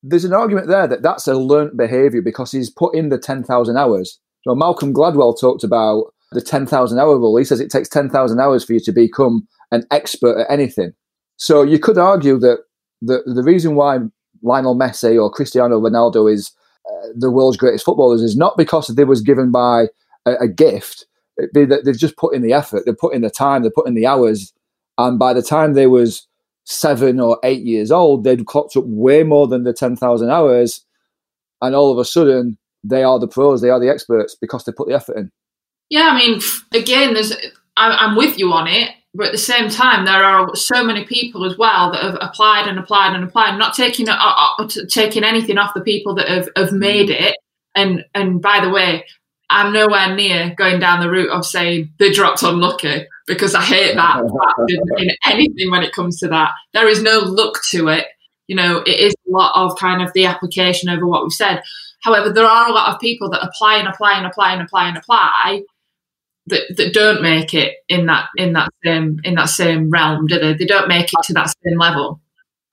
there's 0.04 0.26
an 0.26 0.34
argument 0.34 0.68
there 0.68 0.86
that 0.86 1.02
that's 1.02 1.28
a 1.28 1.36
learnt 1.36 1.78
behaviour 1.78 2.22
because 2.22 2.52
he's 2.52 2.70
put 2.70 2.94
in 2.94 3.08
the 3.10 3.18
10,000 3.18 3.78
hours. 3.78 4.20
So 4.44 4.54
Malcolm 4.54 4.94
Gladwell 4.94 5.40
talked 5.40 5.64
about 5.64 6.14
the 6.34 6.42
10,000 6.42 7.00
hour 7.00 7.18
rule. 7.18 7.38
He 7.38 7.46
says 7.46 7.62
it 7.62 7.72
takes 7.72 7.88
10,000 7.88 8.40
hours 8.40 8.66
for 8.66 8.74
you 8.74 8.82
to 8.82 8.92
become 8.92 9.48
an 9.72 9.84
expert 9.92 10.42
at 10.42 10.52
anything. 10.52 10.92
So 11.38 11.64
you 11.64 11.80
could 11.80 11.98
argue 11.98 12.38
that 12.40 12.60
the, 13.02 13.24
the 13.26 13.44
reason 13.44 13.76
why 13.76 14.00
Lionel 14.42 14.76
Messi 14.76 15.22
or 15.22 15.32
Cristiano 15.32 15.80
Ronaldo 15.80 16.32
is 16.32 16.52
uh, 16.88 17.08
the 17.16 17.32
world's 17.32 17.58
greatest 17.58 17.86
footballers 17.86 18.22
is 18.22 18.36
not 18.36 18.58
because 18.58 18.88
they 18.88 19.06
was 19.06 19.22
given 19.22 19.52
by 19.52 19.88
a, 20.26 20.34
a 20.42 20.48
gift. 20.50 21.06
Be 21.54 21.64
that 21.66 21.86
they've 21.86 21.98
just 21.98 22.18
put 22.18 22.36
in 22.36 22.42
the 22.42 22.54
effort, 22.54 22.84
they've 22.86 22.98
put 22.98 23.14
in 23.14 23.22
the 23.22 23.30
time, 23.30 23.64
they've 23.64 23.74
put 23.74 23.88
in 23.88 23.96
the 23.96 24.06
hours, 24.06 24.54
and 24.98 25.18
by 25.18 25.34
the 25.34 25.42
time 25.42 25.74
they 25.74 25.88
was 25.88 26.28
seven 26.65 27.19
or 27.19 27.39
eight 27.43 27.63
years 27.63 27.91
old, 27.91 28.23
they'd 28.23 28.45
clocked 28.45 28.75
up 28.75 28.84
way 28.86 29.23
more 29.23 29.47
than 29.47 29.63
the 29.63 29.73
ten 29.73 29.95
thousand 29.95 30.30
hours, 30.30 30.84
and 31.62 31.73
all 31.75 31.91
of 31.91 31.97
a 31.97 32.06
sudden 32.06 32.58
they 32.84 33.04
are 33.04 33.19
the 33.19 33.28
pros, 33.28 33.62
they 33.62 33.69
are 33.69 33.80
the 33.80 33.89
experts 33.89 34.36
because 34.36 34.65
they 34.65 34.71
put 34.71 34.88
the 34.88 34.95
effort 34.95 35.17
in. 35.17 35.32
Yeah, 35.89 36.10
I 36.12 36.17
mean, 36.17 36.41
again, 36.73 37.13
there's 37.13 37.34
I, 37.78 37.91
I'm 37.91 38.15
with 38.15 38.38
you 38.38 38.51
on 38.51 38.67
it, 38.67 38.89
but 39.13 39.28
at 39.28 39.32
the 39.32 39.38
same 39.38 39.69
time, 39.69 40.06
there 40.06 40.23
are 40.23 40.56
so 40.56 40.84
many 40.84 41.06
people 41.06 41.45
as 41.45 41.58
well 41.58 41.91
that 41.91 42.01
have 42.01 42.17
applied 42.19 42.67
and 42.67 42.78
applied 42.78 43.15
and 43.15 43.23
applied, 43.23 43.58
not 43.58 43.73
taking 43.73 44.10
uh, 44.10 44.17
uh, 44.19 44.67
taking 44.89 45.23
anything 45.23 45.58
off 45.58 45.73
the 45.73 45.82
people 45.82 46.15
that 46.15 46.28
have, 46.28 46.49
have 46.56 46.71
made 46.71 47.10
it. 47.10 47.36
And 47.75 48.04
and 48.13 48.41
by 48.41 48.60
the 48.60 48.69
way, 48.69 49.06
I'm 49.50 49.74
nowhere 49.74 50.16
near 50.16 50.56
going 50.56 50.80
down 50.80 51.02
the 51.02 51.10
route 51.10 51.30
of 51.30 51.46
saying 51.46 51.92
they 52.00 52.12
dropped 52.12 52.44
unlucky 52.44 53.06
because 53.28 53.54
I 53.56 53.62
hate 53.62 53.96
that 53.96 54.20
in, 54.70 55.08
in 55.08 55.16
anything 55.26 55.72
when 55.72 55.84
it 55.84 55.94
comes 55.94 56.20
to 56.20 56.28
that. 56.30 56.52
There 56.74 56.88
is 56.88 57.02
no 57.02 57.20
look 57.20 57.60
to 57.72 57.88
it. 57.90 58.08
You 58.48 58.56
know, 58.56 58.84
it 58.86 59.00
is 59.00 59.14
a 59.28 59.32
lot 59.32 59.54
of 59.56 59.78
kind 59.78 60.02
of 60.02 60.14
the 60.14 60.26
application 60.26 60.90
over 60.90 61.08
what 61.08 61.24
we've 61.24 61.32
said. 61.32 61.64
However, 62.02 62.32
there 62.32 62.46
are 62.46 62.70
a 62.70 62.74
lot 62.74 62.94
of 62.94 63.00
people 63.00 63.30
that 63.32 63.44
apply 63.44 63.78
and 63.78 63.88
apply 63.88 64.18
and 64.18 64.28
apply 64.28 64.54
and 64.54 64.62
apply 64.62 64.88
and 64.88 64.98
apply 64.98 65.64
that, 66.48 66.62
that 66.78 66.94
don't 66.94 67.22
make 67.22 67.54
it 67.54 67.78
in 67.90 68.06
that 68.06 68.30
in 68.38 68.54
that 68.54 68.70
same 68.84 69.20
in 69.24 69.36
that 69.36 69.50
same 69.50 69.90
realm, 69.90 70.28
do 70.28 70.40
they? 70.40 70.54
They 70.54 70.66
don't 70.66 70.88
make 70.88 71.06
it 71.06 71.24
to 71.24 71.34
that 71.34 71.54
same 71.64 71.80
level. 71.80 72.22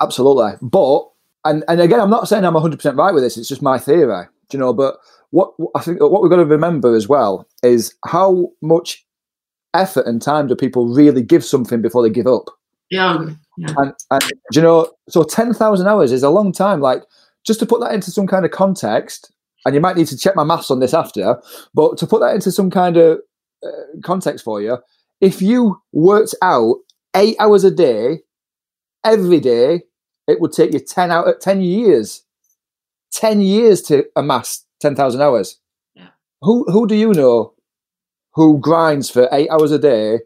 Absolutely. 0.01 0.53
But 0.61 1.09
and 1.45 1.65
and 1.69 1.81
again, 1.81 2.01
I'm 2.01 2.11
not 2.11 2.29
saying 2.29 2.45
I'm 2.45 2.55
100 2.55 2.77
percent 2.77 2.97
right 2.97 3.15
with 3.15 3.23
this. 3.23 3.37
It's 3.37 3.49
just 3.49 3.63
my 3.63 3.79
theory, 3.79 4.27
do 4.51 4.57
you 4.57 4.61
know. 4.61 4.73
But 4.73 4.99
what 5.33 5.55
I 5.75 5.81
think 5.81 6.01
what 6.01 6.23
we've 6.23 6.31
got 6.31 6.37
to 6.37 6.45
remember 6.45 6.95
as 6.95 7.09
well 7.09 7.49
is 7.63 7.95
how 8.07 8.53
much 8.61 9.05
effort 9.75 10.07
and 10.07 10.21
time 10.21 10.47
do 10.47 10.55
people 10.55 10.87
really 10.87 11.23
give 11.23 11.45
something 11.45 11.83
before 11.83 12.03
they 12.03 12.11
give 12.11 12.27
up? 12.27 12.45
Yeah, 12.91 13.25
yeah. 13.57 13.75
And, 13.79 13.95
and 14.11 14.21
do 14.21 14.61
you 14.61 14.63
know, 14.63 14.93
so 15.09 15.23
10,000 15.23 15.87
hours 15.87 16.13
is 16.13 16.23
a 16.23 16.29
long 16.29 16.53
time. 16.53 16.81
Like, 16.81 17.03
just 17.45 17.59
to 17.61 17.67
put 17.67 17.81
that 17.81 17.95
into 17.95 18.11
some 18.11 18.27
kind 18.27 18.45
of 18.45 18.51
context, 18.51 19.33
and 19.65 19.75
you 19.75 19.81
might 19.81 19.97
need 19.97 20.09
to 20.09 20.19
check 20.19 20.37
my 20.37 20.45
maths 20.45 20.71
on 20.71 20.81
this 20.81 20.93
after, 20.93 21.41
but 21.73 21.97
to 21.99 22.07
put 22.07 22.21
that 22.21 22.35
into 22.35 22.53
some 22.53 22.71
kind 22.71 22.99
of 22.99 23.21
uh, 23.65 23.71
context 24.05 24.45
for 24.45 24.61
you, 24.61 24.77
if 25.23 25.41
you 25.41 25.81
worked 25.93 26.35
out 26.43 26.77
eight 27.17 27.37
hours 27.41 27.65
a 27.65 27.71
day, 27.71 28.21
every 29.03 29.41
day, 29.41 29.85
it 30.29 30.41
would 30.41 30.53
take 30.53 30.75
you 30.75 30.81
10 30.81 31.11
out 31.11 31.41
10 31.41 31.63
years. 31.63 32.23
10 33.13 33.41
years 33.41 33.83
to 33.83 34.05
amass 34.17 34.65
10,000 34.83 35.21
hours. 35.21 35.59
Yeah. 35.95 36.09
Who, 36.43 36.65
who 36.71 36.87
do 36.87 36.95
you 36.95 37.13
know 37.13 37.55
who 38.35 38.59
grinds 38.59 39.11
for 39.11 39.29
eight 39.33 39.49
hours 39.51 39.73
a 39.73 39.79
day, 39.79 40.21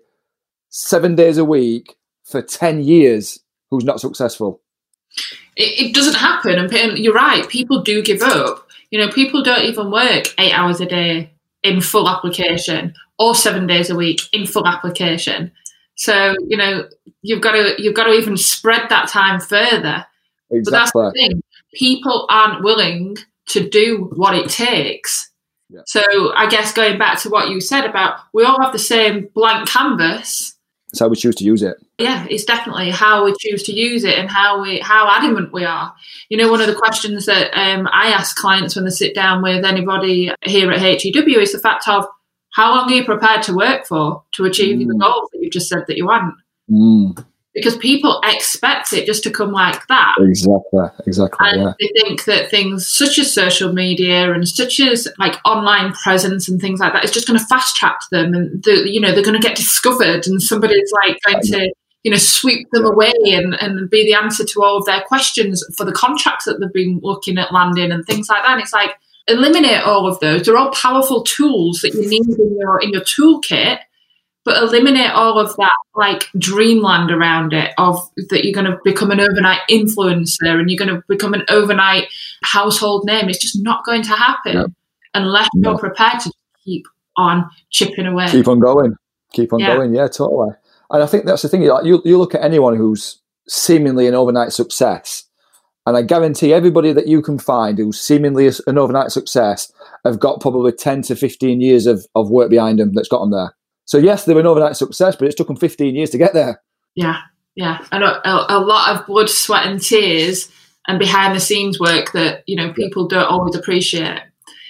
seven 0.69 1.15
days 1.15 1.39
a 1.39 1.45
week, 1.45 1.97
for 2.25 2.43
10 2.43 2.83
years 2.83 3.41
who's 3.71 3.85
not 3.85 4.01
successful. 4.01 4.61
It, 5.57 5.87
it 5.87 5.95
doesn't 5.95 6.15
happen. 6.15 6.59
And 6.59 6.99
you're 6.99 7.15
right, 7.15 7.49
people 7.49 7.83
do 7.83 8.03
give 8.03 8.23
up. 8.23 8.69
You 8.91 9.01
know, 9.01 9.11
people 9.11 9.43
don't 9.43 9.65
even 9.65 9.91
work 9.91 10.27
eight 10.39 10.53
hours 10.53 10.81
a 10.81 10.87
day 10.87 11.33
in 11.63 11.81
full 11.81 12.09
application 12.09 12.95
or 13.19 13.35
seven 13.35 13.67
days 13.67 13.91
a 13.91 13.97
week 13.97 14.21
in 14.33 14.47
full 14.47 14.67
application. 14.67 15.51
So, 15.97 16.37
you 16.47 16.57
know, 16.57 16.89
you've 17.23 17.41
got 17.41 17.53
to 17.53 17.75
you've 17.79 17.95
got 17.95 18.05
to 18.05 18.13
even 18.13 18.37
spread 18.37 18.89
that 18.91 19.09
time 19.09 19.41
further. 19.41 20.07
Exactly. 20.51 20.63
But 20.65 20.71
that's 20.71 20.93
the 20.93 21.13
thing. 21.17 21.43
People 21.75 22.27
aren't 22.29 22.63
willing 22.63 23.17
to 23.49 23.69
do 23.69 24.11
what 24.15 24.35
it 24.35 24.49
takes. 24.51 25.31
Yeah. 25.69 25.81
So 25.87 26.33
I 26.35 26.49
guess 26.49 26.73
going 26.73 26.99
back 26.99 27.19
to 27.21 27.29
what 27.29 27.49
you 27.49 27.61
said 27.61 27.85
about 27.85 28.21
we 28.33 28.45
all 28.45 28.61
have 28.63 28.73
the 28.73 28.79
same 28.79 29.29
blank 29.35 29.69
canvas. 29.69 30.55
It's 30.91 31.01
how 31.01 31.09
we 31.09 31.17
choose 31.17 31.35
to 31.37 31.45
use 31.45 31.63
it. 31.63 31.77
Yeah, 31.99 32.27
it's 32.31 32.45
definitely 32.45 32.91
how 32.91 33.25
we 33.25 33.35
choose 33.41 33.65
to 33.65 33.73
use 33.73 34.05
it 34.05 34.17
and 34.19 34.31
how 34.31 34.63
we 34.63 34.79
how 34.79 35.09
adamant 35.11 35.53
we 35.53 35.65
are. 35.65 35.93
You 36.29 36.37
know, 36.39 36.51
one 36.51 36.61
of 36.61 36.69
the 36.69 36.75
questions 36.75 37.27
that 37.27 37.53
um, 37.59 37.89
I 37.93 38.09
ask 38.09 38.37
clients 38.37 38.77
when 38.77 38.85
they 38.85 38.91
sit 38.93 39.15
down 39.15 39.43
with 39.43 39.65
anybody 39.65 40.31
here 40.45 40.71
at 40.71 40.81
HEW 41.03 41.41
is 41.41 41.53
the 41.53 41.59
fact 41.59 41.89
of 41.89 42.07
how 42.53 42.75
long 42.75 42.91
are 42.91 42.95
you 42.95 43.05
prepared 43.05 43.43
to 43.43 43.55
work 43.55 43.87
for 43.87 44.23
to 44.33 44.45
achieve 44.45 44.79
the 44.79 44.95
Mm. 44.95 45.01
goals 45.01 45.29
that 45.33 45.41
you've 45.43 45.53
just 45.53 45.69
said 45.69 45.85
that 45.89 45.97
you 45.97 46.07
want? 46.07 46.35
Mm, 46.71 47.25
Because 47.57 47.77
people 47.79 48.21
expect 48.25 48.93
it 48.93 49.07
just 49.07 49.23
to 49.25 49.31
come 49.31 49.51
like 49.51 49.87
that. 49.89 50.15
exactly. 50.21 50.85
Exactly. 51.07 51.49
And 51.49 51.63
Yeah. 51.63 51.73
they 51.81 51.91
think 52.01 52.25
that 52.27 52.51
things 52.51 52.89
such 52.89 53.19
as 53.19 53.33
social 53.33 53.73
media 53.73 54.33
and 54.33 54.47
such 54.47 54.79
as 54.79 55.09
like 55.19 55.37
online 55.45 55.93
presence 55.95 56.49
and 56.49 56.61
things 56.61 56.81
like 56.81 56.93
that 56.93 57.05
is 57.05 57.11
just 57.11 57.27
going 57.27 57.39
to 57.39 57.47
fast 57.47 57.77
track 57.77 57.99
them, 58.11 58.35
and 58.35 58.63
the, 58.63 58.89
you 58.91 59.01
know 59.01 59.13
they're 59.13 59.25
going 59.25 59.41
to 59.41 59.49
get 59.49 59.57
discovered, 59.57 60.27
and 60.27 60.41
somebody's 60.43 60.93
like 61.05 61.19
going 61.27 61.43
to 61.43 61.73
you 62.05 62.11
know 62.11 62.19
sweep 62.19 62.69
them 62.73 62.85
away 62.85 63.13
and, 63.25 63.55
and 63.61 63.89
be 63.91 64.05
the 64.05 64.15
answer 64.15 64.45
to 64.45 64.63
all 64.63 64.77
of 64.77 64.85
their 64.85 65.01
questions 65.09 65.65
for 65.77 65.85
the 65.85 65.93
contracts 65.93 66.45
that 66.45 66.61
they've 66.61 66.73
been 66.73 67.01
looking 67.03 67.39
at 67.39 67.53
landing 67.53 67.91
and 67.91 68.05
things 68.07 68.29
like 68.29 68.43
that. 68.45 68.53
And 68.53 68.61
it's 68.63 68.73
like 68.73 68.91
eliminate 69.29 69.81
all 69.83 70.07
of 70.07 70.21
those. 70.21 70.43
They're 70.43 70.57
all 70.57 70.71
powerful 70.71 71.23
tools 71.25 71.81
that 71.81 71.95
you 71.95 72.09
need 72.09 72.29
in 72.29 72.57
your 72.61 72.81
in 72.81 72.91
your 72.91 73.03
toolkit. 73.03 73.79
But 74.47 74.63
eliminate 74.63 75.11
all 75.11 75.39
of 75.41 75.55
that 75.57 75.77
like 75.97 76.29
dreamland 76.39 77.11
around 77.11 77.53
it 77.53 77.73
of 77.79 77.99
that 78.31 78.45
you're 78.45 78.55
going 78.55 78.71
to 78.71 78.79
become 78.85 79.11
an 79.11 79.19
overnight 79.21 79.59
influencer 79.69 80.59
and 80.61 80.71
you're 80.71 80.79
going 80.79 80.95
to 80.97 81.03
become 81.09 81.35
an 81.35 81.43
overnight 81.51 82.05
household 82.45 83.05
name. 83.07 83.29
It's 83.29 83.41
just 83.41 83.61
not 83.61 83.85
going 83.85 84.03
to 84.03 84.11
happen 84.11 84.55
No. 84.55 84.67
unless 85.15 85.49
No. 85.55 85.71
you're 85.71 85.79
prepared 85.79 86.21
to 86.21 86.33
keep 86.65 86.85
on 87.17 87.51
chipping 87.71 88.07
away. 88.07 88.29
Keep 88.31 88.47
on 88.47 88.61
going. 88.61 88.95
Keep 89.33 89.53
on 89.53 89.59
Yeah. 89.59 89.75
going. 89.75 89.93
Yeah, 89.95 90.07
totally. 90.07 90.55
And 90.91 91.03
I 91.03 91.07
think 91.07 91.25
that's 91.25 91.43
the 91.43 91.49
thing. 91.49 91.63
Like 91.65 91.85
you, 91.85 92.01
you 92.05 92.17
look 92.17 92.35
at 92.37 92.45
anyone 92.45 92.77
who's 92.77 93.21
seemingly 93.49 94.07
an 94.07 94.15
overnight 94.15 94.53
success, 94.53 95.25
and 95.87 95.97
I 95.97 96.03
guarantee 96.03 96.53
everybody 96.53 96.93
that 96.93 97.09
you 97.09 97.21
can 97.21 97.39
find 97.41 97.79
who's 97.79 98.01
seemingly 98.01 98.49
an 98.69 98.79
overnight 98.79 99.11
success 99.11 99.73
have 100.05 100.21
got 100.21 100.41
probably 100.41 100.71
ten 100.71 101.03
to 101.03 101.17
fifteen 101.17 101.61
years 101.61 101.87
of, 101.87 102.07
of 102.15 102.31
work 102.31 102.49
behind 102.49 102.79
them 102.79 102.93
that's 102.95 103.09
got 103.09 103.21
them 103.23 103.33
there. 103.33 103.56
So 103.87 103.99
yes, 103.99 104.25
they 104.25 104.35
were 104.35 104.41
an 104.41 104.47
overnight 104.47 104.77
success, 104.77 105.17
but 105.17 105.27
it's 105.27 105.35
took 105.35 105.47
them 105.47 105.57
fifteen 105.57 105.95
years 105.95 106.11
to 106.11 106.19
get 106.19 106.35
there. 106.35 106.61
Yeah, 106.95 107.21
yeah, 107.55 107.85
and 107.91 108.05
a, 108.05 108.55
a, 108.55 108.59
lot 108.59 108.95
of 108.95 109.07
blood, 109.07 109.31
sweat, 109.31 109.67
and 109.67 109.81
tears, 109.81 110.51
and 110.87 110.99
behind 110.99 111.35
the 111.35 111.41
scenes 111.41 111.81
work 111.81 112.13
that 112.13 112.43
you 112.47 112.57
know 112.57 112.73
people 112.73 113.09
don't 113.09 113.31
always 113.31 113.57
appreciate. 113.57 114.21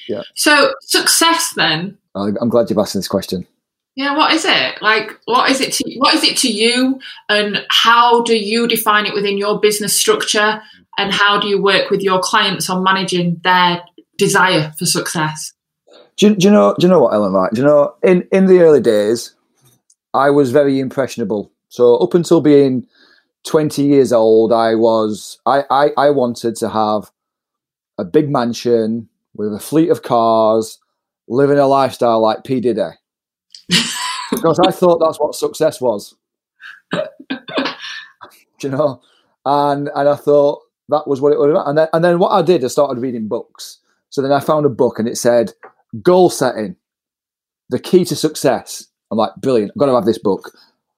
Yeah. 0.08 0.22
So 0.34 0.72
success 0.82 1.52
then. 1.54 1.98
I'm 2.14 2.48
glad 2.48 2.70
you've 2.70 2.78
asked 2.78 2.94
this 2.94 3.08
question. 3.08 3.46
Yeah, 3.96 4.16
what 4.16 4.32
is 4.34 4.44
it? 4.44 4.80
Like, 4.82 5.18
what 5.24 5.50
is 5.50 5.60
it 5.60 5.72
to 5.74 5.98
what 5.98 6.14
is 6.14 6.22
it 6.22 6.36
to 6.38 6.52
you, 6.52 7.00
and 7.28 7.64
how 7.70 8.22
do 8.22 8.36
you 8.36 8.68
define 8.68 9.06
it 9.06 9.14
within 9.14 9.38
your 9.38 9.58
business 9.58 9.98
structure, 9.98 10.62
and 10.98 11.12
how 11.12 11.40
do 11.40 11.48
you 11.48 11.60
work 11.60 11.90
with 11.90 12.02
your 12.02 12.20
clients 12.20 12.68
on 12.68 12.84
managing 12.84 13.40
their 13.42 13.82
desire 14.18 14.72
for 14.78 14.84
success? 14.84 15.52
Do 16.16 16.28
you, 16.28 16.34
do 16.36 16.46
you 16.46 16.52
know? 16.52 16.74
Do 16.78 16.86
you 16.86 16.90
know 16.90 17.00
what, 17.00 17.14
Ellen? 17.14 17.32
Right? 17.32 17.52
Do 17.52 17.60
you 17.60 17.66
know? 17.66 17.94
In 18.02 18.26
in 18.32 18.46
the 18.46 18.60
early 18.60 18.80
days, 18.80 19.34
I 20.14 20.30
was 20.30 20.50
very 20.50 20.80
impressionable. 20.80 21.52
So 21.68 21.96
up 21.96 22.14
until 22.14 22.40
being 22.40 22.86
twenty 23.44 23.84
years 23.84 24.12
old, 24.12 24.52
I 24.52 24.74
was 24.74 25.38
I 25.44 25.64
I, 25.70 25.90
I 25.96 26.10
wanted 26.10 26.56
to 26.56 26.70
have 26.70 27.10
a 27.98 28.04
big 28.04 28.30
mansion 28.30 29.08
with 29.34 29.52
a 29.52 29.60
fleet 29.60 29.90
of 29.90 30.02
cars, 30.02 30.78
living 31.28 31.58
a 31.58 31.66
lifestyle 31.66 32.20
like 32.20 32.44
P 32.44 32.60
Diddy, 32.60 32.80
because 34.30 34.58
I 34.58 34.70
thought 34.70 34.98
that's 34.98 35.20
what 35.20 35.34
success 35.34 35.80
was. 35.80 36.14
Do 38.58 38.68
you 38.68 38.70
know? 38.70 39.02
And 39.44 39.90
and 39.94 40.08
I 40.08 40.14
thought 40.16 40.62
that 40.88 41.06
was 41.06 41.20
what 41.20 41.32
it 41.32 41.38
was 41.38 41.50
about. 41.50 41.68
And 41.68 41.76
then 41.76 41.88
and 41.92 42.02
then 42.02 42.18
what 42.18 42.30
I 42.30 42.40
did, 42.40 42.64
I 42.64 42.68
started 42.68 43.00
reading 43.00 43.28
books. 43.28 43.80
So 44.08 44.22
then 44.22 44.32
I 44.32 44.40
found 44.40 44.64
a 44.64 44.70
book 44.70 44.98
and 44.98 45.06
it 45.06 45.18
said 45.18 45.52
goal 46.02 46.30
setting, 46.30 46.76
the 47.68 47.78
key 47.78 48.04
to 48.04 48.16
success. 48.16 48.86
I'm 49.10 49.18
like, 49.18 49.34
brilliant, 49.36 49.72
I've 49.72 49.78
got 49.78 49.86
to 49.86 49.94
have 49.94 50.04
this 50.04 50.18
book. 50.18 50.52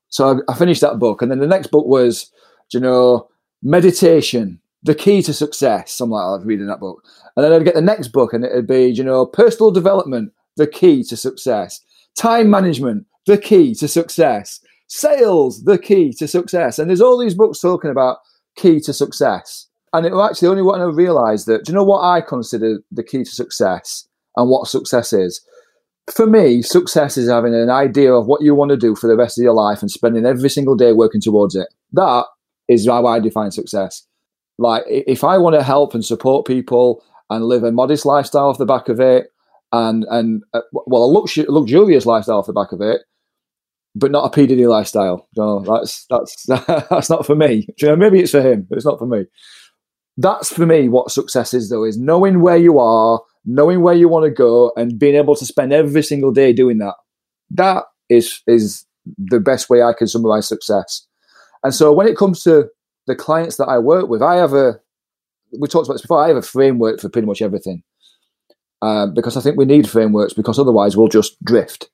So 0.09 0.42
I, 0.49 0.53
I 0.53 0.57
finished 0.57 0.80
that 0.80 0.99
book. 0.99 1.22
And 1.22 1.30
then 1.30 1.40
the 1.40 1.46
next 1.46 1.70
book 1.70 1.86
was, 1.86 2.30
you 2.72 2.80
know, 2.80 3.28
meditation, 3.62 4.61
the 4.82 4.94
key 4.94 5.22
to 5.22 5.34
success. 5.34 6.01
I'm 6.01 6.11
like, 6.11 6.24
I 6.24 6.30
was 6.30 6.44
reading 6.44 6.66
that 6.66 6.80
book. 6.80 7.05
And 7.36 7.44
then 7.44 7.53
I'd 7.53 7.64
get 7.64 7.74
the 7.74 7.80
next 7.80 8.09
book 8.09 8.32
and 8.32 8.44
it'd 8.44 8.66
be, 8.66 8.86
you 8.86 9.05
know, 9.05 9.26
personal 9.26 9.70
development, 9.70 10.32
the 10.57 10.66
key 10.66 11.03
to 11.05 11.16
success, 11.16 11.80
time 12.16 12.51
management, 12.51 13.07
the 13.26 13.38
key 13.38 13.74
to 13.76 13.88
success, 13.88 14.61
sales, 14.88 15.64
the 15.64 15.78
key 15.78 16.12
to 16.14 16.26
success. 16.26 16.78
And 16.78 16.88
there's 16.88 17.01
all 17.01 17.18
these 17.18 17.34
books 17.34 17.61
talking 17.61 17.90
about 17.90 18.18
key 18.57 18.80
to 18.80 18.92
success. 18.92 19.66
And 19.92 20.05
it 20.05 20.12
was 20.12 20.30
actually 20.30 20.49
only 20.49 20.62
when 20.62 20.80
I 20.80 20.84
realized 20.84 21.46
that, 21.46 21.64
do 21.64 21.72
you 21.72 21.76
know 21.76 21.84
what 21.84 22.03
I 22.03 22.20
consider 22.20 22.80
the 22.90 23.03
key 23.03 23.24
to 23.24 23.30
success 23.30 24.07
and 24.39 24.49
what 24.49 24.68
success 24.68 25.12
is? 25.12 25.45
For 26.11 26.26
me, 26.26 26.62
success 26.62 27.18
is 27.18 27.28
having 27.28 27.55
an 27.55 27.68
idea 27.68 28.14
of 28.14 28.26
what 28.26 28.41
you 28.41 28.55
want 28.55 28.70
to 28.70 28.78
do 28.78 28.95
for 28.95 29.09
the 29.09 29.16
rest 29.16 29.39
of 29.39 29.43
your 29.43 29.53
life 29.53 29.82
and 29.82 29.91
spending 29.91 30.24
every 30.24 30.49
single 30.49 30.74
day 30.74 30.93
working 30.93 31.20
towards 31.20 31.55
it. 31.55 31.68
That 31.93 32.24
is 32.68 32.86
how 32.86 33.05
I 33.05 33.20
define 33.20 33.51
success. 33.51 34.07
Like, 34.59 34.84
if 34.86 35.22
I 35.22 35.36
want 35.36 35.57
to 35.57 35.62
help 35.62 35.93
and 35.93 36.05
support 36.05 36.47
people 36.47 37.05
and 37.28 37.45
live 37.45 37.62
a 37.62 37.72
modest 37.72 38.07
lifestyle 38.07 38.49
off 38.49 38.59
the 38.59 38.64
back 38.64 38.89
of 38.89 39.01
it, 39.01 39.26
and 39.70 40.07
and 40.09 40.43
uh, 40.55 40.62
well, 40.72 41.05
a 41.05 41.12
lux- 41.12 41.36
luxurious 41.36 42.07
lifestyle 42.07 42.39
off 42.39 42.47
the 42.47 42.55
back 42.55 42.72
of 42.72 42.80
it, 42.80 43.03
but 43.95 44.11
not 44.11 44.36
a 44.36 44.47
Diddy 44.47 44.66
lifestyle. 44.66 45.28
No, 45.36 45.61
that's 45.61 46.07
that's 46.09 46.47
that's 46.47 47.11
not 47.11 47.26
for 47.26 47.34
me. 47.34 47.66
You 47.78 47.89
know, 47.89 47.97
maybe 47.97 48.20
it's 48.20 48.30
for 48.30 48.41
him, 48.41 48.66
but 48.68 48.76
it's 48.76 48.86
not 48.86 48.99
for 48.99 49.07
me. 49.07 49.26
That's 50.16 50.53
for 50.53 50.66
me 50.66 50.89
what 50.89 51.12
success 51.12 51.55
is, 51.55 51.70
though, 51.70 51.84
is 51.84 51.97
knowing 51.97 52.41
where 52.41 52.57
you 52.57 52.78
are, 52.80 53.20
knowing 53.49 53.80
where 53.80 53.94
you 53.94 54.09
want 54.09 54.24
to 54.24 54.30
go, 54.30 54.72
and 54.76 54.99
being 54.99 55.14
able 55.14 55.34
to 55.34 55.46
spend 55.46 55.72
every 55.72 56.03
single 56.03 56.32
day 56.32 56.53
doing 56.53 56.78
that. 56.78 56.94
That 57.51 57.84
is 58.09 58.42
is 58.46 58.84
the 59.16 59.40
best 59.40 59.70
way 59.70 59.82
I 59.82 59.94
can 59.94 60.07
summarize 60.07 60.46
success. 60.46 61.07
And 61.64 61.74
so, 61.74 61.92
when 61.92 62.07
it 62.07 62.16
comes 62.16 62.42
to 62.42 62.68
the 63.07 63.16
clients 63.16 63.57
that 63.57 63.66
I 63.66 63.78
work 63.78 64.09
with, 64.09 64.22
I 64.22 64.36
have 64.36 64.53
a 64.53 64.80
we 65.59 65.66
talked 65.66 65.88
about 65.88 65.94
this 65.94 66.03
before. 66.03 66.22
I 66.22 66.28
have 66.28 66.36
a 66.36 66.42
framework 66.42 67.01
for 67.01 67.09
pretty 67.09 67.26
much 67.26 67.40
everything 67.40 67.82
um, 68.82 69.14
because 69.14 69.36
I 69.36 69.40
think 69.40 69.57
we 69.57 69.64
need 69.64 69.88
frameworks 69.88 70.34
because 70.34 70.59
otherwise 70.59 70.96
we'll 70.96 71.09
just 71.09 71.42
drift, 71.42 71.90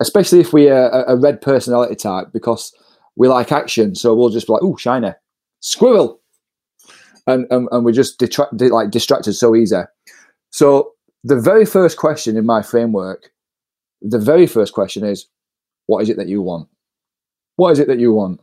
especially 0.00 0.40
if 0.40 0.52
we 0.52 0.68
are 0.68 1.04
a, 1.04 1.16
red 1.16 1.40
personality 1.40 1.94
type 1.94 2.28
because 2.32 2.72
we 3.16 3.28
like 3.28 3.52
action. 3.52 3.94
So 3.94 4.14
we'll 4.14 4.30
just 4.30 4.46
be 4.46 4.54
like, 4.54 4.62
"Ooh, 4.62 4.76
shiny, 4.78 5.12
squirrel," 5.60 6.20
and 7.26 7.46
and, 7.50 7.68
and 7.70 7.84
we 7.84 7.92
just 7.92 8.18
detract, 8.18 8.60
like 8.60 8.90
distracted 8.90 9.34
so 9.34 9.54
easy. 9.54 9.82
So 10.56 10.92
the 11.22 11.38
very 11.38 11.66
first 11.66 11.98
question 11.98 12.34
in 12.34 12.46
my 12.46 12.62
framework, 12.62 13.30
the 14.00 14.18
very 14.18 14.46
first 14.46 14.72
question 14.72 15.04
is, 15.04 15.26
"What 15.84 16.02
is 16.02 16.08
it 16.08 16.16
that 16.16 16.28
you 16.28 16.40
want? 16.40 16.70
What 17.56 17.72
is 17.72 17.78
it 17.78 17.88
that 17.88 17.98
you 17.98 18.14
want?" 18.14 18.40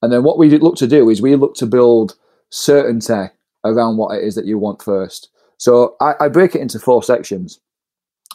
And 0.00 0.10
then 0.10 0.22
what 0.22 0.38
we 0.38 0.48
look 0.58 0.76
to 0.76 0.86
do 0.86 1.10
is 1.10 1.20
we 1.20 1.36
look 1.36 1.54
to 1.56 1.66
build 1.66 2.16
certainty 2.48 3.28
around 3.62 3.98
what 3.98 4.16
it 4.16 4.24
is 4.24 4.36
that 4.36 4.46
you 4.46 4.56
want 4.58 4.80
first. 4.80 5.28
So 5.58 5.96
I, 6.00 6.14
I 6.18 6.28
break 6.28 6.54
it 6.54 6.62
into 6.62 6.78
four 6.78 7.02
sections. 7.02 7.60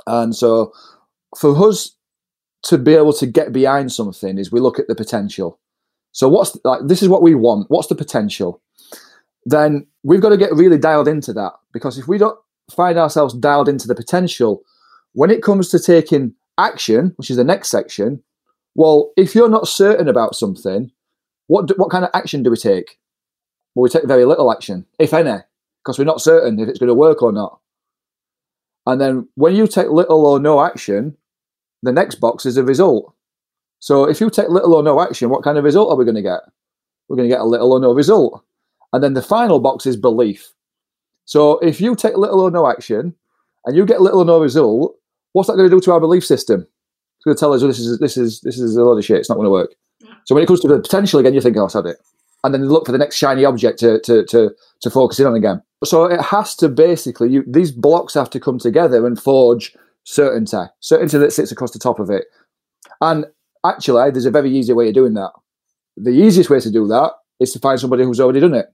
And 0.06 0.36
so 0.36 0.72
for 1.36 1.68
us 1.68 1.96
to 2.66 2.78
be 2.78 2.94
able 2.94 3.14
to 3.14 3.26
get 3.26 3.52
behind 3.52 3.92
something 3.92 4.38
is 4.38 4.52
we 4.52 4.60
look 4.60 4.78
at 4.78 4.88
the 4.88 4.94
potential. 4.94 5.58
So 6.12 6.30
what's 6.30 6.56
like 6.64 6.82
this 6.86 7.02
is 7.02 7.10
what 7.10 7.24
we 7.24 7.34
want. 7.34 7.72
What's 7.72 7.88
the 7.88 7.96
potential? 7.96 8.62
Then 9.46 9.88
we've 10.04 10.22
got 10.22 10.30
to 10.30 10.38
get 10.38 10.54
really 10.54 10.78
dialed 10.78 11.08
into 11.08 11.34
that 11.34 11.54
because 11.74 11.98
if 11.98 12.08
we 12.08 12.20
don't 12.20 12.38
find 12.72 12.98
ourselves 12.98 13.34
dialed 13.34 13.70
into 13.70 13.88
the 13.88 13.96
potential, 13.96 14.64
when 15.14 15.32
it 15.32 15.44
comes 15.44 15.70
to 15.70 15.80
taking 15.80 16.34
action, 16.58 17.14
which 17.16 17.30
is 17.30 17.38
the 17.38 17.44
next 17.44 17.70
section, 17.70 18.24
well, 18.76 19.12
if 19.18 19.36
you're 19.36 19.50
not 19.50 19.68
certain 19.68 20.08
about 20.08 20.36
something, 20.36 20.92
what 21.48 21.68
do, 21.68 21.74
what 21.78 21.90
kind 21.90 22.06
of 22.06 22.12
action 22.14 22.44
do 22.44 22.52
we 22.52 22.58
take? 22.58 23.00
Well, 23.74 23.84
we 23.84 23.90
take 23.90 24.08
very 24.08 24.26
little 24.26 24.52
action, 24.52 24.86
if 25.00 25.14
any, 25.14 25.40
because 25.84 25.98
we're 25.98 26.06
not 26.06 26.22
certain 26.22 26.60
if 26.60 26.68
it's 26.68 26.80
going 26.80 26.88
to 26.88 26.94
work 26.94 27.22
or 27.22 27.32
not. 27.32 27.60
And 28.86 29.00
then 29.00 29.28
when 29.36 29.56
you 29.56 29.68
take 29.68 29.90
little 29.90 30.26
or 30.26 30.40
no 30.40 30.64
action, 30.64 31.18
the 31.84 31.92
next 31.92 32.16
box 32.16 32.46
is 32.46 32.58
a 32.58 32.64
result. 32.64 33.14
So 33.80 34.06
if 34.06 34.20
you 34.20 34.30
take 34.30 34.50
little 34.50 34.74
or 34.74 34.84
no 34.84 35.02
action, 35.02 35.30
what 35.30 35.44
kind 35.44 35.58
of 35.58 35.64
result 35.64 35.92
are 35.92 35.96
we 35.96 36.06
going 36.06 36.16
to 36.16 36.22
get? 36.22 36.42
We're 37.08 37.16
going 37.16 37.30
to 37.30 37.34
get 37.34 37.42
a 37.42 37.46
little 37.46 37.72
or 37.72 37.80
no 37.80 37.94
result. 37.94 38.44
And 38.92 39.04
then 39.04 39.14
the 39.14 39.22
final 39.22 39.60
box 39.60 39.86
is 39.86 39.96
belief. 39.96 40.54
So 41.30 41.60
if 41.60 41.80
you 41.80 41.96
take 41.96 42.18
little 42.18 42.40
or 42.40 42.50
no 42.50 42.68
action 42.68 43.14
and 43.64 43.78
you 43.78 43.86
get 43.86 44.02
little 44.02 44.22
or 44.22 44.26
no 44.26 44.42
result, 44.42 44.96
what's 45.34 45.48
that 45.48 45.58
going 45.58 45.70
to 45.70 45.76
do 45.76 45.80
to 45.82 45.92
our 45.92 46.00
belief 46.00 46.26
system? 46.26 46.62
It's 46.62 47.24
going 47.24 47.36
to 47.36 47.40
tell 47.40 47.54
us, 47.54 47.62
this 47.62 47.78
is 47.78 48.00
this 48.00 48.18
is 48.18 48.42
this 48.42 48.58
is 48.58 48.76
a 48.76 48.84
lot 48.84 48.98
of 48.98 49.06
shit. 49.06 49.18
It's 49.18 49.30
not 49.30 49.36
going 49.36 49.46
to 49.46 49.52
work. 49.52 49.76
So 50.26 50.34
when 50.34 50.44
it 50.44 50.48
comes 50.48 50.60
to 50.62 50.68
the 50.68 50.80
potential 50.80 51.20
again, 51.20 51.36
you 51.36 51.42
think, 51.42 51.56
oh, 51.56 51.66
I've 51.66 51.74
had 51.74 51.86
it, 51.86 51.98
and 52.44 52.52
then 52.52 52.68
look 52.68 52.88
for 52.88 52.92
the 52.92 52.98
next 52.98 53.18
shiny 53.18 53.46
object 53.46 53.78
to 53.82 54.00
to 54.02 54.26
to, 54.26 54.50
to 54.82 54.90
focus 54.90 55.20
in 55.20 55.28
on 55.28 55.36
again. 55.36 55.62
So 55.84 56.06
it 56.06 56.20
has 56.20 56.56
to 56.56 56.68
basically 56.68 57.30
you 57.30 57.44
these 57.46 57.72
blocks 57.72 58.16
have 58.16 58.32
to 58.32 58.40
come 58.40 58.58
together 58.58 59.06
and 59.06 59.22
forge 59.22 59.78
certainty, 60.06 60.66
certainty 60.80 61.20
that 61.20 61.32
sits 61.32 61.52
across 61.52 61.70
the 61.70 61.80
top 61.80 62.00
of 62.00 62.10
it. 62.10 62.26
And 63.02 63.28
actually, 63.64 64.10
there's 64.10 64.26
a 64.26 64.32
very 64.32 64.50
easy 64.50 64.74
way 64.74 64.88
of 64.88 64.96
doing 64.96 65.14
that. 65.14 65.34
The 65.96 66.10
easiest 66.10 66.50
way 66.50 66.60
to 66.60 66.72
do 66.72 66.88
that 66.88 67.12
is 67.40 67.52
to 67.52 67.60
find 67.60 67.80
somebody 67.80 68.04
who's 68.04 68.20
already 68.20 68.40
done 68.40 68.56
it. 68.56 68.74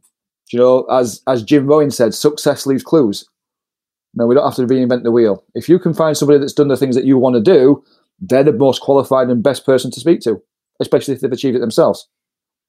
You 0.52 0.60
know, 0.60 0.84
as 0.86 1.22
as 1.28 1.44
Jim 1.44 1.68
Rohn 1.68 1.92
said, 1.92 2.14
success 2.14 2.66
leaves 2.66 2.84
clues. 2.84 3.28
No, 4.14 4.28
we 4.28 4.36
don't 4.36 4.46
have 4.46 4.56
to 4.56 4.74
reinvent 4.74 5.04
the 5.04 5.12
wheel. 5.12 5.44
If 5.56 5.68
you 5.68 5.78
can 5.78 5.94
find 5.94 6.16
somebody 6.16 6.40
that's 6.40 6.54
done 6.54 6.70
the 6.70 6.78
things 6.78 6.96
that 6.96 7.06
you 7.06 7.18
want 7.18 7.36
to 7.36 7.42
do, 7.42 7.84
they're 8.20 8.44
the 8.44 8.54
most 8.54 8.82
qualified 8.82 9.28
and 9.28 9.44
best 9.44 9.66
person 9.66 9.92
to 9.92 10.00
speak 10.00 10.22
to, 10.22 10.42
especially 10.80 11.14
if 11.14 11.22
they've 11.22 11.32
achieved 11.32 11.58
it 11.58 11.60
themselves. 11.60 12.08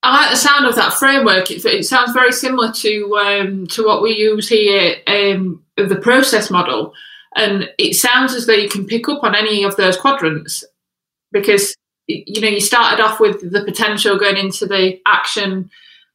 I 0.03 0.23
like 0.23 0.31
the 0.31 0.37
sound 0.37 0.67
of 0.67 0.77
that 0.77 0.95
framework. 0.95 1.51
It, 1.51 1.65
it 1.65 1.85
sounds 1.85 2.13
very 2.13 2.33
similar 2.33 2.73
to 2.73 3.17
um, 3.17 3.67
to 3.69 3.85
what 3.85 4.03
we 4.03 4.17
use 4.17 4.49
here 4.49 4.97
um, 5.07 5.63
of 5.77 5.89
the 5.89 5.97
process 5.97 6.51
model, 6.51 6.93
and 7.35 7.71
it 7.79 7.95
sounds 7.95 8.35
as 8.35 8.47
though 8.47 8.55
you 8.55 8.69
can 8.69 8.87
pick 8.87 9.09
up 9.09 9.23
on 9.23 9.35
any 9.35 9.65
of 9.65 9.77
those 9.77 9.97
quadrants 9.97 10.65
because 11.33 11.75
you 12.07 12.41
know 12.41 12.49
you 12.49 12.61
started 12.61 13.03
off 13.03 13.21
with 13.21 13.53
the 13.53 13.65
potential 13.65 14.19
going 14.19 14.37
into 14.37 14.67
the 14.67 15.01
action, 15.07 15.71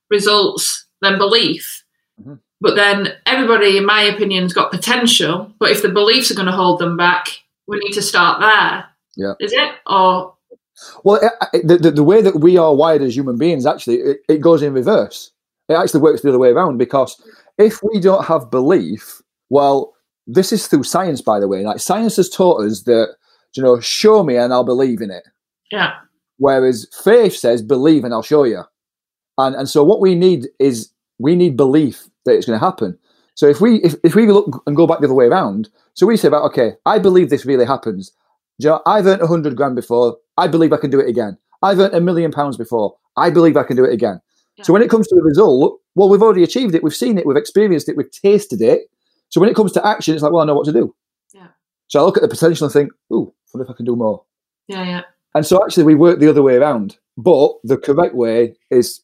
results, 0.10 0.86
then 1.02 1.18
belief. 1.18 1.84
Mm-hmm. 2.20 2.36
But 2.60 2.76
then 2.76 3.14
everybody, 3.26 3.78
in 3.78 3.86
my 3.86 4.04
opinion, 4.04 4.44
has 4.44 4.54
got 4.54 4.72
potential. 4.72 5.52
But 5.60 5.72
if 5.72 5.82
the 5.82 5.90
beliefs 5.90 6.32
are 6.32 6.36
going 6.36 6.46
to 6.46 6.52
hold 6.52 6.80
them 6.80 6.96
back, 6.96 7.28
we 7.68 7.80
need 7.80 7.94
to 7.94 8.02
start 8.02 8.40
there. 8.40 8.86
Yeah. 9.16 9.34
Is 9.40 9.52
it? 9.52 9.72
Or 9.88 10.36
well, 11.04 11.20
it, 11.54 11.68
the, 11.68 11.92
the 11.92 12.04
way 12.04 12.22
that 12.22 12.40
we 12.40 12.58
are 12.58 12.76
wired 12.76 13.02
as 13.02 13.16
human 13.16 13.38
beings, 13.38 13.66
actually, 13.66 13.98
it, 13.98 14.18
it 14.30 14.42
goes 14.42 14.62
in 14.62 14.74
reverse. 14.74 15.32
It 15.70 15.74
actually 15.74 16.02
works 16.02 16.22
the 16.22 16.30
other 16.30 16.40
way 16.40 16.50
around 16.50 16.78
because 16.78 17.22
if 17.58 17.82
we 17.84 18.00
don't 18.00 18.26
have 18.26 18.52
belief, 18.52 19.22
well, 19.50 19.94
this 20.28 20.52
is 20.52 20.68
through 20.68 20.84
science, 20.84 21.22
by 21.22 21.40
the 21.40 21.48
way. 21.48 21.64
Like 21.64 21.80
science 21.80 22.16
has 22.18 22.30
taught 22.30 22.64
us 22.64 22.84
that, 22.84 23.16
you 23.56 23.64
know, 23.64 23.80
show 23.80 24.24
me 24.24 24.38
and 24.38 24.54
I'll 24.54 24.64
believe 24.64 25.02
in 25.02 25.12
it. 25.12 25.24
Yeah. 25.72 25.94
Whereas 26.38 26.88
faith 27.04 27.36
says, 27.36 27.62
believe 27.62 28.04
and 28.04 28.14
I'll 28.14 28.24
show 28.24 28.44
you. 28.44 28.64
And 29.42 29.56
and 29.56 29.70
so 29.70 29.84
what 29.84 30.00
we 30.00 30.16
need 30.16 30.48
is 30.60 30.92
we 31.20 31.36
need 31.36 31.58
belief 31.58 32.08
that 32.26 32.36
it's 32.36 32.46
going 32.46 32.60
to 32.60 32.66
happen. 32.66 32.98
So 33.36 33.48
if 33.48 33.62
we 33.62 33.78
if, 33.78 33.96
if 34.04 34.16
we 34.16 34.28
look 34.28 34.62
and 34.68 34.76
go 34.76 34.88
back 34.88 35.00
the 35.00 35.06
other 35.06 35.14
way 35.14 35.26
around, 35.26 35.70
so 35.94 36.06
we 36.06 36.18
say 36.18 36.28
about 36.28 36.44
okay, 36.52 36.74
I 36.86 37.00
believe 37.00 37.30
this 37.30 37.46
really 37.46 37.66
happens. 37.66 38.12
You 38.60 38.70
know, 38.70 38.82
I've 38.86 39.08
earned 39.08 39.22
a 39.22 39.28
hundred 39.28 39.56
grand 39.56 39.76
before. 39.76 40.18
I 40.38 40.48
believe 40.48 40.74
I 40.74 40.78
can 40.78 40.92
do 40.92 41.00
it 41.00 41.10
again. 41.10 41.38
I've 41.62 41.80
earned 41.80 41.94
a 41.94 42.02
million 42.02 42.32
pounds 42.32 42.58
before. 42.58 42.96
I 43.18 43.30
believe 43.30 43.58
I 43.58 43.64
can 43.64 43.78
do 43.78 43.86
it 43.86 43.94
again. 43.94 44.22
Yeah. 44.58 44.64
So 44.64 44.74
when 44.74 44.82
it 44.82 44.90
comes 44.90 45.08
to 45.08 45.16
the 45.16 45.24
result, 45.24 45.80
well, 45.96 46.10
we've 46.10 46.22
already 46.22 46.44
achieved 46.44 46.76
it. 46.76 46.84
We've 46.84 46.96
seen 46.96 47.18
it. 47.18 47.26
We've 47.26 47.38
experienced 47.38 47.90
it. 47.90 47.98
We've 47.98 48.12
tasted 48.12 48.62
it. 48.62 48.90
So 49.30 49.40
when 49.40 49.50
it 49.50 49.56
comes 49.56 49.72
to 49.74 49.86
action, 49.86 50.14
it's 50.14 50.24
like, 50.24 50.32
well, 50.32 50.42
I 50.42 50.46
know 50.46 50.56
what 50.56 50.66
to 50.66 50.74
do. 50.74 50.94
Yeah. 51.34 51.48
So 51.88 52.00
I 52.00 52.04
look 52.04 52.18
at 52.18 52.22
the 52.22 52.30
potential 52.30 52.66
and 52.66 52.74
think, 52.74 52.92
ooh, 53.14 53.34
what 53.52 53.62
if 53.62 53.70
I 53.70 53.74
can 53.74 53.86
do 53.86 53.96
more? 53.96 54.24
Yeah, 54.68 54.84
yeah. 54.84 55.02
And 55.34 55.46
so 55.46 55.64
actually, 55.64 55.84
we 55.84 55.96
work 55.96 56.20
the 56.20 56.30
other 56.30 56.44
way 56.44 56.56
around. 56.56 56.98
But 57.18 57.54
the 57.64 57.78
correct 57.78 58.16
way 58.16 58.56
is 58.70 59.02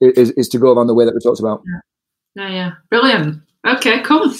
is, 0.00 0.30
is 0.30 0.48
to 0.48 0.58
go 0.58 0.72
around 0.72 0.86
the 0.86 0.94
way 0.94 1.04
that 1.04 1.14
we 1.14 1.20
talked 1.20 1.40
about. 1.40 1.62
Yeah, 1.66 2.48
yeah, 2.48 2.54
yeah. 2.54 2.72
brilliant. 2.90 3.42
Okay, 3.66 4.02
cool. 4.02 4.32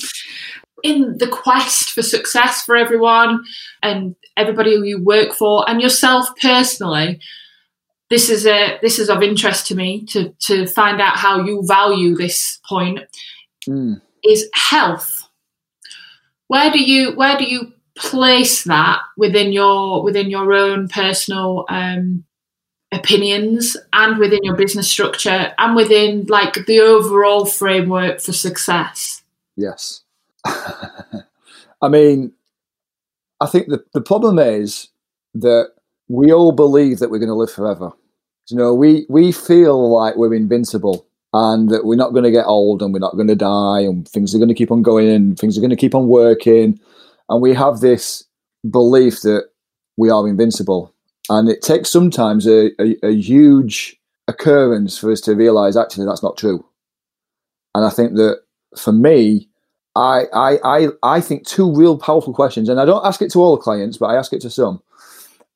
In 0.82 1.16
the 1.18 1.28
quest 1.28 1.92
for 1.92 2.02
success 2.02 2.62
for 2.62 2.76
everyone 2.76 3.42
and 3.82 4.14
everybody 4.36 4.76
who 4.76 4.82
you 4.82 5.02
work 5.02 5.32
for 5.32 5.68
and 5.68 5.80
yourself 5.80 6.28
personally, 6.40 7.20
this 8.10 8.28
is 8.28 8.46
a 8.46 8.78
this 8.82 8.98
is 8.98 9.08
of 9.08 9.22
interest 9.22 9.66
to 9.68 9.74
me 9.74 10.04
to 10.06 10.34
to 10.40 10.66
find 10.66 11.00
out 11.00 11.16
how 11.16 11.42
you 11.42 11.62
value 11.66 12.14
this 12.14 12.60
point. 12.68 13.00
Mm. 13.68 14.00
Is 14.22 14.48
health. 14.54 15.28
Where 16.48 16.70
do 16.70 16.82
you 16.82 17.12
where 17.12 17.36
do 17.38 17.44
you 17.44 17.72
place 17.96 18.64
that 18.64 19.00
within 19.16 19.52
your 19.52 20.02
within 20.02 20.28
your 20.28 20.52
own 20.52 20.88
personal 20.88 21.64
um, 21.68 22.24
opinions 22.94 23.76
and 23.92 24.18
within 24.18 24.40
your 24.42 24.56
business 24.56 24.88
structure 24.88 25.52
and 25.58 25.76
within 25.76 26.26
like 26.28 26.66
the 26.66 26.80
overall 26.80 27.46
framework 27.46 28.20
for 28.20 28.32
success? 28.32 29.22
Yes. 29.56 30.02
I 30.44 31.88
mean 31.88 32.32
i 33.40 33.46
think 33.46 33.68
the, 33.68 33.84
the 33.92 34.00
problem 34.00 34.38
is 34.38 34.88
that 35.34 35.72
we 36.08 36.32
all 36.32 36.52
believe 36.52 36.98
that 36.98 37.10
we're 37.10 37.18
going 37.18 37.28
to 37.28 37.34
live 37.34 37.50
forever. 37.50 37.90
You 38.48 38.58
know 38.58 38.74
we 38.74 39.06
we 39.08 39.32
feel 39.32 39.90
like 39.90 40.16
we're 40.16 40.34
invincible 40.34 41.06
and 41.32 41.70
that 41.70 41.84
we're 41.84 41.96
not 41.96 42.12
going 42.12 42.24
to 42.24 42.30
get 42.30 42.46
old 42.46 42.82
and 42.82 42.92
we're 42.92 43.00
not 43.00 43.14
going 43.14 43.28
to 43.28 43.34
die 43.34 43.80
and 43.80 44.06
things 44.08 44.34
are 44.34 44.38
going 44.38 44.48
to 44.48 44.54
keep 44.54 44.70
on 44.70 44.82
going 44.82 45.08
and 45.08 45.38
things 45.38 45.56
are 45.56 45.60
going 45.60 45.70
to 45.70 45.76
keep 45.76 45.94
on 45.94 46.06
working. 46.06 46.78
And 47.28 47.42
we 47.42 47.54
have 47.54 47.80
this 47.80 48.24
belief 48.70 49.22
that 49.22 49.48
we 49.96 50.10
are 50.10 50.28
invincible 50.28 50.93
and 51.28 51.48
it 51.48 51.62
takes 51.62 51.90
sometimes 51.90 52.46
a, 52.46 52.70
a, 52.80 52.96
a 53.02 53.12
huge 53.12 53.96
occurrence 54.28 54.98
for 54.98 55.10
us 55.10 55.20
to 55.22 55.34
realize 55.34 55.76
actually 55.76 56.06
that's 56.06 56.22
not 56.22 56.36
true. 56.36 56.64
And 57.74 57.84
I 57.84 57.90
think 57.90 58.14
that 58.14 58.40
for 58.76 58.92
me, 58.92 59.48
I, 59.96 60.24
I, 60.32 60.58
I, 60.64 60.88
I 61.02 61.20
think 61.20 61.46
two 61.46 61.72
real 61.72 61.98
powerful 61.98 62.32
questions, 62.32 62.68
and 62.68 62.80
I 62.80 62.84
don't 62.84 63.04
ask 63.06 63.22
it 63.22 63.30
to 63.32 63.40
all 63.40 63.56
the 63.56 63.62
clients, 63.62 63.96
but 63.96 64.06
I 64.06 64.16
ask 64.16 64.32
it 64.32 64.40
to 64.42 64.50
some. 64.50 64.82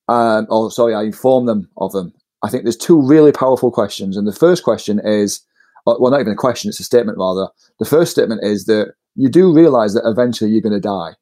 Um, 0.08 0.46
or 0.48 0.70
sorry, 0.70 0.94
I 0.94 1.02
inform 1.02 1.46
them 1.46 1.68
of 1.76 1.92
them. 1.92 2.14
I 2.42 2.48
think 2.48 2.62
there's 2.62 2.76
two 2.76 3.00
really 3.00 3.32
powerful 3.32 3.70
questions, 3.70 4.16
and 4.16 4.26
the 4.26 4.32
first 4.32 4.62
question 4.62 5.00
is, 5.04 5.40
uh, 5.86 5.94
well, 5.98 6.12
not 6.12 6.20
even 6.20 6.32
a 6.32 6.36
question; 6.36 6.68
it's 6.68 6.80
a 6.80 6.84
statement 6.84 7.18
rather. 7.18 7.48
The 7.78 7.84
first 7.84 8.12
statement 8.12 8.44
is 8.44 8.66
that 8.66 8.94
you 9.16 9.28
do 9.28 9.52
realize 9.52 9.94
that 9.94 10.06
eventually 10.06 10.50
you're 10.50 10.62
going 10.62 10.72
to 10.72 10.80
die. 10.80 11.14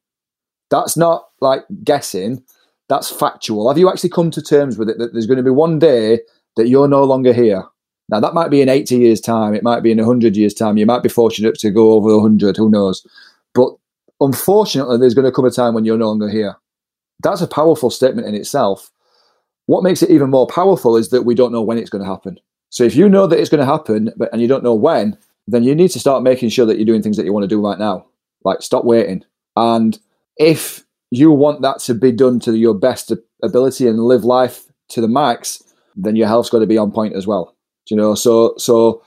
That's 0.71 0.97
not 0.97 1.29
like 1.41 1.65
guessing 1.83 2.45
that's 2.89 3.11
factual. 3.11 3.69
Have 3.69 3.79
you 3.79 3.89
actually 3.89 4.11
come 4.11 4.31
to 4.31 4.43
terms 4.43 4.79
with 4.79 4.89
it 4.89 4.99
that 4.99 5.13
there's 5.13 5.27
going 5.27 5.39
to 5.39 5.43
be 5.43 5.51
one 5.51 5.79
day 5.79 6.21
that 6.57 6.69
you're 6.69 6.89
no 6.89 7.05
longer 7.05 7.33
here? 7.33 7.65
Now, 8.09 8.21
that 8.21 8.35
might 8.35 8.51
be 8.51 8.61
in 8.61 8.69
80 8.69 8.99
years' 8.99 9.21
time, 9.21 9.55
it 9.55 9.65
might 9.65 9.83
be 9.83 9.91
in 9.91 9.99
100 9.99 10.37
years' 10.37 10.55
time. 10.55 10.77
You 10.77 10.87
might 10.87 11.03
be 11.03 11.09
fortunate 11.09 11.57
to 11.57 11.71
go 11.71 11.93
over 11.93 12.15
100, 12.17 12.57
who 12.57 12.71
knows? 12.71 13.05
But 13.53 13.71
unfortunately, 14.21 14.99
there's 14.99 15.15
going 15.15 15.25
to 15.25 15.33
come 15.33 15.45
a 15.45 15.51
time 15.51 15.75
when 15.75 15.85
you're 15.85 15.99
no 15.99 16.07
longer 16.07 16.29
here. 16.29 16.57
That's 17.23 17.41
a 17.41 17.49
powerful 17.49 17.91
statement 17.91 18.29
in 18.29 18.35
itself. 18.35 18.93
What 19.67 19.83
makes 19.83 20.03
it 20.03 20.11
even 20.11 20.31
more 20.31 20.47
powerful 20.47 20.97
is 20.97 21.09
that 21.09 21.23
we 21.23 21.35
don't 21.35 21.53
know 21.53 21.63
when 21.63 21.79
it's 21.79 21.91
going 21.91 22.05
to 22.05 22.11
happen. 22.11 22.39
So 22.71 22.85
if 22.85 22.95
you 22.95 23.09
know 23.09 23.27
that 23.27 23.41
it's 23.41 23.51
going 23.51 23.61
to 23.61 23.73
happen, 23.73 24.13
but 24.17 24.33
and 24.33 24.41
you 24.41 24.47
don't 24.47 24.63
know 24.63 24.75
when, 24.75 25.19
then 25.49 25.65
you 25.65 25.75
need 25.75 25.91
to 25.91 26.01
start 26.01 26.23
making 26.23 26.51
sure 26.51 26.67
that 26.67 26.77
you're 26.77 26.87
doing 26.87 27.03
things 27.03 27.17
that 27.17 27.25
you 27.25 27.33
want 27.33 27.45
to 27.45 27.49
do 27.49 27.61
right 27.61 27.79
now. 27.79 28.07
Like 28.45 28.63
stop 28.63 28.85
waiting. 28.85 29.25
And 29.57 29.99
if 30.37 30.86
you 31.17 31.31
want 31.31 31.63
that 31.63 31.79
to 31.81 31.95
be 31.95 32.13
done 32.13 32.41
to 32.41 32.57
your 32.57 32.75
best 32.75 33.13
ability 33.43 33.87
and 33.87 34.01
live 34.01 34.25
life 34.25 34.65
to 34.89 35.01
the 35.01 35.09
max, 35.09 35.63
then 35.95 36.17
your 36.17 36.29
health's 36.29 36.51
got 36.51 36.61
to 36.61 36.67
be 36.67 36.79
on 36.79 36.93
point 36.93 37.15
as 37.15 37.27
well. 37.27 37.55
You 37.91 37.97
know, 37.97 38.15
so 38.15 38.55
so 38.59 39.03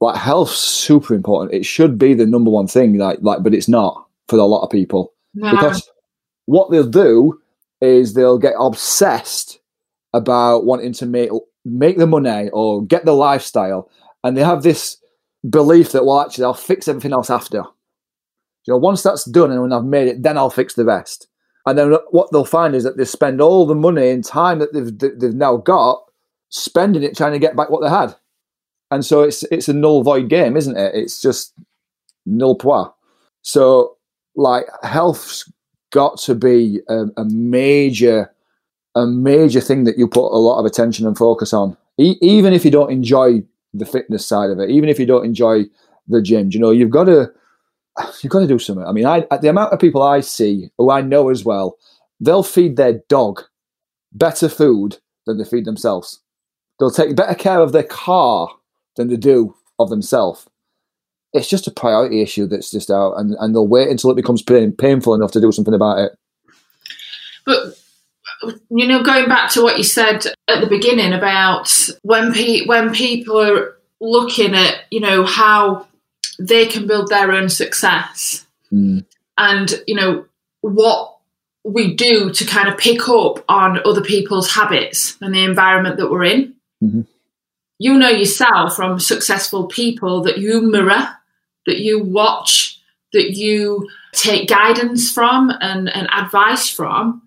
like 0.00 0.16
health's 0.16 0.56
super 0.56 1.14
important. 1.14 1.54
It 1.54 1.66
should 1.66 1.98
be 1.98 2.14
the 2.14 2.26
number 2.26 2.50
one 2.50 2.66
thing, 2.66 2.96
like 2.98 3.18
like, 3.22 3.42
but 3.42 3.54
it's 3.54 3.68
not 3.68 4.06
for 4.28 4.38
a 4.38 4.44
lot 4.44 4.62
of 4.62 4.70
people 4.70 5.12
no. 5.34 5.50
because 5.50 5.90
what 6.46 6.70
they'll 6.70 6.84
do 6.84 7.40
is 7.80 8.14
they'll 8.14 8.38
get 8.38 8.54
obsessed 8.58 9.60
about 10.12 10.64
wanting 10.64 10.92
to 10.94 11.06
make 11.06 11.30
make 11.64 11.98
the 11.98 12.06
money 12.06 12.48
or 12.52 12.84
get 12.84 13.04
the 13.04 13.12
lifestyle, 13.12 13.90
and 14.24 14.36
they 14.36 14.44
have 14.44 14.62
this 14.62 14.96
belief 15.48 15.92
that 15.92 16.04
well, 16.04 16.20
actually, 16.20 16.44
I'll 16.44 16.54
fix 16.54 16.88
everything 16.88 17.12
else 17.12 17.30
after. 17.30 17.64
You 18.66 18.74
know, 18.74 18.78
once 18.78 19.02
that's 19.02 19.24
done 19.24 19.50
and 19.50 19.62
when 19.62 19.72
I've 19.72 19.84
made 19.84 20.08
it, 20.08 20.22
then 20.22 20.36
I'll 20.36 20.50
fix 20.50 20.74
the 20.74 20.84
rest. 20.84 21.28
And 21.66 21.78
then 21.78 21.92
what 22.10 22.32
they'll 22.32 22.44
find 22.44 22.74
is 22.74 22.84
that 22.84 22.96
they 22.96 23.04
spend 23.04 23.40
all 23.40 23.66
the 23.66 23.74
money 23.74 24.10
and 24.10 24.24
time 24.24 24.58
that 24.60 24.72
they've 24.72 24.98
they've 25.20 25.34
now 25.34 25.58
got 25.58 26.02
spending 26.48 27.02
it 27.02 27.16
trying 27.16 27.32
to 27.32 27.38
get 27.38 27.56
back 27.56 27.70
what 27.70 27.82
they 27.82 27.88
had. 27.88 28.14
And 28.90 29.04
so 29.04 29.22
it's 29.22 29.42
it's 29.44 29.68
a 29.68 29.72
null 29.72 30.02
void 30.02 30.28
game, 30.28 30.56
isn't 30.56 30.76
it? 30.76 30.94
It's 30.94 31.20
just 31.20 31.54
null 32.26 32.56
pois. 32.56 32.88
So 33.42 33.96
like 34.36 34.66
health's 34.82 35.50
got 35.92 36.18
to 36.18 36.34
be 36.34 36.80
a, 36.88 37.06
a 37.16 37.24
major 37.26 38.32
a 38.94 39.06
major 39.06 39.60
thing 39.60 39.84
that 39.84 39.98
you 39.98 40.08
put 40.08 40.32
a 40.32 40.38
lot 40.38 40.58
of 40.58 40.66
attention 40.66 41.06
and 41.06 41.16
focus 41.16 41.52
on. 41.52 41.76
E- 41.98 42.18
even 42.20 42.52
if 42.52 42.64
you 42.64 42.70
don't 42.70 42.90
enjoy 42.90 43.42
the 43.72 43.86
fitness 43.86 44.26
side 44.26 44.50
of 44.50 44.58
it, 44.58 44.70
even 44.70 44.88
if 44.88 44.98
you 44.98 45.06
don't 45.06 45.24
enjoy 45.24 45.64
the 46.08 46.20
gym, 46.20 46.50
you 46.50 46.58
know, 46.58 46.70
you've 46.70 46.90
got 46.90 47.04
to 47.04 47.30
you've 48.22 48.30
got 48.30 48.40
to 48.40 48.46
do 48.46 48.58
something. 48.58 48.84
I 48.84 48.92
mean, 48.92 49.06
I, 49.06 49.26
the 49.40 49.48
amount 49.48 49.72
of 49.72 49.80
people 49.80 50.02
I 50.02 50.20
see 50.20 50.70
who 50.78 50.90
I 50.90 51.00
know 51.00 51.28
as 51.28 51.44
well, 51.44 51.76
they'll 52.20 52.42
feed 52.42 52.76
their 52.76 53.00
dog 53.08 53.42
better 54.12 54.48
food 54.48 54.98
than 55.26 55.38
they 55.38 55.44
feed 55.44 55.64
themselves. 55.64 56.20
They'll 56.78 56.90
take 56.90 57.16
better 57.16 57.34
care 57.34 57.60
of 57.60 57.72
their 57.72 57.84
car 57.84 58.48
than 58.96 59.08
they 59.08 59.16
do 59.16 59.54
of 59.78 59.90
themselves. 59.90 60.48
It's 61.32 61.48
just 61.48 61.66
a 61.66 61.70
priority 61.70 62.22
issue 62.22 62.46
that's 62.46 62.70
just 62.70 62.90
out, 62.90 63.14
and, 63.14 63.36
and 63.38 63.54
they'll 63.54 63.68
wait 63.68 63.88
until 63.88 64.10
it 64.10 64.16
becomes 64.16 64.42
pain, 64.42 64.72
painful 64.72 65.14
enough 65.14 65.30
to 65.32 65.40
do 65.40 65.52
something 65.52 65.74
about 65.74 65.98
it. 65.98 66.12
But 67.46 67.78
you 68.70 68.86
know, 68.86 69.02
going 69.02 69.28
back 69.28 69.50
to 69.52 69.62
what 69.62 69.78
you 69.78 69.84
said 69.84 70.26
at 70.48 70.60
the 70.60 70.66
beginning 70.66 71.12
about 71.12 71.88
when 72.02 72.32
pe- 72.32 72.66
when 72.66 72.92
people 72.92 73.40
are 73.40 73.76
looking 74.00 74.54
at 74.54 74.80
you 74.90 75.00
know 75.00 75.24
how 75.24 75.86
they 76.40 76.66
can 76.66 76.86
build 76.86 77.08
their 77.08 77.30
own 77.32 77.48
success, 77.48 78.46
Mm. 78.72 79.04
and 79.36 79.82
you 79.86 79.94
know 79.94 80.24
what 80.62 81.16
we 81.64 81.94
do 81.94 82.30
to 82.32 82.44
kind 82.44 82.68
of 82.68 82.78
pick 82.78 83.08
up 83.08 83.44
on 83.48 83.80
other 83.84 84.00
people's 84.00 84.50
habits 84.50 85.16
and 85.20 85.34
the 85.34 85.44
environment 85.44 85.96
that 85.98 86.10
we're 86.10 86.24
in. 86.24 86.54
Mhm. 86.82 87.06
You 87.78 87.94
know 87.98 88.08
yourself 88.08 88.76
from 88.76 88.98
successful 89.00 89.66
people 89.66 90.22
that 90.22 90.38
you 90.38 90.60
mirror, 90.62 91.08
that 91.66 91.78
you 91.80 91.98
watch, 92.02 92.78
that 93.12 93.32
you 93.36 93.88
take 94.12 94.48
guidance 94.48 95.10
from 95.10 95.50
and, 95.60 95.88
and 95.94 96.08
advice 96.12 96.70
from. 96.70 97.22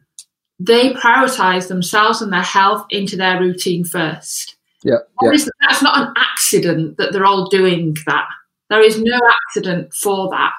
They 0.59 0.93
prioritize 0.93 1.67
themselves 1.67 2.21
and 2.21 2.31
their 2.31 2.41
health 2.41 2.85
into 2.89 3.15
their 3.17 3.39
routine 3.39 3.83
first. 3.83 4.55
Yeah, 4.83 4.97
yeah, 5.21 5.31
that's 5.61 5.81
not 5.81 6.07
an 6.07 6.13
accident 6.17 6.97
that 6.97 7.11
they're 7.13 7.25
all 7.25 7.49
doing 7.49 7.95
that. 8.05 8.27
There 8.73 8.81
is 8.81 8.99
no 8.99 9.19
accident 9.45 9.93
for 9.93 10.31
that. 10.31 10.51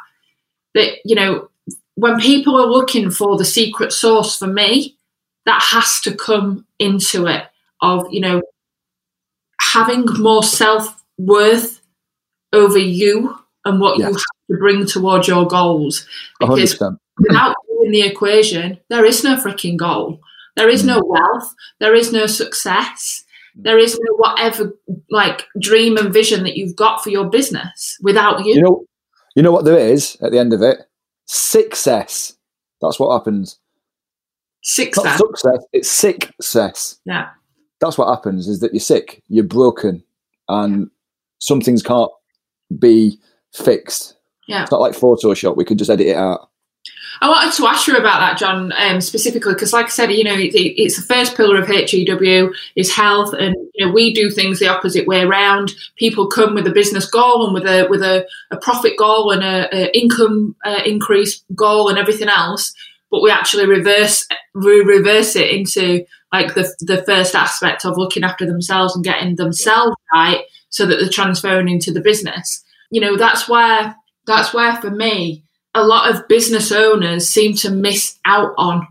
That 0.74 0.98
you 1.04 1.16
know, 1.16 1.48
when 1.96 2.20
people 2.20 2.56
are 2.56 2.66
looking 2.66 3.10
for 3.10 3.36
the 3.36 3.44
secret 3.44 3.92
sauce 3.92 4.38
for 4.38 4.46
me, 4.46 4.96
that 5.46 5.60
has 5.72 6.00
to 6.02 6.14
come 6.14 6.64
into 6.78 7.26
it 7.26 7.42
of 7.82 8.06
you 8.12 8.20
know 8.20 8.40
having 9.60 10.06
more 10.20 10.44
self 10.44 11.02
worth 11.18 11.80
over 12.52 12.78
you 12.78 13.36
and 13.64 13.80
what 13.80 13.98
you 13.98 14.04
have 14.04 14.14
to 14.14 14.58
bring 14.60 14.86
towards 14.86 15.26
your 15.26 15.48
goals. 15.48 16.06
Because 16.38 16.74
percent. 16.74 17.00
without 17.18 17.56
doing 17.66 17.90
the 17.90 18.02
equation, 18.02 18.78
there 18.90 19.04
is 19.04 19.24
no 19.24 19.34
freaking 19.34 19.76
goal. 19.76 20.20
There 20.54 20.68
is 20.68 20.84
no 20.84 21.00
mm. 21.00 21.08
wealth. 21.08 21.52
There 21.80 21.96
is 21.96 22.12
no 22.12 22.26
success. 22.26 23.23
There 23.54 23.78
is 23.78 23.98
no 24.00 24.16
whatever 24.16 24.72
like 25.10 25.46
dream 25.60 25.96
and 25.96 26.12
vision 26.12 26.42
that 26.44 26.56
you've 26.56 26.76
got 26.76 27.02
for 27.02 27.10
your 27.10 27.28
business 27.28 27.96
without 28.02 28.44
you. 28.44 28.54
You 28.54 28.62
know, 28.62 28.84
you 29.36 29.42
know 29.42 29.52
what 29.52 29.64
there 29.64 29.78
is 29.78 30.16
at 30.22 30.32
the 30.32 30.38
end 30.38 30.52
of 30.52 30.62
it? 30.62 30.78
Success. 31.26 32.36
That's 32.80 32.98
what 32.98 33.16
happens. 33.16 33.58
Not 33.58 34.64
Success. 34.64 35.18
success. 35.18 35.64
It's 35.72 35.90
success. 35.90 36.98
Yeah. 37.04 37.28
That's 37.80 37.98
what 37.98 38.08
happens. 38.08 38.48
Is 38.48 38.60
that 38.60 38.72
you're 38.72 38.80
sick, 38.80 39.22
you're 39.28 39.44
broken, 39.44 40.02
and 40.48 40.90
some 41.38 41.60
things 41.60 41.82
can't 41.82 42.10
be 42.78 43.18
fixed. 43.52 44.16
Yeah. 44.48 44.62
It's 44.62 44.72
not 44.72 44.80
like 44.80 44.94
Photoshop. 44.94 45.56
We 45.56 45.64
can 45.64 45.78
just 45.78 45.90
edit 45.90 46.06
it 46.06 46.16
out. 46.16 46.50
I 47.20 47.28
wanted 47.28 47.54
to 47.54 47.66
ask 47.66 47.86
you 47.86 47.96
about 47.96 48.20
that, 48.20 48.38
John, 48.38 48.72
um, 48.76 49.00
specifically 49.00 49.54
because, 49.54 49.72
like 49.72 49.86
I 49.86 49.90
said, 49.90 50.12
you 50.12 50.24
know, 50.24 50.34
it, 50.34 50.54
it- 50.54 50.80
it's 50.82 50.96
the 50.96 51.14
first 51.14 51.36
pillar 51.36 51.56
of 51.60 51.68
HEW 51.68 52.52
is 52.76 52.92
health, 52.94 53.32
and 53.34 53.54
you 53.74 53.86
know, 53.86 53.92
we 53.92 54.12
do 54.14 54.30
things 54.30 54.58
the 54.58 54.68
opposite 54.68 55.06
way 55.06 55.22
around. 55.22 55.72
People 55.96 56.26
come 56.28 56.54
with 56.54 56.66
a 56.66 56.72
business 56.72 57.08
goal 57.08 57.44
and 57.46 57.54
with 57.54 57.66
a 57.66 57.86
with 57.88 58.02
a, 58.02 58.26
a 58.50 58.56
profit 58.56 58.96
goal 58.98 59.30
and 59.30 59.42
a, 59.42 59.68
a 59.74 59.96
income 59.96 60.56
uh, 60.64 60.80
increase 60.84 61.42
goal 61.54 61.88
and 61.88 61.98
everything 61.98 62.28
else, 62.28 62.72
but 63.10 63.22
we 63.22 63.30
actually 63.30 63.66
reverse 63.66 64.26
we 64.54 64.80
reverse 64.80 65.36
it 65.36 65.50
into 65.50 66.04
like 66.32 66.54
the 66.54 66.72
the 66.80 67.02
first 67.04 67.34
aspect 67.34 67.84
of 67.84 67.96
looking 67.96 68.24
after 68.24 68.44
themselves 68.46 68.94
and 68.94 69.04
getting 69.04 69.36
themselves 69.36 69.96
right, 70.12 70.42
so 70.68 70.84
that 70.86 70.96
they're 71.00 71.08
transferring 71.08 71.68
into 71.68 71.92
the 71.92 72.00
business. 72.00 72.64
You 72.90 73.00
know, 73.00 73.16
that's 73.16 73.48
where 73.48 73.94
that's 74.26 74.52
where 74.54 74.76
for 74.76 74.90
me 74.90 75.44
a 75.74 75.84
lot 75.84 76.14
of 76.14 76.28
business 76.28 76.70
owners 76.72 77.28
seem 77.28 77.54
to 77.56 77.70
miss 77.70 78.18
out 78.24 78.54
on. 78.56 78.86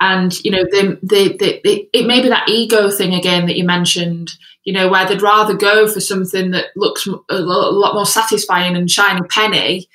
And 0.00 0.32
you 0.44 0.50
know, 0.50 0.64
they, 0.70 0.96
they, 1.02 1.36
they, 1.36 1.60
they, 1.62 1.88
it 1.92 2.06
may 2.06 2.22
be 2.22 2.28
that 2.28 2.48
ego 2.48 2.90
thing 2.90 3.14
again 3.14 3.46
that 3.46 3.56
you 3.56 3.64
mentioned. 3.64 4.32
You 4.64 4.72
know, 4.72 4.88
where 4.88 5.06
they'd 5.06 5.20
rather 5.20 5.54
go 5.54 5.88
for 5.88 5.98
something 5.98 6.52
that 6.52 6.66
looks 6.76 7.08
a 7.28 7.38
lot 7.40 7.94
more 7.94 8.06
satisfying 8.06 8.76
and 8.76 8.88
shiny 8.88 9.22
penny, 9.28 9.88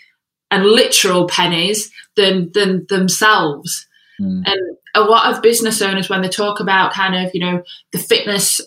and 0.52 0.66
literal 0.66 1.28
pennies 1.28 1.90
than 2.16 2.52
than 2.54 2.86
themselves. 2.90 3.88
Mm. 4.20 4.44
And 4.46 4.78
a 4.94 5.02
lot 5.02 5.34
of 5.34 5.42
business 5.42 5.82
owners, 5.82 6.10
when 6.10 6.22
they 6.22 6.28
talk 6.28 6.60
about 6.60 6.92
kind 6.92 7.16
of 7.16 7.34
you 7.34 7.40
know 7.40 7.64
the 7.94 7.98
fitness 7.98 8.60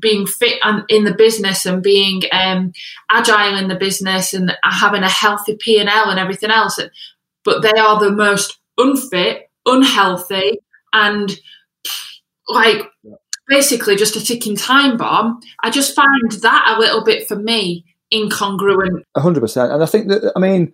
being 0.00 0.26
fit 0.26 0.58
in 0.88 1.04
the 1.04 1.14
business 1.14 1.66
and 1.66 1.82
being 1.82 2.22
um, 2.32 2.72
agile 3.10 3.56
in 3.56 3.68
the 3.68 3.76
business 3.76 4.32
and 4.32 4.56
having 4.64 5.02
a 5.02 5.08
healthy 5.08 5.56
P 5.56 5.78
and 5.78 5.88
everything 5.88 6.50
else, 6.50 6.78
but 7.44 7.62
they 7.62 7.78
are 7.78 8.00
the 8.00 8.10
most 8.10 8.58
unfit, 8.78 9.50
unhealthy, 9.66 10.58
and 10.92 11.38
like 12.48 12.90
basically 13.48 13.96
just 13.96 14.16
a 14.16 14.24
ticking 14.24 14.56
time 14.56 14.96
bomb. 14.96 15.40
I 15.62 15.70
just 15.70 15.94
find 15.94 16.32
that 16.42 16.74
a 16.76 16.80
little 16.80 17.04
bit 17.04 17.28
for 17.28 17.36
me 17.36 17.84
incongruent. 18.12 19.02
A 19.14 19.20
hundred 19.20 19.40
percent. 19.40 19.72
And 19.72 19.82
I 19.82 19.86
think 19.86 20.08
that 20.08 20.32
I 20.34 20.38
mean, 20.38 20.72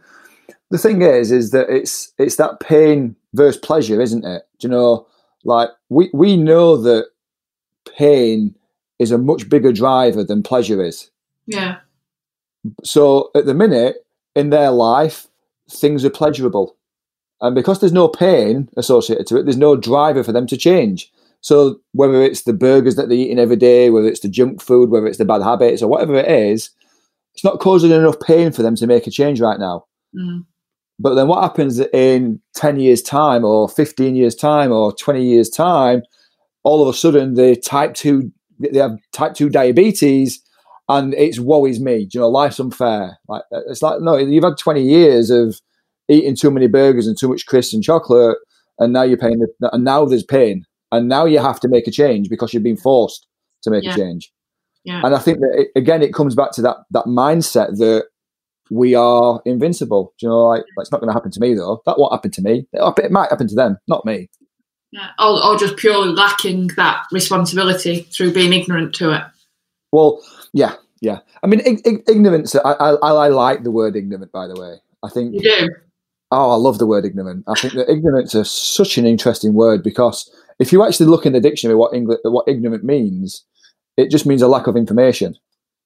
the 0.70 0.78
thing 0.78 1.02
is, 1.02 1.32
is 1.32 1.50
that 1.50 1.68
it's 1.68 2.12
it's 2.18 2.36
that 2.36 2.60
pain 2.60 3.16
versus 3.34 3.60
pleasure, 3.60 4.00
isn't 4.00 4.24
it? 4.24 4.42
Do 4.58 4.68
you 4.68 4.70
know, 4.70 5.06
like 5.44 5.70
we 5.88 6.10
we 6.12 6.36
know 6.36 6.76
that 6.76 7.06
pain 7.96 8.54
is 9.00 9.10
a 9.10 9.18
much 9.18 9.48
bigger 9.48 9.72
driver 9.72 10.22
than 10.22 10.42
pleasure 10.44 10.84
is. 10.84 11.10
Yeah, 11.46 11.78
So 12.84 13.30
at 13.34 13.46
the 13.46 13.54
minute 13.54 14.06
in 14.36 14.50
their 14.50 14.70
life, 14.70 15.26
things 15.68 16.04
are 16.04 16.10
pleasurable. 16.10 16.76
And 17.40 17.54
because 17.54 17.80
there's 17.80 17.92
no 17.92 18.06
pain 18.06 18.68
associated 18.76 19.26
to 19.28 19.38
it, 19.38 19.44
there's 19.44 19.56
no 19.56 19.74
driver 19.74 20.22
for 20.22 20.32
them 20.32 20.46
to 20.48 20.56
change. 20.56 21.10
So 21.40 21.80
whether 21.92 22.22
it's 22.22 22.42
the 22.42 22.52
burgers 22.52 22.96
that 22.96 23.08
they're 23.08 23.16
eating 23.16 23.38
every 23.38 23.56
day, 23.56 23.88
whether 23.88 24.06
it's 24.06 24.20
the 24.20 24.28
junk 24.28 24.60
food, 24.60 24.90
whether 24.90 25.06
it's 25.06 25.18
the 25.18 25.24
bad 25.24 25.42
habits 25.42 25.82
or 25.82 25.88
whatever 25.88 26.16
it 26.16 26.30
is, 26.30 26.68
it's 27.34 27.44
not 27.44 27.60
causing 27.60 27.90
enough 27.90 28.20
pain 28.20 28.52
for 28.52 28.62
them 28.62 28.76
to 28.76 28.86
make 28.86 29.06
a 29.06 29.10
change 29.10 29.40
right 29.40 29.58
now. 29.58 29.86
Mm. 30.14 30.44
But 30.98 31.14
then 31.14 31.28
what 31.28 31.42
happens 31.42 31.80
in 31.80 32.40
10 32.54 32.78
years' 32.78 33.00
time 33.00 33.42
or 33.42 33.70
15 33.70 34.14
years' 34.14 34.34
time 34.34 34.70
or 34.70 34.94
20 34.94 35.24
years' 35.24 35.48
time, 35.48 36.02
all 36.62 36.86
of 36.86 36.94
a 36.94 36.96
sudden 36.96 37.34
the 37.34 37.56
type 37.56 37.94
2 37.94 38.30
they 38.60 38.78
have 38.78 38.98
type 39.12 39.34
2 39.34 39.48
diabetes 39.48 40.40
and 40.88 41.14
it's 41.14 41.38
woe 41.40 41.64
is 41.66 41.80
me. 41.80 42.04
Do 42.06 42.10
you 42.18 42.20
know, 42.20 42.28
life's 42.28 42.60
unfair. 42.60 43.18
Like 43.28 43.42
uh, 43.52 43.60
it's 43.68 43.82
like 43.82 44.00
no, 44.00 44.16
you've 44.16 44.44
had 44.44 44.58
20 44.58 44.82
years 44.82 45.30
of 45.30 45.60
eating 46.08 46.36
too 46.36 46.50
many 46.50 46.66
burgers 46.66 47.06
and 47.06 47.16
too 47.18 47.28
much 47.28 47.46
crisps 47.46 47.72
and 47.74 47.82
chocolate 47.82 48.36
and 48.78 48.92
now 48.92 49.02
you're 49.02 49.16
paying 49.18 49.38
the, 49.38 49.70
and 49.72 49.84
now 49.84 50.04
there's 50.04 50.24
pain 50.24 50.64
and 50.92 51.08
now 51.08 51.24
you 51.24 51.38
have 51.38 51.60
to 51.60 51.68
make 51.68 51.86
a 51.86 51.90
change 51.90 52.28
because 52.28 52.52
you've 52.52 52.62
been 52.64 52.76
forced 52.76 53.26
to 53.62 53.70
make 53.70 53.84
Yeah. 53.84 53.92
a 53.94 53.96
change. 53.96 54.32
yeah, 54.84 55.02
And 55.04 55.14
I 55.14 55.18
think 55.18 55.38
that 55.38 55.52
it, 55.54 55.68
again, 55.78 56.02
it 56.02 56.12
comes 56.14 56.34
back 56.34 56.50
to 56.52 56.62
that 56.62 56.78
that 56.90 57.04
mindset 57.04 57.76
that 57.78 58.06
we 58.72 58.94
are 58.94 59.40
invincible. 59.44 60.14
Do 60.18 60.26
you 60.26 60.30
know, 60.30 60.46
like 60.46 60.64
it's 60.78 60.90
not 60.92 61.00
going 61.00 61.08
to 61.08 61.14
happen 61.14 61.30
to 61.32 61.40
me 61.40 61.54
though. 61.54 61.82
That 61.86 61.98
won't 61.98 62.12
happen 62.12 62.30
to 62.32 62.42
me. 62.42 62.66
It 62.72 63.10
might 63.12 63.30
happen 63.30 63.48
to 63.48 63.54
them, 63.54 63.76
not 63.88 64.04
me. 64.04 64.28
Yeah. 64.92 65.10
Or, 65.18 65.44
or 65.44 65.56
just 65.56 65.76
purely 65.76 66.12
lacking 66.12 66.68
that 66.76 67.06
responsibility 67.12 68.02
through 68.02 68.32
being 68.32 68.52
ignorant 68.52 68.94
to 68.96 69.12
it. 69.12 69.22
Well, 69.92 70.22
yeah, 70.52 70.74
yeah. 71.00 71.20
I 71.42 71.46
mean, 71.46 71.60
ig- 71.60 71.86
ig- 71.86 72.04
ignorance. 72.08 72.54
I, 72.56 72.72
I 72.72 72.90
I 72.94 73.28
like 73.28 73.62
the 73.62 73.70
word 73.70 73.96
ignorant. 73.96 74.32
By 74.32 74.46
the 74.46 74.60
way, 74.60 74.76
I 75.02 75.08
think. 75.08 75.34
You 75.34 75.40
do. 75.40 75.68
Oh, 76.32 76.50
I 76.50 76.56
love 76.56 76.78
the 76.78 76.86
word 76.86 77.04
ignorant. 77.04 77.44
I 77.48 77.54
think 77.54 77.74
that 77.74 77.90
ignorance 77.90 78.34
is 78.34 78.50
such 78.50 78.98
an 78.98 79.06
interesting 79.06 79.52
word 79.52 79.82
because 79.82 80.30
if 80.60 80.72
you 80.72 80.86
actually 80.86 81.06
look 81.06 81.26
in 81.26 81.32
the 81.32 81.40
dictionary 81.40 81.76
what 81.76 81.92
Engl- 81.92 82.18
what 82.24 82.46
ignorant 82.46 82.84
means, 82.84 83.44
it 83.96 84.10
just 84.10 84.26
means 84.26 84.42
a 84.42 84.48
lack 84.48 84.66
of 84.66 84.76
information. 84.76 85.36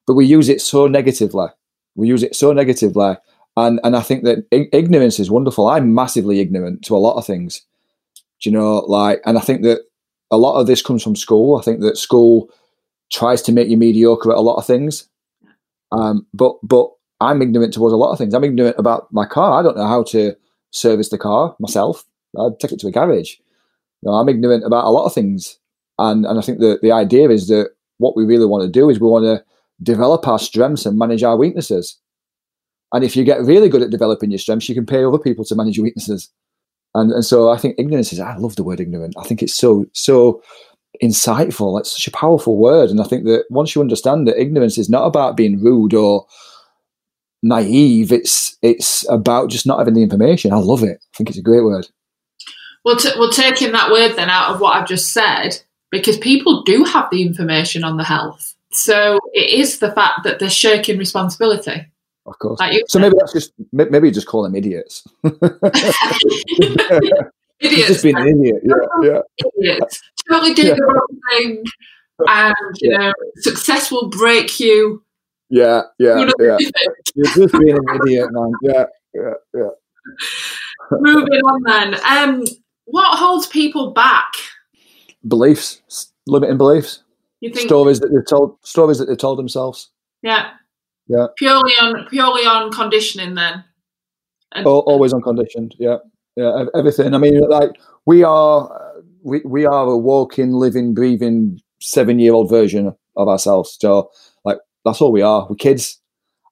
But 0.06 0.14
we 0.14 0.26
use 0.26 0.50
it 0.50 0.60
so 0.60 0.86
negatively. 0.86 1.46
We 1.94 2.08
use 2.08 2.22
it 2.22 2.36
so 2.36 2.52
negatively, 2.52 3.16
and 3.56 3.80
and 3.84 3.96
I 3.96 4.00
think 4.00 4.24
that 4.24 4.46
ig- 4.50 4.68
ignorance 4.72 5.18
is 5.18 5.30
wonderful. 5.30 5.68
I'm 5.68 5.94
massively 5.94 6.40
ignorant 6.40 6.84
to 6.86 6.96
a 6.96 6.98
lot 6.98 7.16
of 7.16 7.26
things. 7.26 7.62
Do 8.44 8.50
you 8.50 8.56
know, 8.56 8.80
like, 8.80 9.22
and 9.24 9.38
I 9.38 9.40
think 9.40 9.62
that 9.62 9.80
a 10.30 10.36
lot 10.36 10.60
of 10.60 10.66
this 10.66 10.82
comes 10.82 11.02
from 11.02 11.16
school. 11.16 11.56
I 11.56 11.62
think 11.62 11.80
that 11.80 11.96
school 11.96 12.50
tries 13.10 13.40
to 13.42 13.52
make 13.52 13.68
you 13.68 13.78
mediocre 13.78 14.30
at 14.30 14.36
a 14.36 14.42
lot 14.42 14.56
of 14.56 14.66
things. 14.66 15.08
Um, 15.92 16.26
but 16.34 16.56
but 16.62 16.90
I'm 17.20 17.40
ignorant 17.40 17.72
towards 17.72 17.94
a 17.94 17.96
lot 17.96 18.12
of 18.12 18.18
things. 18.18 18.34
I'm 18.34 18.44
ignorant 18.44 18.76
about 18.78 19.10
my 19.10 19.24
car. 19.24 19.58
I 19.58 19.62
don't 19.62 19.78
know 19.78 19.86
how 19.86 20.02
to 20.04 20.36
service 20.72 21.08
the 21.08 21.16
car 21.16 21.56
myself. 21.58 22.04
I'd 22.38 22.60
take 22.60 22.72
it 22.72 22.80
to 22.80 22.88
a 22.88 22.90
garage. 22.90 23.36
You 24.02 24.10
know, 24.10 24.12
I'm 24.12 24.28
ignorant 24.28 24.64
about 24.64 24.84
a 24.84 24.90
lot 24.90 25.06
of 25.06 25.14
things. 25.14 25.58
And 25.98 26.26
and 26.26 26.38
I 26.38 26.42
think 26.42 26.58
that 26.58 26.82
the 26.82 26.92
idea 26.92 27.30
is 27.30 27.48
that 27.48 27.70
what 27.96 28.14
we 28.14 28.26
really 28.26 28.46
want 28.46 28.62
to 28.62 28.68
do 28.68 28.90
is 28.90 29.00
we 29.00 29.08
want 29.08 29.24
to 29.24 29.42
develop 29.82 30.28
our 30.28 30.38
strengths 30.38 30.84
and 30.84 30.98
manage 30.98 31.22
our 31.22 31.38
weaknesses. 31.38 31.98
And 32.92 33.04
if 33.04 33.16
you 33.16 33.24
get 33.24 33.40
really 33.40 33.70
good 33.70 33.82
at 33.82 33.90
developing 33.90 34.30
your 34.30 34.38
strengths, 34.38 34.68
you 34.68 34.74
can 34.74 34.84
pay 34.84 35.02
other 35.02 35.18
people 35.18 35.46
to 35.46 35.54
manage 35.54 35.78
your 35.78 35.84
weaknesses. 35.84 36.30
And 36.94 37.12
and 37.12 37.24
so 37.24 37.50
I 37.50 37.58
think 37.58 37.76
ignorance 37.78 38.12
is 38.12 38.20
I 38.20 38.36
love 38.36 38.56
the 38.56 38.64
word 38.64 38.80
ignorant. 38.80 39.14
I 39.18 39.24
think 39.24 39.42
it's 39.42 39.54
so 39.54 39.86
so 39.92 40.42
insightful. 41.02 41.78
It's 41.80 41.92
such 41.92 42.06
a 42.06 42.16
powerful 42.16 42.56
word. 42.56 42.90
And 42.90 43.00
I 43.00 43.04
think 43.04 43.24
that 43.24 43.44
once 43.50 43.74
you 43.74 43.80
understand 43.80 44.28
that 44.28 44.40
ignorance 44.40 44.78
is 44.78 44.88
not 44.88 45.06
about 45.06 45.36
being 45.36 45.62
rude 45.62 45.94
or 45.94 46.26
naive, 47.42 48.12
it's 48.12 48.56
it's 48.62 49.08
about 49.10 49.50
just 49.50 49.66
not 49.66 49.78
having 49.78 49.94
the 49.94 50.02
information. 50.02 50.52
I 50.52 50.58
love 50.58 50.82
it. 50.82 50.98
I 51.02 51.16
think 51.16 51.28
it's 51.28 51.38
a 51.38 51.42
great 51.42 51.64
word. 51.64 51.88
Well, 52.84 52.96
t- 52.96 53.18
well, 53.18 53.30
taking 53.30 53.72
that 53.72 53.90
word 53.90 54.14
then 54.14 54.28
out 54.30 54.54
of 54.54 54.60
what 54.60 54.76
I've 54.76 54.88
just 54.88 55.12
said, 55.12 55.58
because 55.90 56.18
people 56.18 56.62
do 56.62 56.84
have 56.84 57.08
the 57.10 57.22
information 57.22 57.82
on 57.82 57.96
the 57.96 58.04
health. 58.04 58.54
So 58.72 59.20
it 59.32 59.58
is 59.58 59.78
the 59.78 59.92
fact 59.92 60.20
that 60.24 60.38
they're 60.38 60.50
shirking 60.50 60.98
responsibility. 60.98 61.86
Of 62.26 62.38
course. 62.38 62.60
So 62.88 62.98
maybe 62.98 63.14
that's 63.18 63.32
just 63.32 63.52
maybe 63.72 64.10
just 64.10 64.26
call 64.26 64.42
them 64.42 64.54
idiots. 64.54 65.06
idiots. 65.24 65.98
Just 67.60 68.02
being 68.02 68.16
an 68.16 68.28
idiot. 68.28 68.62
Yeah, 68.64 68.74
yeah. 69.02 69.20
Idiots. 69.58 70.02
Totally 70.30 70.54
doing 70.54 70.68
yeah. 70.68 70.74
the 70.74 70.82
wrong 70.82 71.20
thing, 71.30 71.64
and 72.26 72.54
you 72.80 72.92
yeah. 72.92 72.98
know, 72.98 73.12
success 73.36 73.90
will 73.90 74.08
break 74.08 74.58
you. 74.58 75.02
Yeah, 75.50 75.82
yeah, 75.98 76.30
yeah. 76.40 76.56
You're 77.14 77.26
just 77.26 77.58
being 77.58 77.76
an 77.76 78.00
idiot, 78.06 78.28
man. 78.32 78.52
Yeah, 78.62 78.86
yeah, 79.12 79.34
yeah. 79.54 79.68
Moving 80.92 81.40
on 81.40 81.62
then. 81.62 81.94
Um, 82.06 82.44
what 82.86 83.18
holds 83.18 83.46
people 83.46 83.92
back? 83.92 84.32
Beliefs, 85.28 85.82
limiting 86.26 86.56
beliefs. 86.56 87.02
You 87.40 87.50
think 87.50 87.68
stories 87.68 88.00
that 88.00 88.08
they've 88.08 88.26
told, 88.26 88.56
stories 88.62 88.98
that 88.98 89.06
they've 89.06 89.18
told 89.18 89.38
themselves. 89.38 89.90
Yeah. 90.22 90.52
Yeah. 91.06 91.26
Purely 91.36 91.72
on 91.80 92.06
purely 92.08 92.42
on 92.46 92.70
conditioning 92.72 93.34
then. 93.34 93.64
And, 94.52 94.66
always 94.66 95.12
on 95.12 95.22
conditioned. 95.22 95.74
Yeah. 95.78 95.98
Yeah. 96.36 96.64
Everything. 96.74 97.14
I 97.14 97.18
mean, 97.18 97.40
like 97.48 97.70
we 98.06 98.22
are, 98.22 98.70
we 99.22 99.42
we 99.44 99.66
are 99.66 99.86
a 99.86 99.98
walking, 99.98 100.52
living, 100.52 100.94
breathing 100.94 101.60
seven 101.80 102.18
year 102.18 102.32
old 102.32 102.48
version 102.48 102.94
of 103.16 103.28
ourselves. 103.28 103.76
So, 103.80 104.10
like, 104.44 104.58
that's 104.84 105.00
all 105.00 105.12
we 105.12 105.22
are. 105.22 105.46
We're 105.48 105.56
kids. 105.56 106.00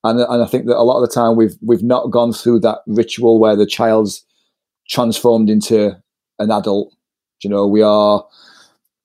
And, 0.05 0.21
and 0.21 0.43
I 0.43 0.47
think 0.47 0.67
that 0.67 0.77
a 0.77 0.83
lot 0.83 1.01
of 1.01 1.09
the 1.09 1.15
time 1.15 1.37
we've 1.37 1.57
we've 1.63 1.83
not 1.83 2.11
gone 2.11 2.33
through 2.33 2.61
that 2.61 2.79
ritual 2.87 3.39
where 3.39 3.57
the 3.57 3.67
child's 3.67 4.25
transformed 4.89 5.49
into 5.49 5.97
an 6.39 6.51
adult. 6.51 6.93
You 7.43 7.51
know, 7.51 7.67
we 7.67 7.83
are. 7.83 8.25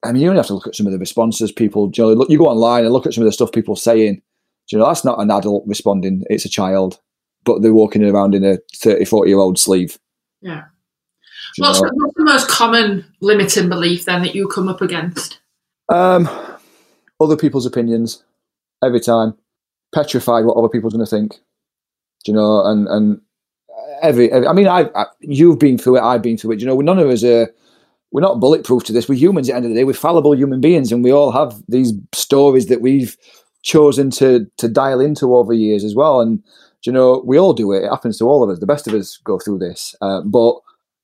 I 0.04 0.12
mean, 0.12 0.22
you 0.22 0.28
only 0.28 0.38
have 0.38 0.46
to 0.46 0.54
look 0.54 0.66
at 0.66 0.76
some 0.76 0.86
of 0.86 0.92
the 0.92 0.98
responses 0.98 1.50
people. 1.50 1.90
You 1.94 2.04
know, 2.04 2.12
look, 2.12 2.30
you 2.30 2.38
go 2.38 2.48
online 2.48 2.84
and 2.84 2.92
look 2.92 3.06
at 3.06 3.14
some 3.14 3.22
of 3.22 3.26
the 3.26 3.32
stuff 3.32 3.52
people 3.52 3.76
saying. 3.76 4.22
You 4.70 4.78
know, 4.78 4.86
that's 4.86 5.04
not 5.04 5.20
an 5.20 5.30
adult 5.30 5.64
responding; 5.66 6.24
it's 6.28 6.44
a 6.44 6.50
child, 6.50 7.00
but 7.44 7.62
they're 7.62 7.74
walking 7.74 8.04
around 8.04 8.34
in 8.34 8.44
a 8.44 8.58
30, 8.74 9.04
40 9.04 9.30
year 9.30 9.38
old 9.38 9.58
sleeve. 9.58 9.98
Yeah. 10.40 10.64
What's 11.56 11.80
the, 11.80 11.90
what's 11.94 12.14
the, 12.14 12.24
most 12.24 12.48
common 12.48 13.04
limiting 13.20 13.68
belief 13.68 14.04
then 14.04 14.22
that 14.22 14.34
you 14.34 14.46
come 14.48 14.68
up 14.68 14.80
against? 14.80 15.40
Um, 15.88 16.28
other 17.20 17.36
people's 17.36 17.66
opinions 17.66 18.22
every 18.84 19.00
time, 19.00 19.34
petrified 19.94 20.44
what 20.44 20.56
other 20.56 20.68
people's 20.68 20.92
going 20.92 21.04
to 21.04 21.10
think. 21.10 21.32
Do 22.24 22.32
you 22.32 22.34
know, 22.34 22.64
and 22.64 22.86
and 22.88 23.20
every, 24.02 24.30
every 24.30 24.46
I 24.46 24.52
mean, 24.52 24.68
I, 24.68 24.90
I, 24.94 25.06
you've 25.20 25.58
been 25.58 25.78
through 25.78 25.96
it, 25.96 26.02
I've 26.02 26.22
been 26.22 26.36
through 26.36 26.52
it. 26.52 26.56
Do 26.56 26.60
you 26.60 26.66
know, 26.66 26.74
we 26.74 26.84
none 26.84 26.98
of 26.98 27.08
us 27.08 27.24
are. 27.24 27.52
We're 28.10 28.22
not 28.22 28.40
bulletproof 28.40 28.84
to 28.84 28.92
this. 28.94 29.06
We're 29.06 29.18
humans 29.18 29.50
at 29.50 29.52
the 29.52 29.56
end 29.56 29.66
of 29.66 29.70
the 29.70 29.74
day. 29.74 29.84
We're 29.84 29.92
fallible 29.92 30.34
human 30.34 30.62
beings, 30.62 30.92
and 30.92 31.04
we 31.04 31.12
all 31.12 31.30
have 31.30 31.62
these 31.68 31.92
stories 32.14 32.66
that 32.68 32.80
we've 32.80 33.16
chosen 33.62 34.10
to 34.10 34.46
to 34.56 34.68
dial 34.68 35.00
into 35.00 35.34
over 35.34 35.52
years 35.52 35.84
as 35.84 35.94
well. 35.94 36.20
And 36.20 36.42
you 36.84 36.92
know, 36.92 37.22
we 37.26 37.38
all 37.38 37.52
do 37.52 37.72
it. 37.72 37.84
It 37.84 37.90
happens 37.90 38.18
to 38.18 38.24
all 38.24 38.42
of 38.42 38.50
us. 38.50 38.60
The 38.60 38.66
best 38.66 38.86
of 38.86 38.94
us 38.94 39.18
go 39.24 39.38
through 39.38 39.58
this, 39.58 39.94
uh, 40.00 40.22
but 40.22 40.54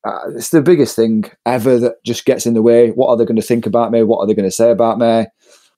uh, 0.04 0.30
it's 0.36 0.50
the 0.50 0.62
biggest 0.62 0.94
thing 0.94 1.24
ever 1.46 1.78
that 1.78 2.02
just 2.04 2.24
gets 2.24 2.46
in 2.46 2.54
the 2.54 2.62
way. 2.62 2.90
What 2.90 3.08
are 3.08 3.16
they 3.16 3.24
going 3.24 3.36
to 3.36 3.42
think 3.42 3.66
about 3.66 3.90
me? 3.90 4.02
What 4.02 4.18
are 4.18 4.26
they 4.26 4.34
going 4.34 4.48
to 4.48 4.54
say 4.54 4.70
about 4.70 4.98
me? 4.98 5.26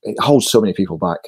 It 0.03 0.20
holds 0.20 0.51
so 0.51 0.61
many 0.61 0.72
people 0.72 0.99
back. 0.99 1.20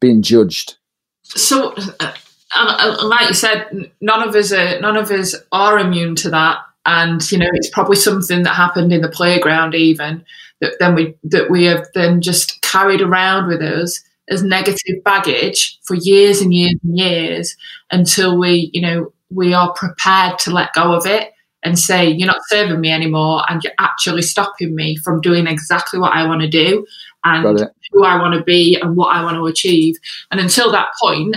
Being 0.00 0.22
judged. 0.22 0.76
So, 1.24 1.74
uh, 2.00 2.96
like 3.02 3.28
you 3.28 3.34
said, 3.34 3.90
none 4.00 4.26
of 4.26 4.34
us 4.34 4.52
are 4.52 4.80
none 4.80 4.96
of 4.96 5.10
us 5.10 5.34
are 5.52 5.78
immune 5.78 6.14
to 6.16 6.30
that, 6.30 6.58
and 6.84 7.30
you 7.32 7.38
know, 7.38 7.48
it's 7.52 7.70
probably 7.70 7.96
something 7.96 8.42
that 8.42 8.54
happened 8.54 8.92
in 8.92 9.00
the 9.00 9.08
playground, 9.08 9.74
even 9.74 10.24
that 10.60 10.74
then 10.78 10.94
we 10.94 11.14
that 11.24 11.50
we 11.50 11.64
have 11.64 11.86
then 11.94 12.20
just 12.20 12.62
carried 12.62 13.00
around 13.00 13.48
with 13.48 13.62
us 13.62 14.02
as 14.28 14.42
negative 14.42 15.02
baggage 15.04 15.78
for 15.82 15.94
years 15.94 16.40
and 16.40 16.54
years 16.54 16.74
and 16.82 16.98
years 16.98 17.56
until 17.90 18.38
we, 18.38 18.70
you 18.72 18.80
know, 18.80 19.12
we 19.30 19.52
are 19.54 19.72
prepared 19.74 20.38
to 20.40 20.50
let 20.50 20.72
go 20.74 20.92
of 20.92 21.06
it 21.06 21.32
and 21.64 21.78
say, 21.78 22.08
you're 22.08 22.26
not 22.26 22.40
serving 22.48 22.80
me 22.80 22.90
anymore 22.90 23.42
and 23.48 23.62
you're 23.62 23.72
actually 23.78 24.22
stopping 24.22 24.74
me 24.74 24.96
from 24.96 25.20
doing 25.20 25.46
exactly 25.46 25.98
what 25.98 26.12
I 26.12 26.26
want 26.26 26.42
to 26.42 26.48
do 26.48 26.86
and 27.24 27.70
who 27.92 28.04
I 28.04 28.20
want 28.20 28.34
to 28.34 28.42
be 28.42 28.78
and 28.80 28.96
what 28.96 29.14
I 29.14 29.22
want 29.22 29.36
to 29.36 29.46
achieve. 29.46 29.96
And 30.30 30.40
until 30.40 30.72
that 30.72 30.88
point, 31.00 31.36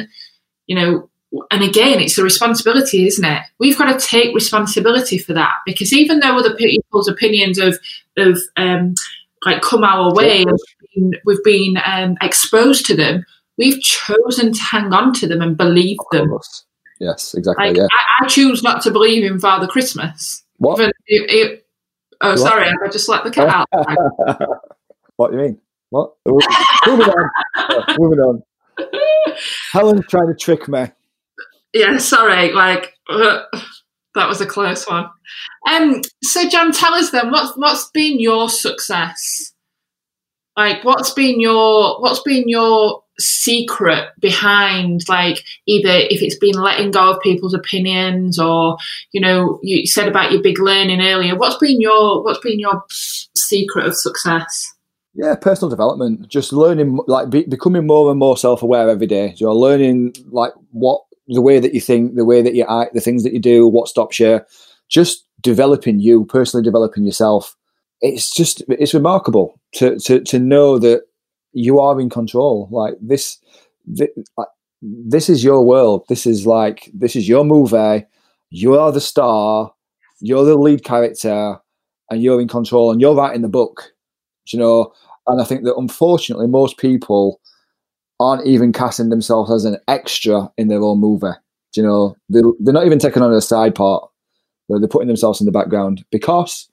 you 0.67 0.75
know, 0.75 1.09
and 1.51 1.63
again, 1.63 1.99
it's 1.99 2.17
a 2.17 2.23
responsibility, 2.23 3.05
isn't 3.07 3.25
it? 3.25 3.41
We've 3.59 3.77
got 3.77 3.99
to 3.99 4.05
take 4.05 4.33
responsibility 4.33 5.17
for 5.17 5.33
that 5.33 5.55
because 5.65 5.91
even 5.91 6.19
though 6.19 6.38
other 6.38 6.55
people's 6.55 7.09
opinions 7.09 7.57
of 7.57 7.77
of 8.17 8.38
um, 8.55 8.95
like 9.45 9.61
come 9.61 9.83
our 9.83 10.13
way 10.13 10.43
and 10.43 10.59
been, 10.96 11.12
we've 11.26 11.43
been 11.43 11.78
um, 11.86 12.18
exposed 12.22 12.86
to 12.88 12.96
them, 12.96 13.26
we've 13.58 13.82
chosen 13.82 14.54
to 14.54 14.62
hang 14.62 14.93
on 14.93 15.14
to 15.14 15.28
them 15.28 15.41
and 15.41 15.58
believe 15.58 15.98
them. 16.12 16.32
Yes, 17.00 17.34
exactly. 17.34 17.68
Like, 17.68 17.78
yeah. 17.78 17.88
I, 17.91 18.24
I, 18.24 18.28
choose 18.28 18.64
not 18.64 18.82
to 18.84 18.91
believe 18.91 19.30
in 19.30 19.39
Father 19.39 19.68
Christmas. 19.68 20.43
What? 20.58 20.80
Even, 20.80 20.91
it, 21.08 21.30
it, 21.30 21.68
oh, 22.22 22.30
what? 22.30 22.39
sorry, 22.39 22.68
I 22.68 22.89
just 22.89 23.10
let 23.10 23.24
the 23.24 23.32
cat 23.32 23.50
out. 23.50 23.68
what 25.18 25.32
do 25.32 25.38
you 25.38 25.43
mean? 25.43 25.60
What? 25.89 26.14
moving 26.26 26.46
on. 26.88 27.30
Moving 28.00 28.20
on. 28.20 28.43
Helen's 29.72 30.06
trying 30.08 30.28
to 30.28 30.36
trick 30.36 30.68
me. 30.68 30.88
Yeah, 31.74 31.98
sorry. 31.98 32.52
Like. 32.54 32.93
Uh, 33.10 33.43
that 34.16 34.28
was 34.28 34.41
a 34.41 34.46
close 34.46 34.88
one. 34.88 35.10
Um, 35.70 36.02
so, 36.24 36.48
John, 36.50 36.72
tell 36.72 36.93
us 36.93 37.12
then 37.12 37.32
what's 37.32 37.56
what's 37.58 37.89
been 37.91 38.20
your 38.20 38.50
success? 38.50 39.54
Like, 40.58 40.84
what's 40.84 41.14
been 41.14 41.39
your 41.39 41.99
what's 42.01 42.22
been 42.22 42.47
your 42.47 43.03
secret 43.18 44.10
behind 44.20 45.08
like 45.08 45.41
either 45.68 45.89
if 46.10 46.22
it's 46.22 46.38
been 46.38 46.56
letting 46.56 46.91
go 46.91 47.12
of 47.12 47.22
people's 47.22 47.53
opinions 47.53 48.38
or 48.38 48.76
you 49.14 49.22
know 49.22 49.58
you 49.64 49.88
said 49.88 50.06
about 50.06 50.34
your 50.34 50.41
big 50.41 50.60
learning 50.60 50.99
earlier 50.99 51.34
what's 51.34 51.56
been 51.58 51.80
your 51.80 52.22
what's 52.26 52.39
been 52.39 52.60
your 52.60 52.84
secret 52.89 53.86
of 53.86 53.95
success? 53.95 54.74
Yeah 55.14 55.36
personal 55.36 55.70
development 55.70 56.28
just 56.28 56.51
learning 56.51 56.99
like 57.08 57.30
be, 57.30 57.43
becoming 57.43 57.88
more 57.88 58.10
and 58.10 58.20
more 58.20 58.38
self-aware 58.38 58.89
every 58.89 59.08
day. 59.08 59.34
You're 59.38 59.53
learning 59.53 60.16
like 60.30 60.51
what 60.72 61.01
the 61.28 61.41
way 61.41 61.60
that 61.60 61.74
you 61.74 61.82
think, 61.82 62.16
the 62.16 62.26
way 62.26 62.41
that 62.41 62.53
you 62.53 62.66
act, 62.70 62.93
the 62.93 63.01
things 63.01 63.24
that 63.24 63.34
you 63.34 63.39
do, 63.39 63.68
what 63.68 63.88
stops 63.88 64.20
you, 64.20 64.41
just 64.89 65.26
developing 65.41 65.99
you, 65.99 66.26
personally 66.26 66.64
developing 66.64 67.06
yourself. 67.06 67.56
It's 68.02 68.34
just 68.34 68.62
it's 68.68 68.93
remarkable 68.93 69.60
to 69.76 69.98
to 70.00 70.22
to 70.22 70.39
know 70.39 70.78
that 70.80 71.04
you 71.56 71.80
are 71.80 72.00
in 72.00 72.10
control. 72.10 72.68
Like 72.70 72.96
this, 73.02 73.39
this, 74.82 75.30
is 75.30 75.43
your 75.43 75.66
world. 75.66 76.06
This 76.10 76.28
is 76.28 76.46
like 76.46 76.91
this 76.93 77.16
is 77.16 77.28
your 77.28 77.43
movie. 77.43 78.06
You 78.52 78.78
are 78.78 78.91
the 78.91 79.02
star. 79.02 79.74
You're 80.20 80.46
the 80.46 80.56
lead 80.56 80.84
character, 80.84 81.58
and 82.10 82.22
you're 82.22 82.41
in 82.41 82.48
control. 82.48 82.91
And 82.91 83.02
you're 83.02 83.16
writing 83.16 83.41
the 83.41 83.50
book. 83.50 83.91
You 84.48 84.60
know, 84.60 84.93
and 85.26 85.41
I 85.41 85.46
think 85.46 85.64
that 85.64 85.76
unfortunately 85.76 86.48
most 86.48 86.78
people 86.78 87.39
aren't 88.20 88.46
even 88.46 88.72
casting 88.72 89.10
themselves 89.10 89.52
as 89.52 89.66
an 89.66 89.78
extra 89.88 90.52
in 90.58 90.68
their 90.68 90.84
own 90.84 91.00
movie. 91.00 91.36
You 91.76 91.84
know, 91.84 92.16
they're, 92.30 92.43
not 92.60 92.86
even 92.86 93.00
taking 93.00 93.22
on 93.22 93.34
a 93.34 93.41
side 93.41 93.76
part. 93.76 94.10
They're 94.70 94.88
putting 94.88 95.10
themselves 95.10 95.41
in 95.41 95.46
the 95.46 95.52
background 95.52 96.06
because 96.12 96.70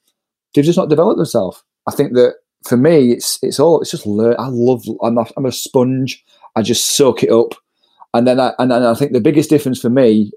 they've 0.54 0.64
just 0.64 0.78
not 0.78 0.88
developed 0.88 1.18
themselves. 1.18 1.62
I 1.86 1.92
think 1.92 2.14
that 2.14 2.36
for 2.66 2.76
me, 2.76 3.12
it's 3.12 3.38
it's 3.42 3.58
all 3.58 3.80
it's 3.80 3.90
just 3.90 4.06
learn. 4.06 4.36
I 4.38 4.48
love. 4.48 4.84
I'm 5.02 5.18
a, 5.18 5.26
I'm 5.36 5.46
a 5.46 5.52
sponge. 5.52 6.24
I 6.56 6.62
just 6.62 6.96
soak 6.96 7.22
it 7.22 7.30
up, 7.30 7.54
and 8.14 8.26
then 8.26 8.38
I 8.40 8.52
and, 8.58 8.72
and 8.72 8.86
I 8.86 8.94
think 8.94 9.12
the 9.12 9.20
biggest 9.20 9.50
difference 9.50 9.80
for 9.80 9.90
me, 9.90 10.30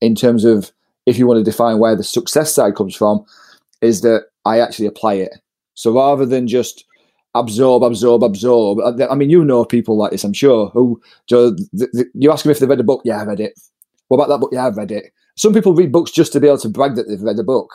in 0.00 0.14
terms 0.14 0.44
of 0.44 0.72
if 1.06 1.18
you 1.18 1.26
want 1.26 1.38
to 1.38 1.50
define 1.50 1.78
where 1.78 1.96
the 1.96 2.04
success 2.04 2.54
side 2.54 2.74
comes 2.74 2.94
from, 2.94 3.24
is 3.80 4.02
that 4.02 4.26
I 4.44 4.60
actually 4.60 4.86
apply 4.86 5.14
it. 5.14 5.32
So 5.74 5.92
rather 5.94 6.26
than 6.26 6.46
just 6.46 6.84
absorb, 7.34 7.82
absorb, 7.82 8.22
absorb. 8.22 8.78
Uh, 8.80 9.06
I 9.08 9.14
mean, 9.14 9.30
you 9.30 9.44
know 9.44 9.64
people 9.64 9.96
like 9.96 10.10
this, 10.10 10.24
I'm 10.24 10.32
sure. 10.32 10.70
Who 10.70 11.00
you, 11.30 11.56
you 12.14 12.30
ask 12.32 12.42
them 12.44 12.50
if 12.50 12.58
they've 12.58 12.68
read 12.68 12.80
a 12.80 12.84
book? 12.84 13.02
Yeah, 13.04 13.20
I 13.20 13.24
read 13.24 13.40
it. 13.40 13.58
What 14.08 14.16
about 14.16 14.28
that 14.28 14.40
book? 14.40 14.50
Yeah, 14.52 14.66
I've 14.66 14.76
read 14.76 14.90
it. 14.90 15.12
Some 15.36 15.54
people 15.54 15.74
read 15.74 15.92
books 15.92 16.10
just 16.10 16.32
to 16.32 16.40
be 16.40 16.48
able 16.48 16.58
to 16.58 16.68
brag 16.68 16.96
that 16.96 17.08
they've 17.08 17.22
read 17.22 17.38
a 17.38 17.44
book. 17.44 17.70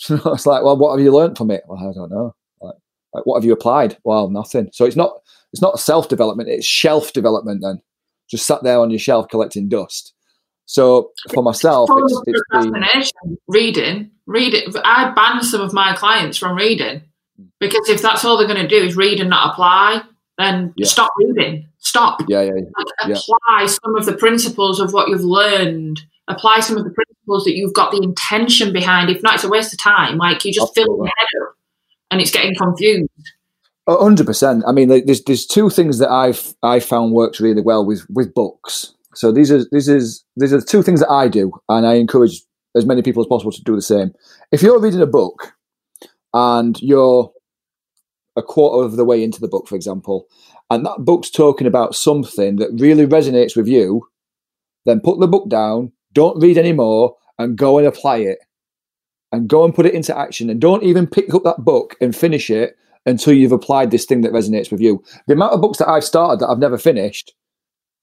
it's 0.08 0.46
like, 0.46 0.62
well, 0.62 0.76
what 0.76 0.96
have 0.96 1.04
you 1.04 1.14
learned 1.14 1.36
from 1.36 1.50
it? 1.50 1.62
Well, 1.66 1.78
I 1.78 1.92
don't 1.92 2.10
know. 2.10 2.34
Like, 2.60 2.74
like 3.12 3.26
what 3.26 3.36
have 3.36 3.44
you 3.44 3.52
applied? 3.52 3.96
Well, 4.04 4.28
nothing. 4.30 4.70
So 4.72 4.84
it's 4.84 4.96
not 4.96 5.12
it's 5.52 5.62
not 5.62 5.78
self 5.78 6.08
development. 6.08 6.48
It's 6.48 6.66
shelf 6.66 7.12
development. 7.12 7.60
Then 7.62 7.80
just 8.30 8.46
sat 8.46 8.62
there 8.62 8.78
on 8.78 8.90
your 8.90 8.98
shelf 8.98 9.28
collecting 9.28 9.68
dust. 9.68 10.14
So 10.64 11.10
for 11.34 11.42
myself, 11.42 11.90
it's, 11.92 12.22
it's 12.26 13.12
reading, 13.48 14.10
reading. 14.26 14.62
I 14.84 15.12
ban 15.14 15.42
some 15.42 15.60
of 15.60 15.72
my 15.72 15.94
clients 15.94 16.38
from 16.38 16.56
reading 16.56 17.02
hmm. 17.36 17.44
Because 17.60 17.88
if 17.88 18.00
that's 18.00 18.24
all 18.24 18.38
they're 18.38 18.46
going 18.46 18.62
to 18.62 18.68
do 18.68 18.82
is 18.82 18.96
read 18.96 19.20
and 19.20 19.28
not 19.28 19.52
apply, 19.52 20.02
then 20.38 20.72
Yeah. 20.76 20.86
stop 20.86 21.10
reading. 21.18 21.66
Stop. 21.78 22.22
Yeah, 22.28 22.42
yeah, 22.42 22.52
Like, 22.52 22.86
Yeah. 23.08 23.16
apply 23.16 23.66
some 23.66 23.96
of 23.96 24.06
the 24.06 24.14
principles 24.14 24.80
of 24.80 24.92
what 24.92 25.08
you've 25.08 25.24
learned. 25.24 26.00
Apply 26.28 26.60
some 26.60 26.76
of 26.76 26.84
the 26.84 26.90
principles 26.90 27.44
that 27.44 27.56
you've 27.56 27.74
got 27.74 27.90
the 27.90 28.02
intention 28.02 28.72
behind. 28.72 29.10
If 29.10 29.22
not, 29.22 29.34
it's 29.34 29.44
a 29.44 29.48
waste 29.48 29.72
of 29.72 29.80
time. 29.80 30.18
Like 30.18 30.44
you 30.44 30.52
just 30.52 30.74
fill 30.74 30.84
Absolutely. 30.84 31.06
your 31.06 31.12
head 31.18 31.48
up, 31.48 31.56
and 32.10 32.20
it's 32.20 32.30
getting 32.30 32.54
confused. 32.54 33.10
Hundred 33.88 34.26
percent. 34.26 34.62
I 34.66 34.72
mean, 34.72 34.88
like, 34.88 35.06
there's 35.06 35.22
there's 35.24 35.46
two 35.46 35.68
things 35.68 35.98
that 35.98 36.10
I've 36.10 36.54
I 36.62 36.78
found 36.78 37.12
works 37.12 37.40
really 37.40 37.62
well 37.62 37.84
with 37.84 38.06
with 38.08 38.32
books. 38.32 38.94
So 39.14 39.32
these 39.32 39.50
are 39.50 39.64
these 39.72 39.88
is 39.88 40.24
these 40.36 40.52
are 40.52 40.60
the 40.60 40.66
two 40.66 40.82
things 40.82 41.00
that 41.00 41.10
I 41.10 41.26
do, 41.28 41.52
and 41.68 41.86
I 41.86 41.94
encourage 41.94 42.42
as 42.76 42.86
many 42.86 43.02
people 43.02 43.22
as 43.22 43.26
possible 43.26 43.52
to 43.52 43.62
do 43.64 43.74
the 43.74 43.82
same. 43.82 44.12
If 44.52 44.62
you're 44.62 44.80
reading 44.80 45.02
a 45.02 45.06
book 45.06 45.54
and 46.32 46.80
you're 46.80 47.32
a 48.36 48.42
quarter 48.42 48.86
of 48.86 48.96
the 48.96 49.04
way 49.04 49.22
into 49.22 49.40
the 49.40 49.48
book, 49.48 49.68
for 49.68 49.74
example, 49.74 50.26
and 50.70 50.86
that 50.86 51.04
book's 51.04 51.28
talking 51.28 51.66
about 51.66 51.94
something 51.94 52.56
that 52.56 52.70
really 52.78 53.06
resonates 53.06 53.56
with 53.56 53.68
you, 53.68 54.08
then 54.86 55.00
put 55.00 55.20
the 55.20 55.28
book 55.28 55.48
down, 55.50 55.92
don't 56.12 56.40
read 56.40 56.58
anymore, 56.58 57.16
and 57.38 57.56
go 57.56 57.78
and 57.78 57.86
apply 57.86 58.18
it. 58.18 58.38
And 59.30 59.48
go 59.48 59.64
and 59.64 59.74
put 59.74 59.86
it 59.86 59.94
into 59.94 60.16
action. 60.16 60.50
And 60.50 60.60
don't 60.60 60.82
even 60.82 61.06
pick 61.06 61.32
up 61.34 61.42
that 61.44 61.64
book 61.64 61.96
and 62.00 62.14
finish 62.14 62.50
it 62.50 62.76
until 63.06 63.32
you've 63.32 63.52
applied 63.52 63.90
this 63.90 64.04
thing 64.04 64.20
that 64.20 64.32
resonates 64.32 64.70
with 64.70 64.80
you. 64.80 65.02
The 65.26 65.34
amount 65.34 65.54
of 65.54 65.62
books 65.62 65.78
that 65.78 65.88
I've 65.88 66.04
started 66.04 66.40
that 66.40 66.48
I've 66.48 66.58
never 66.58 66.78
finished, 66.78 67.34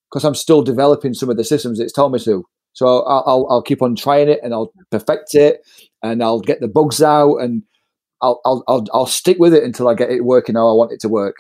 because 0.10 0.26
I'm 0.26 0.36
still 0.36 0.64
developing 0.64 1.14
some 1.14 1.30
of 1.30 1.38
the 1.38 1.44
systems 1.44 1.80
it's 1.80 1.94
told 1.94 2.14
me 2.14 2.20
to. 2.20 2.46
So 2.74 2.88
I'll, 2.88 3.24
I'll, 3.26 3.48
I'll 3.50 3.62
keep 3.62 3.82
on 3.82 3.96
trying 3.96 4.30
it 4.30 4.40
and 4.44 4.54
I'll 4.54 4.72
perfect 4.92 5.36
it 5.36 5.62
and 6.04 6.24
I'll 6.24 6.40
get 6.40 6.62
the 6.62 6.68
bugs 6.68 7.02
out 7.02 7.38
and 7.38 7.64
I'll, 8.22 8.42
I'll, 8.46 8.64
I'll, 8.68 8.86
I'll 8.94 9.06
stick 9.06 9.38
with 9.40 9.54
it 9.54 9.64
until 9.64 9.88
I 9.88 9.94
get 9.94 10.12
it 10.12 10.26
working 10.26 10.56
how 10.56 10.68
I 10.68 10.74
want 10.74 10.92
it 10.92 11.00
to 11.02 11.10
work. 11.10 11.36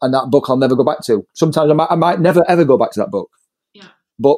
And 0.00 0.14
that 0.14 0.30
book 0.30 0.46
I'll 0.48 0.56
never 0.56 0.76
go 0.76 0.84
back 0.84 1.04
to. 1.06 1.26
Sometimes 1.34 1.70
I 1.70 1.74
might, 1.74 1.90
I 1.90 1.96
might 1.96 2.20
never 2.20 2.44
ever 2.48 2.64
go 2.64 2.78
back 2.78 2.92
to 2.92 3.00
that 3.00 3.10
book. 3.10 3.30
Yeah. 3.74 3.88
But 4.18 4.36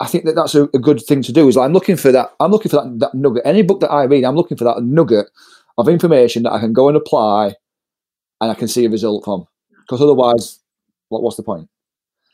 I 0.00 0.06
think 0.06 0.24
that 0.24 0.34
that's 0.34 0.54
a, 0.54 0.64
a 0.74 0.78
good 0.78 1.00
thing 1.00 1.22
to 1.22 1.32
do. 1.32 1.48
Is 1.48 1.56
like 1.56 1.66
I'm 1.66 1.72
looking 1.72 1.96
for 1.96 2.12
that. 2.12 2.34
I'm 2.40 2.50
looking 2.50 2.70
for 2.70 2.76
that, 2.76 2.98
that 3.00 3.14
nugget. 3.14 3.42
Any 3.44 3.62
book 3.62 3.80
that 3.80 3.90
I 3.90 4.04
read, 4.04 4.24
I'm 4.24 4.36
looking 4.36 4.56
for 4.56 4.64
that 4.64 4.82
nugget 4.82 5.26
of 5.76 5.88
information 5.88 6.42
that 6.44 6.52
I 6.52 6.60
can 6.60 6.72
go 6.72 6.88
and 6.88 6.96
apply, 6.96 7.54
and 8.40 8.50
I 8.50 8.54
can 8.54 8.68
see 8.68 8.84
a 8.84 8.90
result 8.90 9.24
from. 9.24 9.46
Because 9.80 10.00
otherwise, 10.00 10.60
what, 11.08 11.22
what's 11.22 11.36
the 11.36 11.42
point? 11.42 11.68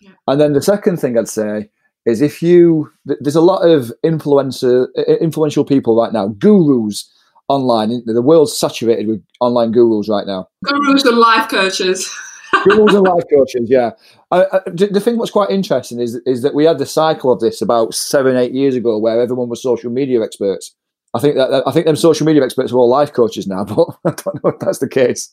Yeah. 0.00 0.10
And 0.26 0.40
then 0.40 0.52
the 0.52 0.62
second 0.62 0.98
thing 0.98 1.16
I'd 1.16 1.28
say 1.28 1.70
is 2.04 2.20
if 2.20 2.42
you 2.42 2.90
th- 3.06 3.18
there's 3.20 3.36
a 3.36 3.40
lot 3.40 3.66
of 3.66 3.92
influencer 4.04 4.88
influential 5.20 5.64
people 5.64 5.96
right 5.96 6.12
now, 6.12 6.28
gurus 6.28 7.10
online. 7.48 8.02
The 8.06 8.22
world's 8.22 8.56
saturated 8.56 9.06
with 9.06 9.22
online 9.40 9.72
gurus 9.72 10.08
right 10.08 10.26
now 10.26 10.48
Gurus 10.64 11.04
and 11.04 11.18
life 11.18 11.48
coaches. 11.48 12.10
gurus 12.64 12.94
and 12.94 13.04
life 13.04 13.24
coaches. 13.30 13.68
Yeah, 13.70 13.90
I, 14.30 14.44
I, 14.52 14.60
the 14.66 15.00
thing 15.00 15.18
what's 15.18 15.30
quite 15.30 15.50
interesting 15.50 16.00
is 16.00 16.16
is 16.26 16.42
that 16.42 16.54
we 16.54 16.64
had 16.64 16.78
the 16.78 16.86
cycle 16.86 17.32
of 17.32 17.40
this 17.40 17.62
about 17.62 17.94
seven, 17.94 18.36
eight 18.36 18.52
years 18.52 18.74
ago, 18.74 18.98
where 18.98 19.20
everyone 19.20 19.48
was 19.48 19.62
social 19.62 19.90
media 19.90 20.22
experts. 20.22 20.74
I 21.14 21.20
think 21.20 21.36
that 21.36 21.62
I 21.66 21.70
think 21.70 21.86
them 21.86 21.94
social 21.94 22.26
media 22.26 22.42
experts 22.42 22.72
are 22.72 22.76
all 22.76 22.88
life 22.88 23.12
coaches 23.12 23.46
now, 23.46 23.64
but 23.64 23.88
I 24.04 24.10
don't 24.10 24.42
know 24.42 24.50
if 24.50 24.58
that's 24.58 24.78
the 24.78 24.88
case. 24.88 25.32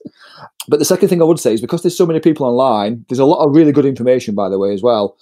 But 0.68 0.78
the 0.78 0.86
second 0.86 1.10
thing 1.10 1.22
I 1.22 1.26
would 1.26 1.40
say 1.40 1.54
is 1.54 1.62
because 1.62 1.82
there's 1.82 1.98
so 1.98 2.06
many 2.06 2.20
people 2.20 2.46
online, 2.46 3.06
there's 3.10 3.20
a 3.20 3.26
lot 3.26 3.44
of 3.44 3.56
really 3.56 3.72
good 3.72 3.86
information, 3.86 4.36
by 4.36 4.50
the 4.50 4.60
way, 4.60 4.74
as 4.74 4.84
well. 4.84 5.18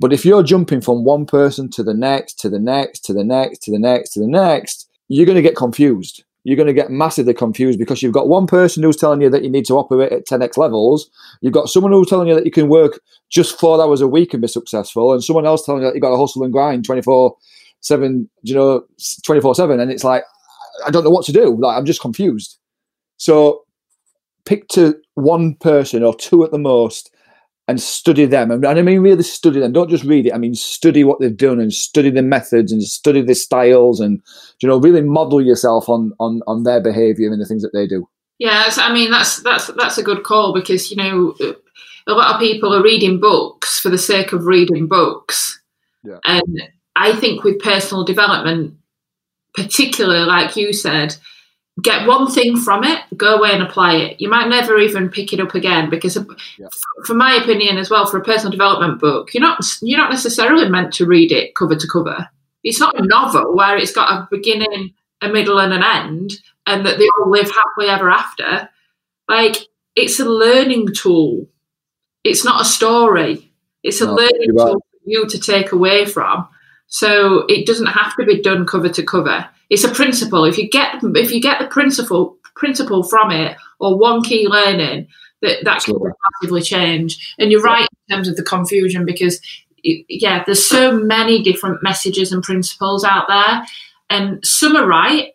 But 0.00 0.14
if 0.14 0.24
you're 0.24 0.42
jumping 0.42 0.80
from 0.80 1.04
one 1.04 1.26
person 1.26 1.70
to 1.72 1.82
the 1.82 1.94
next, 1.94 2.40
to 2.40 2.48
the 2.48 2.58
next, 2.58 3.04
to 3.04 3.12
the 3.12 3.22
next, 3.22 3.58
to 3.64 3.70
the 3.70 3.78
next, 3.78 4.10
to 4.14 4.20
the 4.20 4.26
next, 4.26 4.88
you're 5.08 5.26
going 5.26 5.36
to 5.36 5.42
get 5.42 5.56
confused. 5.56 6.24
You're 6.50 6.56
going 6.56 6.66
to 6.66 6.72
get 6.72 6.90
massively 6.90 7.32
confused 7.32 7.78
because 7.78 8.02
you've 8.02 8.12
got 8.12 8.26
one 8.26 8.48
person 8.48 8.82
who's 8.82 8.96
telling 8.96 9.20
you 9.20 9.30
that 9.30 9.44
you 9.44 9.50
need 9.50 9.66
to 9.66 9.78
operate 9.78 10.10
at 10.10 10.26
10x 10.26 10.56
levels. 10.56 11.08
You've 11.42 11.52
got 11.52 11.68
someone 11.68 11.92
who's 11.92 12.08
telling 12.08 12.26
you 12.26 12.34
that 12.34 12.44
you 12.44 12.50
can 12.50 12.68
work 12.68 12.98
just 13.28 13.56
four 13.60 13.80
hours 13.80 14.00
a 14.00 14.08
week 14.08 14.34
and 14.34 14.40
be 14.40 14.48
successful, 14.48 15.12
and 15.12 15.22
someone 15.22 15.46
else 15.46 15.64
telling 15.64 15.82
you 15.82 15.86
that 15.86 15.94
you've 15.94 16.02
got 16.02 16.10
to 16.10 16.16
hustle 16.16 16.42
and 16.42 16.52
grind 16.52 16.84
24 16.84 17.36
7, 17.82 18.28
you 18.42 18.52
know, 18.52 18.84
24 19.24 19.54
7. 19.54 19.78
And 19.78 19.92
it's 19.92 20.02
like, 20.02 20.24
I 20.84 20.90
don't 20.90 21.04
know 21.04 21.10
what 21.10 21.24
to 21.26 21.32
do. 21.32 21.56
Like, 21.56 21.76
I'm 21.76 21.86
just 21.86 22.00
confused. 22.00 22.58
So 23.16 23.62
pick 24.44 24.66
to 24.70 24.96
one 25.14 25.54
person 25.54 26.02
or 26.02 26.16
two 26.16 26.42
at 26.42 26.50
the 26.50 26.58
most 26.58 27.14
and 27.70 27.80
study 27.80 28.26
them. 28.26 28.50
And 28.50 28.66
I 28.66 28.82
mean, 28.82 29.00
really 29.00 29.22
study 29.22 29.60
them. 29.60 29.72
Don't 29.72 29.88
just 29.88 30.04
read 30.04 30.26
it. 30.26 30.34
I 30.34 30.38
mean, 30.38 30.54
study 30.54 31.04
what 31.04 31.20
they've 31.20 31.36
done 31.36 31.60
and 31.60 31.72
study 31.72 32.10
the 32.10 32.22
methods 32.22 32.72
and 32.72 32.82
study 32.82 33.22
the 33.22 33.34
styles 33.34 34.00
and, 34.00 34.20
you 34.60 34.68
know, 34.68 34.78
really 34.78 35.00
model 35.00 35.40
yourself 35.40 35.88
on, 35.88 36.12
on, 36.20 36.42
on 36.46 36.64
their 36.64 36.82
behavior 36.82 37.30
and 37.32 37.40
the 37.40 37.46
things 37.46 37.62
that 37.62 37.72
they 37.72 37.86
do. 37.86 38.06
Yeah, 38.40 38.70
I 38.78 38.90
mean 38.90 39.10
that's 39.10 39.42
that's 39.42 39.66
that's 39.78 39.98
a 39.98 40.02
good 40.02 40.24
call 40.24 40.54
because 40.54 40.90
you 40.90 40.96
know 40.96 41.34
a 42.06 42.12
lot 42.12 42.34
of 42.34 42.40
people 42.40 42.74
are 42.74 42.82
reading 42.82 43.20
books 43.20 43.78
for 43.78 43.90
the 43.90 43.98
sake 43.98 44.32
of 44.32 44.46
reading 44.46 44.88
books, 44.88 45.60
Yeah. 46.02 46.20
and 46.24 46.62
I 46.96 47.12
think 47.12 47.44
with 47.44 47.58
personal 47.58 48.02
development, 48.02 48.76
particularly 49.52 50.24
like 50.24 50.56
you 50.56 50.72
said, 50.72 51.16
get 51.82 52.06
one 52.06 52.30
thing 52.30 52.56
from 52.56 52.84
it, 52.84 53.00
go 53.16 53.36
away 53.36 53.52
and 53.52 53.62
apply 53.62 53.94
it. 53.96 54.20
You 54.20 54.28
might 54.28 54.48
never 54.48 54.78
even 54.78 55.08
pick 55.08 55.32
it 55.32 55.40
up 55.40 55.54
again 55.54 55.90
because, 55.90 56.16
Yeah. 56.58 56.66
for 57.06 57.14
my 57.14 57.34
opinion 57.34 57.78
as 57.78 57.90
well, 57.90 58.06
for 58.06 58.18
a 58.18 58.24
personal 58.24 58.50
development 58.50 59.00
book, 59.00 59.32
you're 59.34 59.40
not 59.40 59.60
you're 59.82 59.98
not 59.98 60.10
necessarily 60.10 60.68
meant 60.68 60.92
to 60.94 61.06
read 61.06 61.32
it 61.32 61.54
cover 61.54 61.76
to 61.76 61.88
cover. 61.88 62.28
It's 62.64 62.80
not 62.80 62.98
a 63.00 63.06
novel 63.06 63.54
where 63.56 63.76
it's 63.78 63.92
got 63.92 64.10
a 64.12 64.28
beginning, 64.30 64.94
a 65.22 65.28
middle, 65.28 65.58
and 65.60 65.72
an 65.72 65.82
end, 65.82 66.32
and 66.66 66.84
that 66.86 66.98
they 66.98 67.08
all 67.18 67.30
live 67.30 67.50
happily 67.50 67.88
ever 67.88 68.10
after. 68.10 68.68
Like 69.28 69.56
it's 69.96 70.20
a 70.20 70.24
learning 70.24 70.88
tool. 70.94 71.48
It's 72.24 72.44
not 72.44 72.60
a 72.60 72.64
story. 72.64 73.52
It's 73.82 74.00
a 74.00 74.06
No, 74.06 74.14
learning 74.14 74.50
tool 74.56 74.80
for 74.90 75.00
you 75.06 75.26
to 75.26 75.38
take 75.38 75.72
away 75.72 76.04
from. 76.04 76.48
So 76.90 77.46
it 77.48 77.66
doesn't 77.66 77.86
have 77.86 78.14
to 78.16 78.24
be 78.24 78.42
done 78.42 78.66
cover 78.66 78.88
to 78.88 79.02
cover. 79.02 79.48
It's 79.70 79.84
a 79.84 79.90
principle. 79.90 80.44
If 80.44 80.58
you 80.58 80.68
get 80.68 80.96
if 81.02 81.30
you 81.30 81.40
get 81.40 81.60
the 81.60 81.66
principle 81.66 82.36
principle 82.56 83.04
from 83.04 83.30
it 83.30 83.56
or 83.78 83.96
one 83.96 84.22
key 84.22 84.46
learning, 84.48 85.06
that 85.40 85.64
that 85.64 85.84
can 85.84 85.94
Absolutely. 85.94 86.10
massively 86.42 86.62
change. 86.62 87.34
And 87.38 87.50
you're 87.50 87.62
right 87.62 87.88
in 88.08 88.16
terms 88.16 88.28
of 88.28 88.36
the 88.36 88.42
confusion 88.42 89.04
because 89.06 89.40
yeah, 89.82 90.42
there's 90.44 90.68
so 90.68 90.92
many 90.92 91.42
different 91.42 91.82
messages 91.82 92.32
and 92.32 92.42
principles 92.42 93.04
out 93.04 93.26
there, 93.28 93.64
and 94.10 94.44
some 94.44 94.76
are 94.76 94.86
right, 94.86 95.32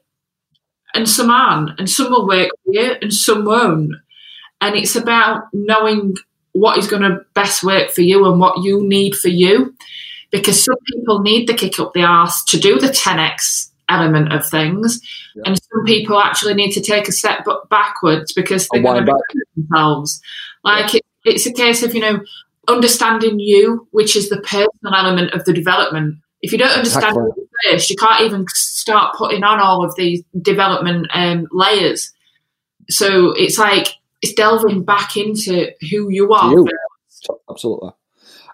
and 0.93 1.10
some 1.10 1.32
aren't, 1.32 1.80
and 1.80 1.89
some 1.89 2.12
will 2.12 2.28
work 2.28 2.49
for 2.64 2.74
you, 2.74 2.95
and 3.01 3.14
some 3.14 3.45
won't. 3.45 3.93
And 4.62 4.76
it's 4.76 4.95
about 4.95 5.45
knowing 5.53 6.16
what 6.51 6.78
is 6.78 6.88
going 6.88 7.01
to 7.01 7.26
best 7.34 7.64
work 7.64 7.91
for 7.91 8.01
you 8.01 8.30
and 8.30 8.39
what 8.39 8.64
you 8.64 8.88
need 8.88 9.16
for 9.16 9.30
you, 9.30 9.74
because 10.32 10.63
some 10.63 10.76
people 10.91 11.19
need 11.21 11.47
the 11.47 11.53
kick 11.53 11.80
up 11.80 11.93
the 11.93 12.03
arse 12.03 12.43
to 12.45 12.57
do 12.59 12.80
the 12.80 12.88
10x 12.88 13.69
element 13.89 14.34
of 14.34 14.45
things, 14.47 14.99
Yeah. 15.36 15.43
and 15.45 15.57
some 15.61 15.84
people 15.86 16.19
actually 16.19 16.53
need 16.55 16.71
to 16.71 16.82
take 16.82 17.07
a 17.07 17.11
step 17.11 17.45
backwards 17.69 18.34
because 18.34 18.67
they're 18.71 18.82
going 18.82 19.05
to 19.05 19.45
themselves. 19.55 20.19
Like 20.63 20.95
it, 20.95 21.03
it's 21.23 21.45
a 21.45 21.53
case 21.53 21.84
of 21.84 21.93
you 21.93 22.01
know 22.01 22.19
understanding 22.67 23.39
you, 23.39 23.88
which 23.91 24.15
is 24.15 24.30
the 24.30 24.38
personal 24.41 24.95
element 24.95 25.34
of 25.34 25.45
the 25.45 25.53
development. 25.53 26.15
If 26.41 26.51
you 26.51 26.57
don't 26.57 26.71
understand 26.76 27.15
Exactly. 27.15 27.32
you 27.38 27.71
first, 27.71 27.89
you 27.89 27.95
can't 27.95 28.21
even 28.21 28.45
start 28.49 29.15
putting 29.15 29.43
on 29.43 29.59
all 29.59 29.84
of 29.86 29.95
these 29.95 30.23
development 30.41 31.07
um, 31.13 31.47
layers. 31.51 32.11
So 32.89 33.32
it's 33.32 33.57
like 33.57 33.88
it's 34.21 34.34
delving 34.34 34.84
back 34.84 35.15
into 35.17 35.71
who 35.91 36.09
you 36.09 36.34
are. 36.34 36.51
You. 36.51 36.67
Absolutely. 37.49 37.91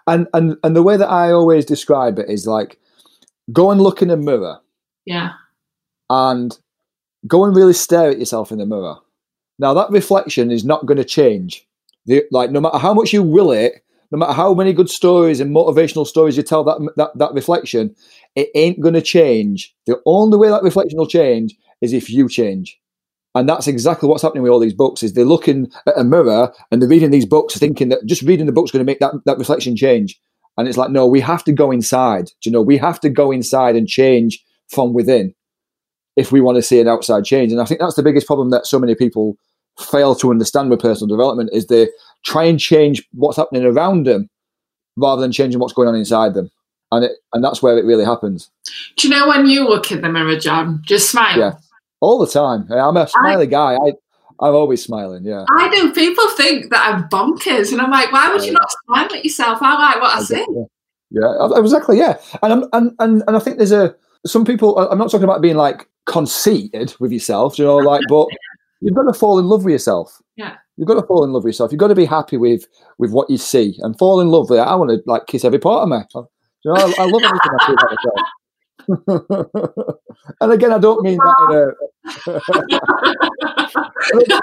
And, 0.06 0.26
and, 0.34 0.56
and 0.62 0.74
the 0.74 0.82
way 0.82 0.96
that 0.96 1.08
I 1.08 1.30
always 1.30 1.64
describe 1.64 2.18
it 2.18 2.28
is 2.28 2.46
like, 2.46 2.78
go 3.52 3.70
and 3.70 3.80
look 3.80 4.02
in 4.02 4.10
a 4.10 4.16
mirror 4.16 4.60
Yeah, 5.04 5.32
and 6.10 6.56
go 7.26 7.44
and 7.44 7.56
really 7.56 7.72
stare 7.72 8.10
at 8.10 8.18
yourself 8.18 8.52
in 8.52 8.58
the 8.58 8.66
mirror. 8.66 8.96
Now 9.58 9.74
that 9.74 9.90
reflection 9.90 10.50
is 10.50 10.64
not 10.64 10.86
going 10.86 10.98
to 10.98 11.04
change. 11.04 11.66
The, 12.06 12.24
like 12.30 12.50
no 12.50 12.60
matter 12.60 12.78
how 12.78 12.94
much 12.94 13.12
you 13.12 13.22
will 13.22 13.52
it, 13.52 13.84
no 14.10 14.18
matter 14.18 14.32
how 14.32 14.54
many 14.54 14.72
good 14.72 14.90
stories 14.90 15.40
and 15.40 15.54
motivational 15.54 16.06
stories 16.06 16.36
you 16.36 16.42
tell 16.42 16.64
that 16.64 16.92
that, 16.96 17.16
that 17.16 17.32
reflection, 17.32 17.94
it 18.34 18.50
ain't 18.54 18.80
going 18.80 18.94
to 18.94 19.02
change. 19.02 19.74
The 19.86 20.00
only 20.04 20.36
way 20.36 20.48
that 20.50 20.62
reflection 20.62 20.98
will 20.98 21.06
change 21.06 21.54
is 21.80 21.92
if 21.92 22.10
you 22.10 22.28
change. 22.28 22.78
And 23.34 23.48
that's 23.48 23.66
exactly 23.66 24.08
what's 24.08 24.22
happening 24.22 24.42
with 24.42 24.52
all 24.52 24.58
these 24.58 24.74
books. 24.74 25.02
Is 25.02 25.14
they're 25.14 25.24
looking 25.24 25.70
at 25.86 25.98
a 25.98 26.04
mirror 26.04 26.52
and 26.70 26.80
they're 26.80 26.88
reading 26.88 27.10
these 27.10 27.26
books, 27.26 27.56
thinking 27.56 27.88
that 27.88 28.04
just 28.06 28.22
reading 28.22 28.46
the 28.46 28.52
book's 28.52 28.70
going 28.70 28.84
to 28.84 28.90
make 28.90 29.00
that, 29.00 29.14
that 29.24 29.38
reflection 29.38 29.76
change. 29.76 30.20
And 30.58 30.68
it's 30.68 30.76
like, 30.76 30.90
no, 30.90 31.06
we 31.06 31.20
have 31.20 31.44
to 31.44 31.52
go 31.52 31.70
inside. 31.70 32.26
Do 32.26 32.50
you 32.50 32.52
know, 32.52 32.60
we 32.60 32.76
have 32.76 33.00
to 33.00 33.08
go 33.08 33.30
inside 33.30 33.74
and 33.74 33.88
change 33.88 34.44
from 34.68 34.92
within 34.92 35.34
if 36.16 36.30
we 36.30 36.42
want 36.42 36.56
to 36.56 36.62
see 36.62 36.78
an 36.78 36.88
outside 36.88 37.24
change. 37.24 37.52
And 37.52 37.60
I 37.60 37.64
think 37.64 37.80
that's 37.80 37.94
the 37.94 38.02
biggest 38.02 38.26
problem 38.26 38.50
that 38.50 38.66
so 38.66 38.78
many 38.78 38.94
people 38.94 39.36
fail 39.78 40.14
to 40.16 40.30
understand 40.30 40.68
with 40.68 40.80
personal 40.80 41.08
development 41.08 41.48
is 41.54 41.66
they 41.66 41.88
try 42.22 42.44
and 42.44 42.60
change 42.60 43.02
what's 43.12 43.38
happening 43.38 43.64
around 43.64 44.04
them 44.04 44.28
rather 44.98 45.22
than 45.22 45.32
changing 45.32 45.58
what's 45.58 45.72
going 45.72 45.88
on 45.88 45.94
inside 45.94 46.34
them. 46.34 46.50
And 46.90 47.06
it, 47.06 47.12
and 47.32 47.42
that's 47.42 47.62
where 47.62 47.78
it 47.78 47.86
really 47.86 48.04
happens 48.04 48.50
do 48.96 49.08
you 49.08 49.14
know 49.14 49.28
when 49.28 49.46
you 49.46 49.64
look 49.64 49.90
in 49.90 50.00
the 50.00 50.08
mirror, 50.08 50.38
John? 50.38 50.82
Just 50.84 51.10
smile. 51.10 51.38
Yeah. 51.38 51.52
All 52.02 52.18
the 52.18 52.26
time. 52.26 52.66
I'm 52.70 52.96
a 52.98 53.08
smiley 53.08 53.46
guy. 53.46 53.76
I 53.76 53.92
I'm 54.40 54.54
always 54.54 54.82
smiling. 54.82 55.24
Yeah, 55.24 55.44
I 55.48 55.70
do. 55.70 55.92
People 55.92 56.28
think 56.30 56.70
that 56.70 56.86
I'm 56.86 57.08
bonkers, 57.08 57.72
and 57.72 57.80
I'm 57.80 57.90
like, 57.90 58.12
why 58.12 58.30
would 58.30 58.44
you 58.44 58.52
not 58.52 58.68
smile 58.84 59.04
at 59.04 59.24
yourself? 59.24 59.58
I 59.62 59.74
like 59.74 60.02
what 60.02 60.18
I 60.18 60.22
see. 60.22 60.44
Yeah, 61.10 61.48
exactly. 61.56 61.98
Yeah, 61.98 62.18
and 62.42 62.52
I'm, 62.52 62.64
and 62.72 62.92
and 62.98 63.22
and 63.26 63.36
I 63.36 63.38
think 63.38 63.58
there's 63.58 63.72
a 63.72 63.94
some 64.26 64.44
people. 64.44 64.76
I'm 64.78 64.98
not 64.98 65.10
talking 65.10 65.24
about 65.24 65.42
being 65.42 65.56
like 65.56 65.88
conceited 66.06 66.94
with 66.98 67.12
yourself, 67.12 67.58
you 67.58 67.64
know, 67.64 67.76
like, 67.92 68.02
but 68.08 68.26
you've 68.80 68.94
got 68.94 69.04
to 69.04 69.16
fall 69.16 69.38
in 69.38 69.46
love 69.46 69.64
with 69.64 69.72
yourself. 69.72 70.20
Yeah. 70.36 70.56
You've 70.76 70.88
got 70.88 71.00
to 71.00 71.06
fall 71.06 71.22
in 71.22 71.32
love 71.32 71.44
with 71.44 71.50
yourself. 71.52 71.70
You've 71.70 71.78
got 71.78 71.88
to 71.88 71.94
be 71.94 72.06
happy 72.06 72.36
with 72.36 72.66
with 72.98 73.12
what 73.12 73.30
you 73.30 73.38
see 73.38 73.78
and 73.80 73.96
fall 73.96 74.20
in 74.20 74.28
love 74.28 74.50
with 74.50 74.58
it. 74.58 74.62
I 74.62 74.74
want 74.74 74.90
to 74.90 75.02
like 75.06 75.26
kiss 75.26 75.44
every 75.44 75.60
part 75.60 75.82
of 75.82 75.88
me. 75.88 75.98
You 76.64 76.72
know, 76.72 76.74
I, 76.74 76.92
I 76.98 77.04
love 77.04 77.22
everything 77.22 77.52
I 77.60 77.66
see 77.66 77.72
about 77.72 77.90
myself. 77.90 78.28
and 80.40 80.52
again, 80.52 80.72
I 80.72 80.78
don't 80.78 81.02
mean 81.02 81.18
that 81.18 81.36
in 81.48 81.56
a. 81.56 81.72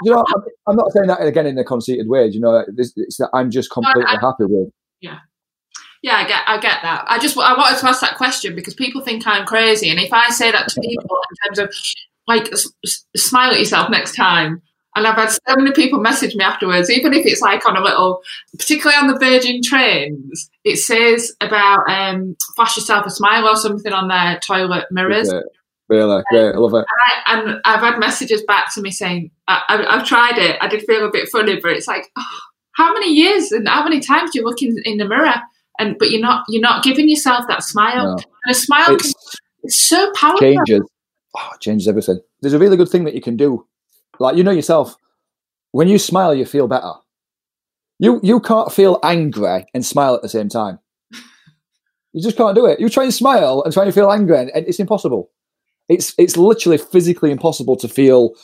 you 0.04 0.12
know, 0.12 0.24
I'm, 0.66 0.76
not 0.76 0.92
saying 0.92 1.08
that 1.08 1.22
again 1.22 1.46
in 1.46 1.58
a 1.58 1.64
conceited 1.64 2.08
way. 2.08 2.26
You 2.26 2.40
know, 2.40 2.64
it's, 2.76 2.92
it's 2.96 3.18
that 3.18 3.30
I'm 3.32 3.50
just 3.50 3.70
completely 3.70 4.04
I, 4.04 4.18
happy 4.20 4.44
with. 4.44 4.70
Yeah, 5.00 5.18
yeah, 6.02 6.16
I 6.16 6.26
get, 6.26 6.42
I 6.46 6.58
get 6.58 6.82
that. 6.82 7.04
I 7.08 7.18
just, 7.18 7.36
I 7.36 7.56
wanted 7.56 7.78
to 7.78 7.88
ask 7.88 8.00
that 8.00 8.16
question 8.16 8.54
because 8.54 8.74
people 8.74 9.02
think 9.02 9.26
I'm 9.26 9.46
crazy, 9.46 9.90
and 9.90 10.00
if 10.00 10.12
I 10.12 10.30
say 10.30 10.50
that 10.50 10.68
to 10.68 10.80
people 10.80 11.18
in 11.30 11.36
terms 11.46 11.58
of 11.58 11.74
like, 12.26 12.52
s- 12.52 13.04
smile 13.16 13.50
at 13.50 13.58
yourself 13.58 13.90
next 13.90 14.14
time, 14.14 14.62
and 14.96 15.06
I've 15.06 15.16
had 15.16 15.30
so 15.30 15.56
many 15.56 15.72
people 15.72 16.00
message 16.00 16.34
me 16.34 16.44
afterwards, 16.44 16.90
even 16.90 17.12
if 17.12 17.24
it's 17.24 17.40
like 17.40 17.66
on 17.68 17.76
a 17.76 17.82
little, 17.82 18.22
particularly 18.58 18.96
on 18.96 19.06
the 19.06 19.18
Virgin 19.18 19.62
trains, 19.62 20.50
it 20.64 20.76
says 20.76 21.32
about 21.40 21.88
um, 21.88 22.36
flash 22.56 22.76
yourself 22.76 23.06
a 23.06 23.10
smile 23.10 23.46
or 23.46 23.56
something 23.56 23.92
on 23.92 24.08
their 24.08 24.38
toilet 24.40 24.86
mirrors. 24.90 25.32
Really, 25.88 26.22
great, 26.30 26.54
I 26.54 26.58
love 26.58 26.74
it. 26.74 26.84
And, 27.26 27.60
I, 27.64 27.72
have 27.72 27.80
had 27.80 27.98
messages 27.98 28.42
back 28.42 28.72
to 28.74 28.80
me 28.80 28.90
saying, 28.90 29.30
I, 29.48 29.84
have 29.90 30.06
tried 30.06 30.38
it. 30.38 30.56
I 30.60 30.68
did 30.68 30.82
feel 30.82 31.06
a 31.06 31.10
bit 31.10 31.28
funny, 31.28 31.58
but 31.60 31.72
it's 31.72 31.88
like, 31.88 32.10
oh, 32.16 32.38
how 32.72 32.92
many 32.92 33.12
years 33.12 33.52
and 33.52 33.68
how 33.68 33.82
many 33.82 34.00
times 34.00 34.30
do 34.30 34.38
you 34.38 34.44
look 34.44 34.62
in, 34.62 34.76
in 34.84 34.98
the 34.98 35.04
mirror 35.04 35.34
and 35.80 35.96
but 35.98 36.10
you're 36.10 36.20
not 36.20 36.44
you're 36.48 36.62
not 36.62 36.84
giving 36.84 37.08
yourself 37.08 37.46
that 37.48 37.64
smile. 37.64 38.16
No. 38.16 38.22
And 38.44 38.50
a 38.50 38.54
smile 38.54 38.94
it's, 38.94 39.12
can, 39.12 39.22
it's 39.64 39.80
so 39.80 40.12
powerful. 40.12 40.40
Changes. 40.40 40.82
Oh, 41.36 41.50
changes 41.60 41.88
everything. 41.88 42.20
There's 42.40 42.54
a 42.54 42.58
really 42.58 42.76
good 42.76 42.88
thing 42.88 43.04
that 43.04 43.14
you 43.14 43.20
can 43.20 43.36
do. 43.36 43.66
Like 44.20 44.36
you 44.36 44.44
know 44.44 44.50
yourself, 44.50 44.94
when 45.72 45.88
you 45.88 45.98
smile, 45.98 46.34
you 46.34 46.44
feel 46.44 46.68
better. 46.68 46.92
You 47.98 48.20
you 48.22 48.38
can't 48.40 48.72
feel 48.72 49.00
angry 49.02 49.66
and 49.74 49.84
smile 49.84 50.14
at 50.14 50.22
the 50.22 50.28
same 50.28 50.48
time. 50.48 50.78
You 52.12 52.20
just 52.24 52.36
can't 52.36 52.56
do 52.56 52.66
it. 52.66 52.80
You 52.80 52.88
try 52.88 53.04
and 53.04 53.14
smile 53.14 53.62
and 53.62 53.72
try 53.72 53.84
and 53.84 53.94
feel 53.94 54.10
angry, 54.10 54.36
and 54.36 54.50
it's 54.52 54.80
impossible. 54.80 55.30
It's 55.88 56.12
it's 56.18 56.36
literally 56.36 56.76
physically 56.76 57.30
impossible 57.30 57.76
to 57.76 57.86
feel 57.86 58.34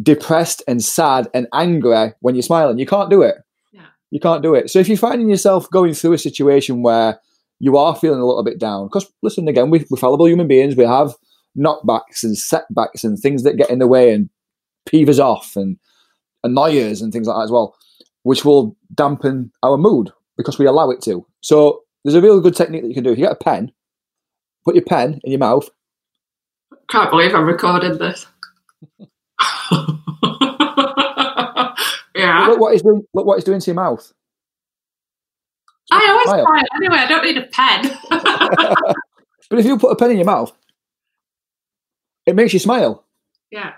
depressed 0.00 0.62
and 0.68 0.80
sad 0.80 1.26
and 1.34 1.48
angry 1.52 2.12
when 2.20 2.36
you're 2.36 2.42
smiling. 2.42 2.78
You 2.78 2.86
can't 2.86 3.10
do 3.10 3.22
it. 3.22 3.34
Yeah. 3.72 3.86
You 4.12 4.20
can't 4.20 4.44
do 4.44 4.54
it. 4.54 4.70
So 4.70 4.78
if 4.78 4.86
you're 4.86 4.96
finding 4.96 5.28
yourself 5.28 5.68
going 5.70 5.94
through 5.94 6.12
a 6.12 6.18
situation 6.18 6.82
where 6.82 7.18
you 7.58 7.76
are 7.76 7.96
feeling 7.96 8.20
a 8.20 8.26
little 8.26 8.44
bit 8.44 8.60
down, 8.60 8.86
because 8.86 9.10
listen 9.22 9.48
again, 9.48 9.70
we, 9.70 9.84
we're 9.90 9.98
fallible 9.98 10.28
human 10.28 10.46
beings. 10.46 10.76
We 10.76 10.84
have 10.84 11.14
knockbacks 11.58 12.22
and 12.22 12.38
setbacks 12.38 13.02
and 13.02 13.18
things 13.18 13.42
that 13.42 13.56
get 13.56 13.70
in 13.70 13.80
the 13.80 13.88
way 13.88 14.12
and 14.12 14.30
peeve 14.86 15.08
us 15.08 15.18
off 15.18 15.56
and 15.56 15.78
annoy 16.44 16.90
us 16.90 17.00
and 17.00 17.12
things 17.12 17.26
like 17.26 17.36
that 17.36 17.44
as 17.44 17.50
well, 17.50 17.76
which 18.22 18.44
will 18.44 18.76
dampen 18.94 19.52
our 19.62 19.76
mood 19.76 20.10
because 20.36 20.58
we 20.58 20.66
allow 20.66 20.90
it 20.90 21.02
to. 21.02 21.26
So 21.42 21.82
there's 22.04 22.14
a 22.14 22.20
really 22.20 22.40
good 22.40 22.56
technique 22.56 22.82
that 22.82 22.88
you 22.88 22.94
can 22.94 23.04
do. 23.04 23.12
If 23.12 23.18
you 23.18 23.24
get 23.24 23.32
a 23.32 23.44
pen, 23.44 23.72
put 24.64 24.74
your 24.74 24.84
pen 24.84 25.20
in 25.24 25.32
your 25.32 25.40
mouth. 25.40 25.68
Can't 26.88 27.10
believe 27.10 27.34
I'm 27.34 27.46
recording 27.46 27.98
this. 27.98 28.26
yeah. 32.14 32.46
Look 32.48 32.60
what 32.60 32.72
he's 32.72 32.82
doing. 32.82 33.02
Look 33.12 33.26
what 33.26 33.36
he's 33.36 33.44
doing 33.44 33.60
to 33.60 33.66
your 33.66 33.74
mouth. 33.74 34.12
I 35.90 36.08
always 36.10 36.44
try 36.44 36.60
it 36.60 36.68
anyway. 36.76 36.96
I 36.98 37.06
don't 37.06 37.24
need 37.24 37.38
a 37.38 37.46
pen. 37.46 37.98
but 39.50 39.58
if 39.58 39.64
you 39.64 39.78
put 39.78 39.92
a 39.92 39.96
pen 39.96 40.10
in 40.10 40.16
your 40.16 40.26
mouth, 40.26 40.52
it 42.26 42.34
makes 42.34 42.52
you 42.52 42.58
smile. 42.58 43.04
Yeah. 43.50 43.74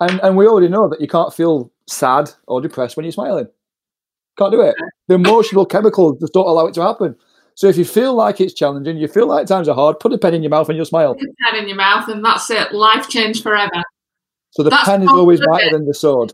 And 0.00 0.20
and 0.22 0.36
we 0.36 0.46
already 0.46 0.68
know 0.68 0.88
that 0.88 1.00
you 1.00 1.08
can't 1.08 1.32
feel 1.32 1.70
sad 1.88 2.30
or 2.46 2.60
depressed 2.60 2.96
when 2.96 3.04
you're 3.04 3.12
smiling. 3.12 3.48
Can't 4.38 4.52
do 4.52 4.60
it. 4.60 4.74
The 5.08 5.14
emotional 5.14 5.66
chemicals 5.66 6.18
just 6.20 6.32
don't 6.32 6.46
allow 6.46 6.66
it 6.66 6.74
to 6.74 6.82
happen. 6.82 7.16
So 7.54 7.66
if 7.66 7.76
you 7.76 7.84
feel 7.84 8.14
like 8.14 8.40
it's 8.40 8.54
challenging, 8.54 8.96
you 8.96 9.08
feel 9.08 9.26
like 9.26 9.46
times 9.46 9.68
are 9.68 9.74
hard, 9.74 10.00
put 10.00 10.12
a 10.12 10.18
pen 10.18 10.34
in 10.34 10.42
your 10.42 10.50
mouth 10.50 10.68
and 10.68 10.76
you'll 10.76 10.86
smile. 10.86 11.14
Put 11.14 11.24
a 11.24 11.50
pen 11.50 11.62
in 11.62 11.68
your 11.68 11.76
mouth 11.76 12.08
and 12.08 12.24
that's 12.24 12.48
it. 12.50 12.72
Life 12.72 13.08
changed 13.08 13.42
forever. 13.42 13.82
So 14.52 14.62
the 14.62 14.70
that's 14.70 14.88
pen 14.88 15.02
is 15.02 15.10
always 15.10 15.40
mightier 15.42 15.72
than 15.72 15.86
the 15.86 15.94
sword. 15.94 16.32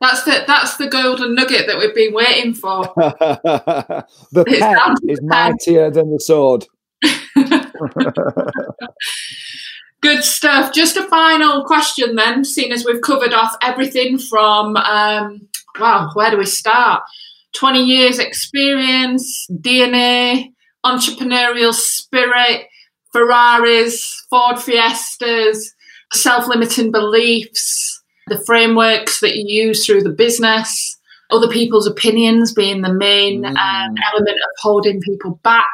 That's 0.00 0.24
the 0.24 0.44
that's 0.46 0.76
the 0.76 0.88
golden 0.88 1.34
nugget 1.34 1.66
that 1.66 1.78
we've 1.78 1.94
been 1.94 2.12
waiting 2.12 2.52
for. 2.52 2.82
the 2.96 4.04
it's 4.46 4.60
pen 4.60 4.94
is 5.08 5.22
mightier 5.22 5.90
than 5.90 6.12
the 6.12 6.20
sword. 6.20 6.66
Good 10.02 10.22
stuff. 10.22 10.72
Just 10.72 10.96
a 10.96 11.08
final 11.08 11.64
question 11.64 12.14
then, 12.16 12.44
seeing 12.44 12.72
as 12.72 12.84
we've 12.84 13.00
covered 13.00 13.32
off 13.32 13.56
everything 13.62 14.18
from, 14.18 14.76
um, 14.76 15.48
wow, 15.80 16.10
where 16.14 16.30
do 16.30 16.38
we 16.38 16.46
start? 16.46 17.02
20 17.54 17.82
years 17.82 18.18
experience, 18.18 19.46
DNA, 19.50 20.52
entrepreneurial 20.84 21.72
spirit, 21.72 22.66
Ferraris, 23.12 24.26
Ford 24.28 24.60
Fiestas, 24.60 25.74
self 26.12 26.46
limiting 26.46 26.92
beliefs, 26.92 28.02
the 28.26 28.42
frameworks 28.44 29.20
that 29.20 29.36
you 29.36 29.66
use 29.66 29.86
through 29.86 30.02
the 30.02 30.10
business, 30.10 30.98
other 31.30 31.48
people's 31.48 31.86
opinions 31.86 32.52
being 32.52 32.82
the 32.82 32.92
main 32.92 33.42
mm. 33.42 33.48
um, 33.48 33.94
element 34.12 34.36
of 34.36 34.50
holding 34.60 35.00
people 35.00 35.40
back, 35.42 35.70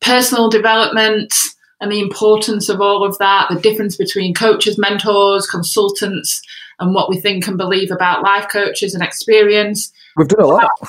personal 0.00 0.48
development 0.48 1.32
and 1.80 1.90
the 1.90 2.00
importance 2.00 2.68
of 2.68 2.80
all 2.80 3.04
of 3.04 3.16
that, 3.18 3.48
the 3.50 3.60
difference 3.60 3.96
between 3.96 4.34
coaches, 4.34 4.78
mentors, 4.78 5.46
consultants, 5.46 6.42
and 6.78 6.94
what 6.94 7.08
we 7.08 7.20
think 7.20 7.46
and 7.46 7.56
believe 7.56 7.90
about 7.90 8.22
life 8.22 8.48
coaches 8.50 8.94
and 8.94 9.02
experience. 9.02 9.92
We've 10.16 10.28
done 10.28 10.44
a 10.44 10.46
lot. 10.46 10.70
How, 10.80 10.88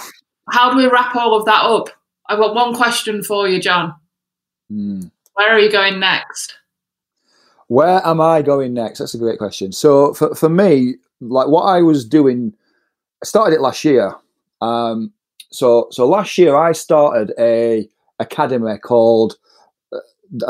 how 0.49 0.71
do 0.71 0.77
we 0.77 0.87
wrap 0.87 1.15
all 1.15 1.37
of 1.37 1.45
that 1.45 1.63
up? 1.63 1.89
I've 2.27 2.39
got 2.39 2.55
one 2.55 2.75
question 2.75 3.23
for 3.23 3.47
you, 3.47 3.59
John. 3.61 3.95
Mm. 4.71 5.11
Where 5.33 5.51
are 5.51 5.59
you 5.59 5.71
going 5.71 5.99
next? 5.99 6.55
Where 7.67 8.05
am 8.05 8.19
I 8.19 8.41
going 8.41 8.73
next? 8.73 8.99
That's 8.99 9.13
a 9.13 9.17
great 9.17 9.37
question. 9.37 9.71
So 9.71 10.13
for, 10.13 10.35
for 10.35 10.49
me, 10.49 10.95
like 11.21 11.47
what 11.47 11.63
I 11.63 11.81
was 11.81 12.05
doing, 12.05 12.53
I 13.23 13.25
started 13.25 13.55
it 13.55 13.61
last 13.61 13.85
year. 13.85 14.13
Um, 14.59 15.13
so 15.51 15.87
so 15.91 16.07
last 16.07 16.37
year 16.37 16.55
I 16.55 16.71
started 16.71 17.33
a 17.39 17.89
academy 18.19 18.77
called 18.77 19.37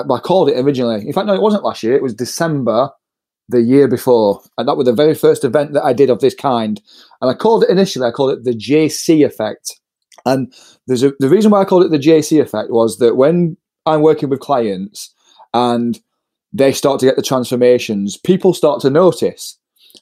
I 0.09 0.19
called 0.19 0.49
it 0.49 0.59
originally. 0.59 1.05
In 1.05 1.13
fact, 1.13 1.27
no, 1.27 1.33
it 1.33 1.41
wasn't 1.41 1.63
last 1.63 1.83
year. 1.83 1.95
It 1.95 2.03
was 2.03 2.13
December 2.13 2.89
the 3.49 3.61
year 3.61 3.87
before, 3.87 4.41
and 4.57 4.67
that 4.67 4.77
was 4.77 4.85
the 4.85 4.93
very 4.93 5.15
first 5.15 5.43
event 5.43 5.73
that 5.73 5.83
I 5.83 5.93
did 5.93 6.09
of 6.09 6.19
this 6.19 6.35
kind. 6.35 6.81
And 7.21 7.29
I 7.29 7.33
called 7.33 7.63
it 7.63 7.69
initially. 7.69 8.05
I 8.05 8.11
called 8.11 8.31
it 8.31 8.43
the 8.43 8.53
JC 8.53 9.25
effect. 9.25 9.79
And 10.25 10.53
there's 10.87 11.03
a, 11.03 11.13
the 11.19 11.29
reason 11.29 11.51
why 11.51 11.61
I 11.61 11.65
called 11.65 11.83
it 11.83 11.91
the 11.91 11.97
JC 11.97 12.39
effect 12.39 12.69
was 12.69 12.97
that 12.99 13.15
when 13.15 13.57
I'm 13.85 14.01
working 14.01 14.29
with 14.29 14.39
clients 14.39 15.13
and 15.53 15.99
they 16.53 16.71
start 16.73 16.99
to 16.99 17.05
get 17.05 17.15
the 17.15 17.21
transformations, 17.21 18.17
people 18.17 18.53
start 18.53 18.81
to 18.81 18.89
notice. 18.89 19.57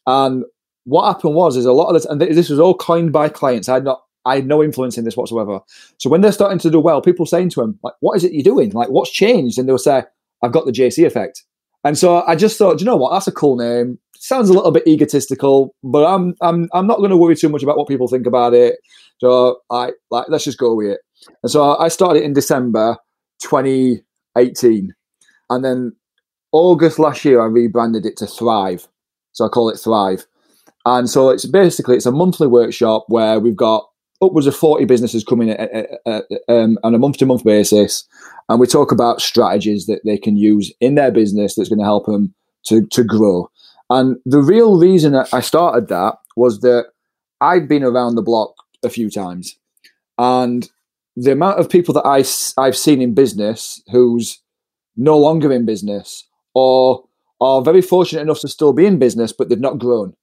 And 0.05 0.43
what 0.83 1.05
happened 1.05 1.35
was, 1.35 1.55
is 1.55 1.65
a 1.65 1.71
lot 1.71 1.87
of 1.87 1.93
this, 1.93 2.05
and 2.05 2.19
this 2.19 2.49
was 2.49 2.59
all 2.59 2.75
coined 2.75 3.13
by 3.13 3.29
clients. 3.29 3.69
I 3.69 3.75
had 3.75 3.83
not 3.83 4.01
I 4.25 4.35
had 4.35 4.47
no 4.47 4.63
influence 4.63 4.97
in 4.97 5.05
this 5.05 5.17
whatsoever. 5.17 5.59
So 5.97 6.09
when 6.09 6.21
they're 6.21 6.31
starting 6.31 6.59
to 6.59 6.69
do 6.69 6.79
well, 6.79 7.01
people 7.01 7.25
saying 7.25 7.49
to 7.51 7.61
him, 7.61 7.79
like, 7.83 7.93
what 7.99 8.17
is 8.17 8.23
it 8.23 8.33
you're 8.33 8.43
doing? 8.43 8.71
Like, 8.71 8.89
what's 8.89 9.11
changed? 9.11 9.57
And 9.57 9.67
they'll 9.67 9.77
say, 9.77 10.03
I've 10.43 10.51
got 10.51 10.65
the 10.65 10.71
JC 10.71 11.05
effect. 11.05 11.43
And 11.83 11.97
so 11.97 12.23
I 12.27 12.35
just 12.35 12.57
thought, 12.57 12.79
you 12.79 12.85
know 12.85 12.97
what? 12.97 13.11
That's 13.11 13.27
a 13.27 13.31
cool 13.31 13.55
name. 13.55 13.99
sounds 14.17 14.49
a 14.49 14.53
little 14.53 14.71
bit 14.71 14.87
egotistical, 14.87 15.73
but 15.83 16.05
I'm 16.05 16.35
I'm 16.41 16.67
I'm 16.73 16.87
not 16.87 16.97
going 16.97 17.09
to 17.11 17.17
worry 17.17 17.35
too 17.35 17.49
much 17.49 17.63
about 17.63 17.77
what 17.77 17.87
people 17.87 18.07
think 18.07 18.25
about 18.27 18.53
it. 18.53 18.77
So 19.19 19.59
I 19.71 19.91
like 20.11 20.25
let's 20.27 20.43
just 20.43 20.57
go 20.57 20.75
with 20.75 20.87
it. 20.87 20.99
And 21.41 21.51
so 21.51 21.77
I 21.77 21.87
started 21.87 22.23
in 22.23 22.33
December 22.33 22.97
2018, 23.43 24.93
and 25.49 25.65
then 25.65 25.95
August 26.51 26.99
last 26.99 27.23
year 27.23 27.41
I 27.41 27.45
rebranded 27.45 28.05
it 28.05 28.17
to 28.17 28.27
Thrive. 28.27 28.87
So 29.31 29.45
I 29.45 29.49
call 29.49 29.69
it 29.69 29.79
Thrive. 29.79 30.25
And 30.85 31.09
so 31.09 31.29
it's 31.29 31.45
basically 31.45 31.95
it's 31.95 32.05
a 32.05 32.11
monthly 32.11 32.47
workshop 32.47 33.05
where 33.07 33.39
we've 33.39 33.55
got 33.55 33.87
upwards 34.21 34.47
of 34.47 34.55
40 34.55 34.85
businesses 34.85 35.23
coming 35.23 35.49
eh, 35.51 35.67
eh, 35.71 35.83
eh, 36.05 36.21
um, 36.47 36.77
on 36.83 36.93
a 36.93 36.99
month 36.99 37.17
to 37.17 37.25
month 37.25 37.43
basis. 37.43 38.05
And 38.47 38.59
we 38.59 38.67
talk 38.67 38.91
about 38.91 39.21
strategies 39.21 39.85
that 39.85 40.01
they 40.05 40.17
can 40.17 40.35
use 40.35 40.71
in 40.79 40.95
their 40.95 41.11
business 41.11 41.55
that's 41.55 41.69
going 41.69 41.79
to 41.79 41.85
help 41.85 42.05
them 42.05 42.33
to, 42.65 42.85
to 42.87 43.03
grow. 43.03 43.49
And 43.89 44.17
the 44.25 44.41
real 44.41 44.77
reason 44.77 45.15
I 45.15 45.41
started 45.41 45.87
that 45.87 46.15
was 46.35 46.61
that 46.61 46.87
I'd 47.41 47.67
been 47.67 47.83
around 47.83 48.15
the 48.15 48.21
block 48.21 48.53
a 48.83 48.89
few 48.89 49.09
times. 49.09 49.57
And 50.17 50.69
the 51.15 51.31
amount 51.31 51.59
of 51.59 51.69
people 51.69 51.93
that 51.95 52.05
I, 52.05 52.23
I've 52.61 52.77
seen 52.77 53.01
in 53.01 53.13
business 53.13 53.81
who's 53.91 54.41
no 54.95 55.17
longer 55.17 55.51
in 55.51 55.65
business 55.65 56.27
or 56.53 57.05
are 57.41 57.61
very 57.61 57.81
fortunate 57.81 58.21
enough 58.21 58.41
to 58.41 58.47
still 58.47 58.73
be 58.73 58.85
in 58.85 58.99
business, 58.99 59.31
but 59.31 59.49
they've 59.49 59.59
not 59.59 59.79
grown. 59.79 60.13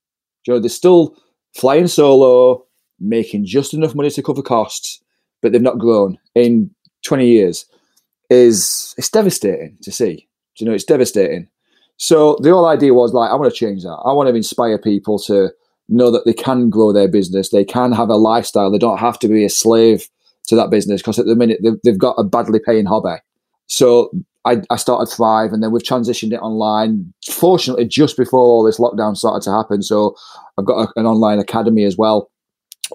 You 0.47 0.55
know, 0.55 0.61
they're 0.61 0.69
still 0.69 1.17
flying 1.57 1.89
solo, 1.89 2.67
making 3.01 3.45
just 3.45 3.75
enough 3.75 3.95
money 3.95 4.11
to 4.11 4.23
cover 4.23 4.43
costs, 4.43 5.03
but 5.43 5.53
they've 5.53 5.63
not 5.63 5.79
grown 5.79 6.19
in 6.35 6.71
20 7.05 7.27
years 7.27 7.67
is 8.31 8.95
it's 8.99 9.11
devastating 9.11 9.77
to 9.83 9.93
see. 9.93 10.27
Do 10.57 10.65
you 10.65 10.69
know, 10.69 10.75
it's 10.75 10.85
devastating. 10.85 11.49
So 11.99 12.39
the 12.43 12.51
whole 12.51 12.67
idea 12.67 12.95
was 12.95 13.13
like, 13.13 13.31
I 13.31 13.35
want 13.35 13.53
to 13.53 13.59
change 13.59 13.83
that. 13.83 14.03
I 14.05 14.13
want 14.13 14.29
to 14.29 14.35
inspire 14.35 14.79
people 14.79 15.19
to 15.21 15.51
know 15.89 16.11
that 16.11 16.25
they 16.25 16.33
can 16.33 16.69
grow 16.69 16.93
their 16.93 17.09
business. 17.09 17.51
They 17.51 17.65
can 17.65 17.93
have 17.93 18.09
a 18.09 18.17
lifestyle. 18.17 18.71
They 18.71 18.79
don't 18.79 18.99
have 18.99 19.19
to 19.21 19.29
be 19.29 19.45
a 19.45 19.51
slave 19.51 20.09
to 20.49 20.57
that 20.57 20.71
business 20.71 21.01
because 21.01 21.19
at 21.19 21.27
the 21.27 21.37
minute 21.37 21.61
they've, 21.63 21.79
they've 21.85 21.99
got 21.99 22.17
a 22.19 22.25
badly 22.25 22.61
paying 22.65 22.87
hobby. 22.87 23.17
So 23.67 24.11
I, 24.45 24.63
I, 24.71 24.77
started 24.77 25.13
Thrive 25.13 25.53
and 25.53 25.63
then 25.63 25.73
we've 25.73 25.83
transitioned 25.83 26.33
it 26.33 26.41
online. 26.41 27.13
Fortunately, 27.29 27.85
just 27.85 28.17
before 28.17 28.41
all 28.41 28.63
this 28.63 28.79
lockdown 28.79 29.17
started 29.17 29.43
to 29.45 29.53
happen. 29.53 29.83
So 29.83 30.15
I've 30.57 30.65
got 30.65 30.89
a, 30.89 31.01
an 31.01 31.07
online 31.07 31.41
academy 31.41 31.85
as 31.85 31.97
well 31.97 32.31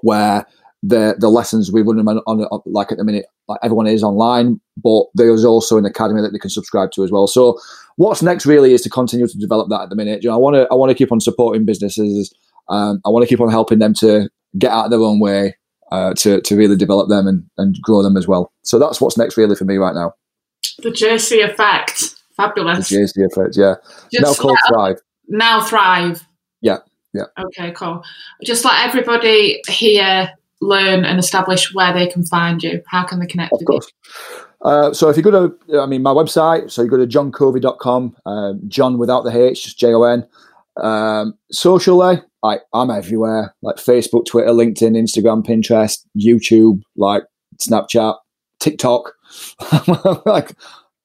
where 0.01 0.45
the 0.83 1.15
the 1.19 1.29
lessons 1.29 1.71
we 1.71 1.81
run 1.81 1.97
them 1.97 2.07
on, 2.07 2.19
on, 2.25 2.61
like 2.65 2.91
at 2.91 2.97
the 2.97 3.03
minute 3.03 3.25
like 3.47 3.59
everyone 3.61 3.85
is 3.85 4.03
online 4.03 4.59
but 4.83 5.03
there's 5.13 5.45
also 5.45 5.77
an 5.77 5.85
academy 5.85 6.21
that 6.21 6.31
they 6.31 6.39
can 6.39 6.49
subscribe 6.49 6.91
to 6.91 7.03
as 7.03 7.11
well. 7.11 7.27
So 7.27 7.59
what's 7.97 8.23
next 8.23 8.45
really 8.45 8.73
is 8.73 8.81
to 8.81 8.89
continue 8.89 9.27
to 9.27 9.37
develop 9.37 9.69
that 9.69 9.81
at 9.81 9.89
the 9.89 9.95
minute. 9.95 10.23
You 10.23 10.29
know 10.29 10.35
i 10.35 10.39
want 10.39 10.55
to 10.55 10.67
i 10.71 10.75
want 10.75 10.89
to 10.89 10.95
keep 10.95 11.11
on 11.11 11.19
supporting 11.19 11.65
businesses 11.65 12.33
um, 12.69 12.99
i 13.05 13.09
want 13.09 13.23
to 13.23 13.29
keep 13.29 13.41
on 13.41 13.49
helping 13.49 13.79
them 13.79 13.93
to 13.95 14.29
get 14.57 14.71
out 14.71 14.85
of 14.85 14.91
their 14.91 14.99
own 15.01 15.19
way 15.19 15.55
uh, 15.91 16.13
to, 16.15 16.41
to 16.41 16.55
really 16.55 16.77
develop 16.77 17.09
them 17.09 17.27
and, 17.27 17.45
and 17.57 17.77
grow 17.81 18.01
them 18.01 18.15
as 18.15 18.25
well. 18.27 18.51
So 18.63 18.79
that's 18.79 19.01
what's 19.01 19.17
next 19.17 19.37
really 19.37 19.55
for 19.55 19.65
me 19.65 19.75
right 19.75 19.93
now. 19.93 20.13
The 20.79 20.89
JC 20.89 21.43
effect. 21.43 22.15
Fabulous. 22.37 22.89
The 22.89 22.95
JC 22.95 23.25
effect 23.29 23.57
yeah. 23.57 23.75
Just 24.11 24.23
now 24.23 24.33
called 24.41 24.57
thrive. 24.67 24.97
Now 25.27 25.61
thrive. 25.61 26.25
Yeah 26.61 26.77
yeah. 27.13 27.23
Okay, 27.39 27.71
cool. 27.71 28.03
Just 28.43 28.65
let 28.65 28.85
everybody 28.85 29.61
here 29.67 30.31
learn 30.61 31.03
and 31.03 31.19
establish 31.19 31.73
where 31.73 31.93
they 31.93 32.07
can 32.07 32.23
find 32.23 32.61
you. 32.63 32.81
How 32.87 33.03
can 33.03 33.19
they 33.19 33.25
connect 33.25 33.53
of 33.53 33.59
with 33.59 33.67
course. 33.67 33.91
you? 33.91 34.45
Uh, 34.61 34.93
so 34.93 35.09
if 35.09 35.17
you 35.17 35.23
go 35.23 35.31
to, 35.31 35.79
I 35.79 35.87
mean, 35.87 36.03
my 36.03 36.11
website, 36.11 36.69
so 36.69 36.83
you 36.83 36.89
go 36.89 36.97
to 36.97 37.07
johncovey.com, 37.07 38.15
um, 38.25 38.61
John 38.67 38.97
without 38.97 39.23
the 39.23 39.35
H, 39.35 39.63
just 39.63 39.79
J 39.79 39.93
O 39.93 40.03
N. 40.03 40.27
Um, 40.77 41.33
socially, 41.51 42.21
I, 42.43 42.59
I'm 42.73 42.91
everywhere, 42.91 43.55
like 43.61 43.77
Facebook, 43.77 44.25
Twitter, 44.25 44.49
LinkedIn, 44.49 44.95
Instagram, 44.95 45.45
Pinterest, 45.45 46.05
YouTube, 46.17 46.81
like 46.95 47.23
Snapchat, 47.57 48.17
TikTok. 48.59 49.13
like, 50.25 50.55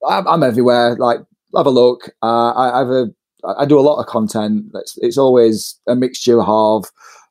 I'm, 0.07 0.28
I'm, 0.28 0.42
everywhere. 0.42 0.96
Like, 0.96 1.20
have 1.57 1.66
a 1.66 1.70
look. 1.70 2.11
Uh, 2.22 2.50
I, 2.50 2.76
I 2.76 2.78
have 2.80 2.90
a 2.90 3.07
I 3.59 3.64
do 3.64 3.78
a 3.78 3.82
lot 3.82 4.01
of 4.01 4.07
content. 4.07 4.66
It's, 4.74 4.99
it's 4.99 5.18
always 5.18 5.78
a 5.86 5.94
mixture 5.94 6.42
of 6.42 6.84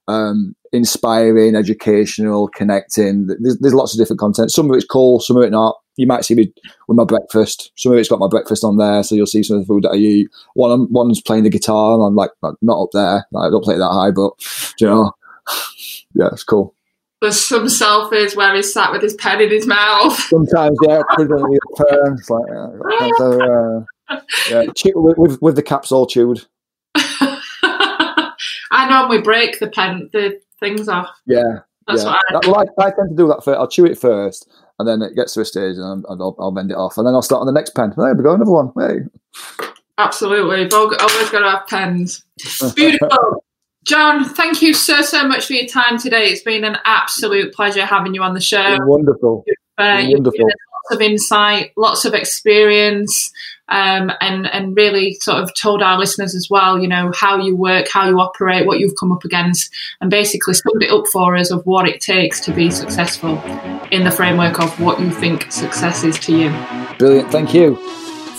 um, 0.07 0.55
inspiring, 0.72 1.55
educational, 1.55 2.47
connecting. 2.49 3.28
There's, 3.28 3.57
there's, 3.59 3.74
lots 3.74 3.93
of 3.93 3.99
different 3.99 4.20
content. 4.20 4.51
Some 4.51 4.70
of 4.70 4.76
it's 4.76 4.86
cool, 4.86 5.20
some 5.20 5.38
of 5.38 5.43
it 5.43 5.51
not. 5.51 5.78
You 5.97 6.07
might 6.07 6.26
see 6.26 6.36
me 6.36 6.53
with 6.88 6.97
my 6.97 7.05
breakfast. 7.05 7.72
Some 7.76 7.93
of 7.93 7.97
it's 7.97 8.09
got 8.09 8.20
my 8.20 8.28
breakfast 8.28 8.66
on 8.66 8.78
there, 8.78 9.01
so 9.01 9.16
you'll 9.16 9.26
see 9.26 9.43
some 9.43 9.57
of 9.57 9.63
the 9.63 9.68
food 9.68 9.84
that 9.84 9.91
I 9.91 9.95
eat. 9.95 10.28
One, 10.53 10.91
one's 10.91 11.22
playing 11.22 11.43
the 11.43 11.49
guitar, 11.49 11.93
and 11.93 12.03
I'm 12.03 12.16
like, 12.16 12.32
not 12.61 12.82
up 12.82 12.89
there. 12.91 13.26
I 13.36 13.49
don't 13.49 13.63
play 13.63 13.78
that 13.78 13.89
high, 13.89 14.11
but 14.11 14.32
you 14.80 14.88
know, 14.88 15.13
yeah, 16.13 16.28
it's 16.34 16.43
cool. 16.43 16.76
There's 17.22 17.39
some 17.39 17.66
selfies 17.66 18.36
where 18.36 18.53
he's 18.53 18.74
sat 18.74 18.91
with 18.91 19.01
his 19.01 19.13
pen 19.16 19.41
in 19.41 19.49
his 19.49 19.66
mouth. 19.66 20.20
Sometimes, 20.20 20.78
yeah, 20.84 21.01
put 21.16 21.26
it 21.26 21.32
on 21.32 22.18
It's 22.18 22.30
like, 22.30 22.51
uh, 23.22 23.86
yeah, 24.49 24.66
with, 24.95 25.41
with 25.41 25.56
the 25.56 25.64
caps 25.64 25.91
all 25.91 26.08
chewed. 26.08 26.45
I 28.72 28.89
normally 28.89 29.22
break 29.22 29.60
the 29.60 29.68
pen, 29.68 30.10
the 30.14 30.39
things 30.60 30.88
off. 30.88 31.10
Yeah, 31.26 31.60
That's 31.88 32.03
yeah. 32.03 32.20
I, 32.30 32.47
well, 32.47 32.66
I, 32.80 32.86
I, 32.86 32.91
tend 32.91 33.10
to 33.10 33.16
do 33.16 33.28
that 33.28 33.43
first. 33.43 33.58
I'll 33.58 33.68
chew 33.68 33.86
it 33.86 33.97
first, 33.97 34.49
and 34.80 34.88
then 34.88 35.01
it 35.01 35.16
gets 35.16 35.34
to 35.34 35.41
a 35.41 35.45
stage, 35.45 35.78
and 35.78 36.06
I'll, 36.10 36.36
I'll 36.39 36.51
bend 36.51 36.72
it 36.72 36.78
off, 36.78 36.97
and 36.97 37.06
then 37.08 37.14
I'll 37.14 37.22
start 37.22 37.41
on 37.41 37.47
the 37.47 37.53
next 37.53 37.76
pen. 37.76 37.93
There 37.95 38.14
we 38.14 38.24
go, 38.24 38.34
another 38.34 38.51
one. 38.51 38.72
Hey. 38.78 38.99
Absolutely, 39.97 40.64
We've 40.64 40.74
always 40.74 40.97
got 40.97 41.39
to 41.39 41.49
have 41.49 41.68
pens. 41.68 42.24
Beautiful. 42.76 43.43
John, 43.86 44.26
thank 44.26 44.62
you 44.62 44.74
so 44.74 45.01
so 45.01 45.28
much 45.28 45.45
for 45.45 45.53
your 45.53 45.68
time 45.68 45.99
today. 45.99 46.26
It's 46.26 46.41
been 46.41 46.64
an 46.64 46.78
absolute 46.86 47.53
pleasure 47.53 47.86
having 47.86 48.16
you 48.16 48.24
on 48.24 48.34
the 48.34 48.41
show. 48.41 48.78
Wonderful. 48.82 49.45
Uh, 49.78 50.03
Wonderful. 50.08 50.39
Lots 50.43 50.95
of 50.95 51.01
insight, 51.01 51.72
lots 51.78 52.03
of 52.03 52.14
experience 52.14 53.32
um, 53.70 54.11
and 54.22 54.47
and 54.47 54.76
really 54.76 55.13
sort 55.16 55.41
of 55.41 55.53
told 55.55 55.82
our 55.82 55.97
listeners 55.97 56.36
as 56.36 56.49
well, 56.49 56.80
you 56.80 56.88
know, 56.88 57.11
how 57.16 57.38
you 57.38 57.55
work, 57.55 57.88
how 57.88 58.07
you 58.07 58.20
operate, 58.20 58.66
what 58.66 58.80
you've 58.80 58.95
come 58.99 59.11
up 59.11 59.24
against, 59.24 59.72
and 60.01 60.09
basically 60.09 60.53
summed 60.53 60.84
it 60.84 60.91
up 60.91 61.07
for 61.07 61.36
us 61.36 61.51
of 61.51 61.66
what 61.66 61.88
it 61.88 62.01
takes 62.01 62.39
to 62.41 62.53
be 62.53 62.70
successful 62.70 63.41
in 63.91 64.03
the 64.03 64.11
framework 64.11 64.59
of 64.59 64.80
what 64.80 64.99
you 64.99 65.11
think 65.11 65.51
success 65.51 66.03
is 66.03 66.20
to 66.20 66.38
you. 66.38 66.49
Brilliant, 66.97 67.32
thank 67.32 67.53
you. 67.53 67.78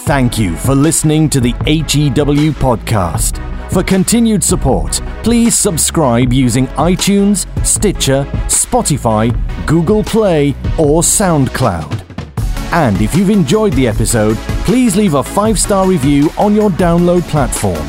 Thank 0.07 0.39
you 0.39 0.55
for 0.57 0.75
listening 0.75 1.29
to 1.31 1.41
the 1.41 1.51
HEW 1.67 2.53
podcast. 2.53 3.43
For 3.73 3.83
continued 3.83 4.45
support, 4.45 5.01
please 5.25 5.57
subscribe 5.57 6.33
using 6.33 6.69
iTunes, 6.69 7.47
Stitcher, 7.67 8.25
Spotify, 8.47 9.35
Google 9.67 10.05
Play, 10.05 10.51
or 10.79 11.03
SoundCloud. 11.03 12.06
And 12.73 13.01
if 13.01 13.15
you've 13.15 13.31
enjoyed 13.31 13.73
the 13.75 13.89
episode, 13.89 14.37
please 14.65 14.97
leave 14.97 15.15
a 15.15 15.23
five 15.23 15.59
star 15.59 15.87
review 15.87 16.31
on 16.39 16.55
your 16.55 16.71
download 16.71 17.23
platform. 17.23 17.87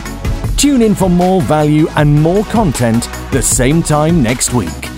Tune 0.55 0.81
in 0.81 0.95
for 0.95 1.09
more 1.09 1.41
value 1.41 1.87
and 1.95 2.13
more 2.21 2.43
content 2.45 3.09
the 3.31 3.41
same 3.41 3.83
time 3.83 4.23
next 4.23 4.53
week. 4.53 4.96